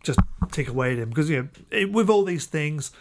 just 0.04 0.20
take 0.52 0.68
away 0.68 0.94
at 0.94 1.00
him. 1.00 1.10
Because 1.10 1.30
you 1.30 1.44
know, 1.44 1.48
it, 1.72 1.92
with 1.92 2.10
all 2.10 2.24
these 2.24 2.46
things, 2.46 2.92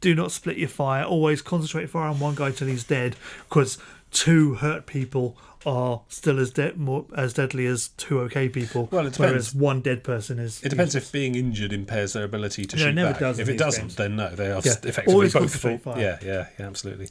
do 0.00 0.14
not 0.14 0.30
split 0.30 0.56
your 0.58 0.68
fire. 0.68 1.02
Always 1.04 1.42
concentrate 1.42 1.88
fire 1.90 2.08
on 2.08 2.20
one 2.20 2.34
guy 2.34 2.50
till 2.52 2.68
he's 2.68 2.84
dead. 2.84 3.16
Because 3.48 3.78
two 4.10 4.54
hurt 4.54 4.86
people 4.86 5.36
are 5.68 6.00
still 6.08 6.38
as 6.38 6.50
de- 6.50 6.74
more 6.74 7.04
as 7.16 7.34
deadly 7.34 7.66
as 7.66 7.88
two 7.96 8.20
okay 8.20 8.48
people. 8.48 8.88
Well, 8.90 9.06
it 9.06 9.18
Whereas 9.18 9.54
one 9.54 9.80
dead 9.82 10.02
person 10.02 10.38
is. 10.38 10.62
It 10.62 10.70
depends 10.70 10.94
if 10.94 11.12
being 11.12 11.34
injured 11.34 11.72
impairs 11.72 12.14
their 12.14 12.24
ability 12.24 12.64
to 12.64 12.76
No, 12.76 12.82
it 12.82 12.86
shoot 12.86 12.94
never 12.94 13.10
back. 13.12 13.20
does 13.20 13.38
if 13.38 13.48
it 13.48 13.58
doesn't, 13.58 13.82
games. 13.82 13.94
then 13.96 14.16
no, 14.16 14.30
they 14.30 14.46
are 14.46 14.60
Yeah. 14.64 14.72
effectively 14.72 15.12
Always 15.14 15.32
both 15.34 15.54
full. 15.54 15.78
fire. 15.78 16.00
Yeah, 16.00 16.18
yeah, 16.24 16.46
yeah, 16.58 16.66
absolutely. 16.66 17.08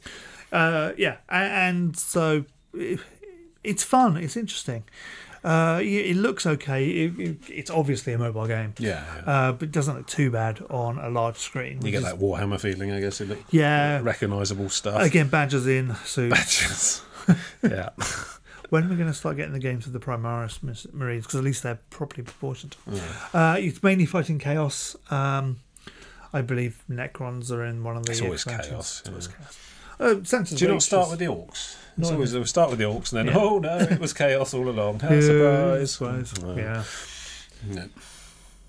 Uh, 0.52 0.92
yeah, 0.98 1.18
and 1.30 1.96
so 1.98 2.46
it- 2.74 3.00
it's 3.64 3.84
fun. 3.84 4.18
It's 4.18 4.36
interesting. 4.38 4.84
Uh, 5.44 5.80
it 5.82 6.16
looks 6.18 6.46
okay. 6.46 6.86
It, 6.90 7.20
it, 7.20 7.38
it's 7.50 7.70
obviously 7.70 8.12
a 8.14 8.18
mobile 8.18 8.48
game. 8.48 8.74
Yeah, 8.80 9.04
yeah. 9.16 9.32
Uh, 9.32 9.52
but 9.54 9.64
it 9.70 9.72
doesn't 9.72 9.96
look 9.96 10.08
too 10.08 10.30
bad 10.32 10.62
on 10.70 10.98
a 10.98 11.10
large 11.10 11.38
screen. 11.38 11.80
you 11.86 11.92
get 11.92 12.00
is- 12.00 12.04
that 12.06 12.20
Warhammer 12.20 12.60
feeling, 12.60 12.92
I 12.92 13.00
guess. 13.00 13.22
It 13.22 13.30
look 13.30 13.40
Yeah. 13.52 14.02
recognisable 14.02 14.70
stuff. 14.70 15.02
Again, 15.02 15.28
badges 15.30 15.66
in 15.68 15.96
soon. 16.06 16.32
Badges. 16.32 17.02
yeah. 17.64 17.90
when 18.70 18.84
are 18.86 18.90
we 18.90 18.96
going 18.96 19.08
to 19.08 19.14
start 19.14 19.38
getting 19.38 19.54
the 19.54 19.60
games 19.60 19.88
of 19.88 19.94
the 19.94 20.00
Primaris 20.00 20.60
Marines? 20.94 21.26
Because 21.26 21.38
at 21.40 21.44
least 21.44 21.64
they're 21.64 21.80
properly 21.90 22.24
proportioned. 22.24 22.76
Uh, 23.34 23.58
it's 23.60 23.82
mainly 23.84 24.06
fighting 24.06 24.40
chaos. 24.40 24.96
Um, 25.10 25.60
I 26.34 26.42
believe 26.42 26.84
Necrons 26.90 27.52
are 27.52 27.64
in 27.66 27.84
one 27.84 27.98
of 27.98 28.06
the. 28.06 28.12
It's 28.12 28.22
always 28.22 28.42
expansions. 28.46 28.70
chaos, 28.70 29.00
It's 29.00 29.10
always 29.10 29.28
yeah. 29.28 29.34
chaos. 29.38 30.34
Uh, 30.34 30.56
Do 30.56 30.66
you 30.66 30.72
not 30.74 30.84
start 30.84 31.10
with 31.10 31.20
the 31.20 31.26
orcs? 31.26 31.76
It's 31.98 32.12
always 32.12 32.36
we 32.36 32.44
start 32.46 32.70
with 32.70 32.78
the 32.78 32.86
orcs, 32.86 33.12
and 33.12 33.28
then 33.28 33.36
Yeah. 33.36 33.42
oh 33.42 33.58
no, 33.60 33.78
it 33.78 34.00
was 34.00 34.14
chaos 34.14 34.54
all 34.54 34.70
along. 34.70 35.00
How 35.00 35.10
surprise! 35.22 35.92
surprise. 35.92 36.40
No. 36.42 36.56
Yeah, 36.56 36.84
No. 37.66 37.90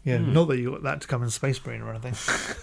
yeah. 0.05 0.19
Hmm. 0.19 0.33
Not 0.33 0.49
that 0.49 0.57
you 0.59 0.71
got 0.71 0.83
that 0.85 1.01
to 1.03 1.07
come 1.09 1.23
in 1.23 1.29
Space 1.29 1.61
Marine 1.67 1.83
or 1.83 1.91
anything. 1.91 2.15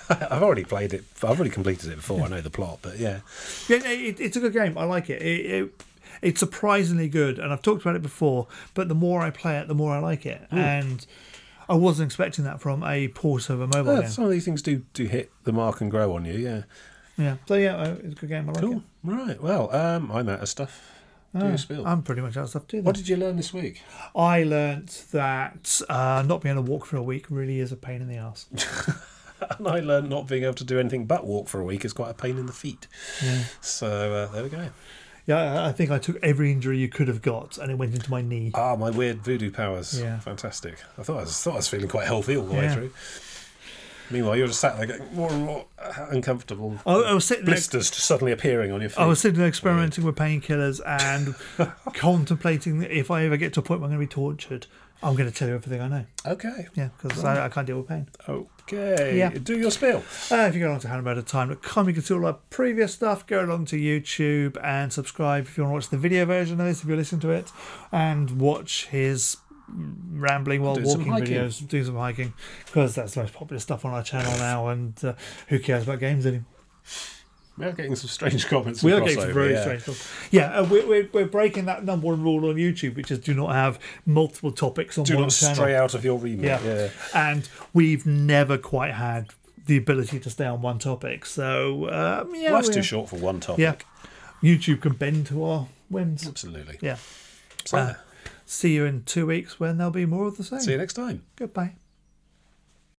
I've 0.32 0.42
already 0.42 0.64
played 0.64 0.94
it. 0.94 1.04
I've 1.18 1.38
already 1.38 1.52
completed 1.52 1.92
it 1.92 1.98
before. 1.98 2.22
I 2.24 2.28
know 2.30 2.42
the 2.42 2.50
plot, 2.50 2.80
but 2.82 2.98
yeah, 2.98 3.20
Yeah, 3.68 3.86
it, 3.88 4.20
it's 4.20 4.38
a 4.38 4.40
good 4.40 4.54
game. 4.54 4.76
I 4.78 4.86
like 4.86 5.12
it. 5.12 5.22
It, 5.22 5.46
it. 5.46 5.84
It's 6.22 6.40
surprisingly 6.40 7.08
good, 7.10 7.40
and 7.40 7.52
I've 7.54 7.62
talked 7.62 7.82
about 7.82 7.96
it 7.96 8.02
before. 8.02 8.48
But 8.74 8.88
the 8.90 8.96
more 8.96 9.22
I 9.22 9.30
play 9.30 9.58
it, 9.58 9.68
the 9.68 9.76
more 9.76 9.94
I 9.94 10.00
like 10.00 10.26
it, 10.26 10.42
Hmm. 10.50 10.58
and 10.58 11.06
I 11.70 11.74
wasn't 11.76 12.08
expecting 12.08 12.44
that 12.46 12.62
from 12.62 12.84
a 12.84 13.08
port 13.10 13.50
of 13.50 13.60
a 13.62 13.68
mobile 13.68 13.96
Yeah, 13.96 14.02
game. 14.02 14.10
some 14.10 14.24
of 14.24 14.32
these 14.32 14.46
things 14.46 14.62
do 14.62 14.84
do 14.94 15.06
hit 15.06 15.32
the 15.44 15.52
mark 15.52 15.82
and 15.82 15.90
grow 15.92 16.14
on 16.16 16.26
you. 16.26 16.34
Yeah, 16.34 16.62
Yeah, 17.18 17.38
so 17.48 17.56
yeah, 17.56 17.76
uh, 17.76 17.96
it's 18.04 18.14
a 18.14 18.16
good 18.22 18.30
game. 18.30 18.50
I 18.50 18.54
like 18.54 18.62
cool. 18.62 18.78
it. 18.78 18.82
Right. 19.04 19.42
Well, 19.42 19.74
um, 19.76 20.12
I'm 20.12 20.28
out 20.30 20.42
of 20.42 20.50
stuff. 20.50 20.92
Do 21.38 21.42
Ah. 21.44 21.84
I'm 21.92 22.02
pretty 22.02 22.22
much 22.22 22.38
out 22.38 22.44
of 22.44 22.50
stuff 22.50 22.66
too. 22.68 22.78
then. 22.78 22.86
what 22.86 22.96
did 22.96 23.10
you 23.10 23.18
learn 23.18 23.36
this 23.36 23.54
week? 23.54 23.82
I 24.16 24.44
learnt 24.44 25.04
that 25.12 25.82
uh, 25.90 26.24
not 26.26 26.42
being 26.42 26.56
able 26.56 26.64
to 26.66 26.72
walk 26.72 26.86
for 26.86 26.96
a 26.96 27.04
week 27.04 27.26
really 27.30 27.60
is 27.60 27.74
a 27.74 27.76
pain 27.76 28.02
in 28.02 28.08
the 28.08 28.16
ass. 28.18 28.46
And 29.60 29.68
I 29.68 29.82
learned 29.82 30.10
not 30.10 30.28
being 30.30 30.44
able 30.44 30.54
to 30.56 30.64
do 30.64 30.80
anything 30.80 31.06
but 31.06 31.26
walk 31.28 31.50
for 31.50 31.60
a 31.60 31.64
week 31.66 31.84
is 31.84 31.92
quite 31.92 32.10
a 32.10 32.14
pain 32.14 32.38
in 32.38 32.46
the 32.46 32.54
feet. 32.54 32.88
Yeah. 33.22 33.44
So 33.60 34.14
uh, 34.14 34.32
there 34.32 34.44
we 34.44 34.50
go. 34.50 34.70
Yeah, 35.28 35.66
I- 35.66 35.72
think 35.72 35.90
I 35.92 35.98
took 35.98 36.18
every 36.24 36.52
injury 36.52 36.78
you 36.78 36.88
could 36.88 37.08
have 37.08 37.22
got, 37.22 37.58
and 37.58 37.72
it 37.72 37.78
went 37.78 37.94
into 37.96 38.10
my 38.12 38.22
knee. 38.22 38.52
Ah, 38.54 38.76
my 38.76 38.90
weird 38.92 39.24
voodoo 39.24 39.50
powers. 39.52 40.00
Yeah. 40.00 40.20
Fantastic. 40.20 40.78
I 40.98 41.04
thought 41.04 41.18
I 41.18 41.22
was, 41.22 41.42
thought 41.42 41.54
I 41.54 41.58
was 41.58 41.68
feeling 41.68 41.88
quite 41.88 42.06
healthy 42.06 42.38
all 42.38 42.46
the 42.46 42.54
way 42.54 42.70
through. 42.72 42.92
Meanwhile, 44.12 44.36
you're 44.38 44.46
just 44.48 44.60
sat 44.60 44.78
there 44.78 44.86
getting 44.86 45.16
more 45.16 45.32
and 45.32 45.44
more 45.46 45.66
uncomfortable. 46.12 46.78
I, 46.86 46.94
I 46.94 47.14
was 47.14 47.26
sitting 47.26 47.46
there. 47.46 47.56
Blisters 47.56 47.90
just 47.90 48.06
suddenly 48.06 48.32
appearing 48.32 48.72
on 48.72 48.82
your 48.82 48.92
feet. 48.92 49.00
I 49.00 49.06
was 49.08 49.20
sitting 49.20 49.40
there 49.40 49.48
experimenting 49.48 50.04
with 50.04 50.16
painkillers 50.16 50.80
and 50.86 51.34
contemplating 51.96 52.80
that 52.80 52.92
if 52.96 53.10
I 53.10 53.26
ever 53.26 53.36
get 53.38 53.54
to 53.54 53.62
a 53.62 53.64
point 53.64 53.82
where 53.82 53.90
I'm 53.90 53.96
going 53.96 54.08
to 54.08 54.10
be 54.10 54.22
tortured, 54.22 54.68
I'm 55.04 55.16
going 55.16 55.30
to 55.30 55.36
tell 55.36 55.48
you 55.48 55.56
everything 55.56 55.82
I 55.82 55.88
know. 55.88 56.06
Okay. 56.26 56.68
Yeah, 56.74 56.90
because 56.98 57.24
I, 57.24 57.46
I 57.46 57.50
can't 57.50 57.68
deal 57.68 57.78
with 57.78 57.88
pain. 57.88 58.08
Okay. 58.28 59.18
Yeah. 59.18 59.30
Do 59.30 59.58
your 59.58 59.72
spiel. 59.72 60.04
Uh, 60.32 60.48
if 60.48 60.56
you 60.56 60.62
go 60.62 60.70
along 60.70 60.80
to 60.82 60.88
handaboutatime.com, 60.88 61.88
you 61.88 61.94
can 61.94 62.04
see 62.04 62.14
all 62.14 62.26
our 62.26 62.40
previous 62.50 62.94
stuff. 62.94 63.28
Go 63.28 63.44
along 63.44 63.66
to 63.66 63.76
YouTube 63.76 64.58
and 64.64 64.92
subscribe 64.92 65.46
if 65.46 65.58
you 65.58 65.64
want 65.64 65.72
to 65.72 65.76
watch 65.76 65.90
the 65.90 65.98
video 65.98 66.26
version 66.26 66.60
of 66.60 66.66
this, 66.66 66.82
if 66.82 66.90
you 66.90 66.96
listen 66.96 67.20
to 67.20 67.30
it, 67.30 67.52
and 67.92 68.40
watch 68.40 68.88
his 68.88 69.38
rambling 69.68 70.62
while 70.62 70.76
Do 70.76 70.84
walking 70.84 71.08
videos, 71.08 71.68
do 71.68 71.84
some 71.84 71.98
hiking, 71.98 72.34
because 72.66 72.96
that's 72.96 73.16
the 73.16 73.22
most 73.22 73.34
popular 73.34 73.60
stuff 73.60 73.84
on 73.86 73.94
our 73.94 74.04
channel 74.04 74.32
now, 74.38 74.68
and 74.68 75.04
uh, 75.04 75.14
who 75.48 75.60
cares 75.60 75.84
about 75.84 76.00
games 76.00 76.26
anymore? 76.26 76.46
We 77.58 77.66
are 77.66 77.72
getting 77.72 77.96
some 77.96 78.10
strange 78.10 78.46
comments. 78.50 78.84
We 78.84 78.92
are 78.92 79.00
getting 79.00 79.20
some 79.22 79.34
very 79.34 79.54
yeah. 79.54 79.62
strange 79.62 79.84
comments. 79.86 80.08
Yeah, 80.32 80.60
uh, 80.60 80.66
we're, 80.66 80.86
we're, 80.86 81.10
we're 81.14 81.26
breaking 81.26 81.66
that 81.66 81.86
number 81.86 82.08
one 82.08 82.22
rule 82.22 82.50
on 82.50 82.56
YouTube, 82.56 82.96
which 82.96 83.12
is 83.12 83.20
do 83.20 83.34
not 83.34 83.54
have 83.54 83.80
multiple 84.06 84.52
topics 84.52 84.98
on 84.98 85.06
Do 85.06 85.18
one 85.18 85.30
channel. 85.30 85.56
Do 85.56 85.62
not 85.62 85.66
stray 85.66 85.76
out 85.76 85.94
of 85.94 86.04
your 86.04 86.20
remit. 86.20 86.46
Yeah. 86.46 86.60
Yeah. 86.64 86.90
And 87.14 87.48
we've 87.74 88.06
never 88.06 88.58
quite 88.58 88.94
had 88.94 89.30
the 89.68 89.78
ability 89.78 90.20
to 90.20 90.30
stay 90.30 90.46
on 90.46 90.62
one 90.62 90.80
topic. 90.80 91.26
So, 91.26 91.90
um, 91.90 92.36
yeah. 92.36 92.52
Life's 92.52 92.70
too 92.70 92.84
short 92.84 93.10
for 93.10 93.16
one 93.18 93.40
topic. 93.40 93.60
Yeah. 93.62 93.76
YouTube 94.44 94.82
can 94.82 94.94
bend 94.94 95.28
to 95.28 95.44
our 95.44 95.68
whims. 95.90 96.28
Absolutely. 96.28 96.78
Yeah. 96.82 96.98
So, 97.64 97.78
Uh, 97.78 97.94
see 98.46 98.76
you 98.76 98.86
in 98.86 99.04
two 99.04 99.26
weeks 99.26 99.60
when 99.60 99.78
there'll 99.78 99.92
be 99.92 100.06
more 100.06 100.28
of 100.28 100.38
the 100.38 100.44
same. 100.44 100.60
see 100.60 100.72
you 100.72 100.78
next 100.78 100.94
time. 100.94 101.24
Goodbye. 101.36 101.76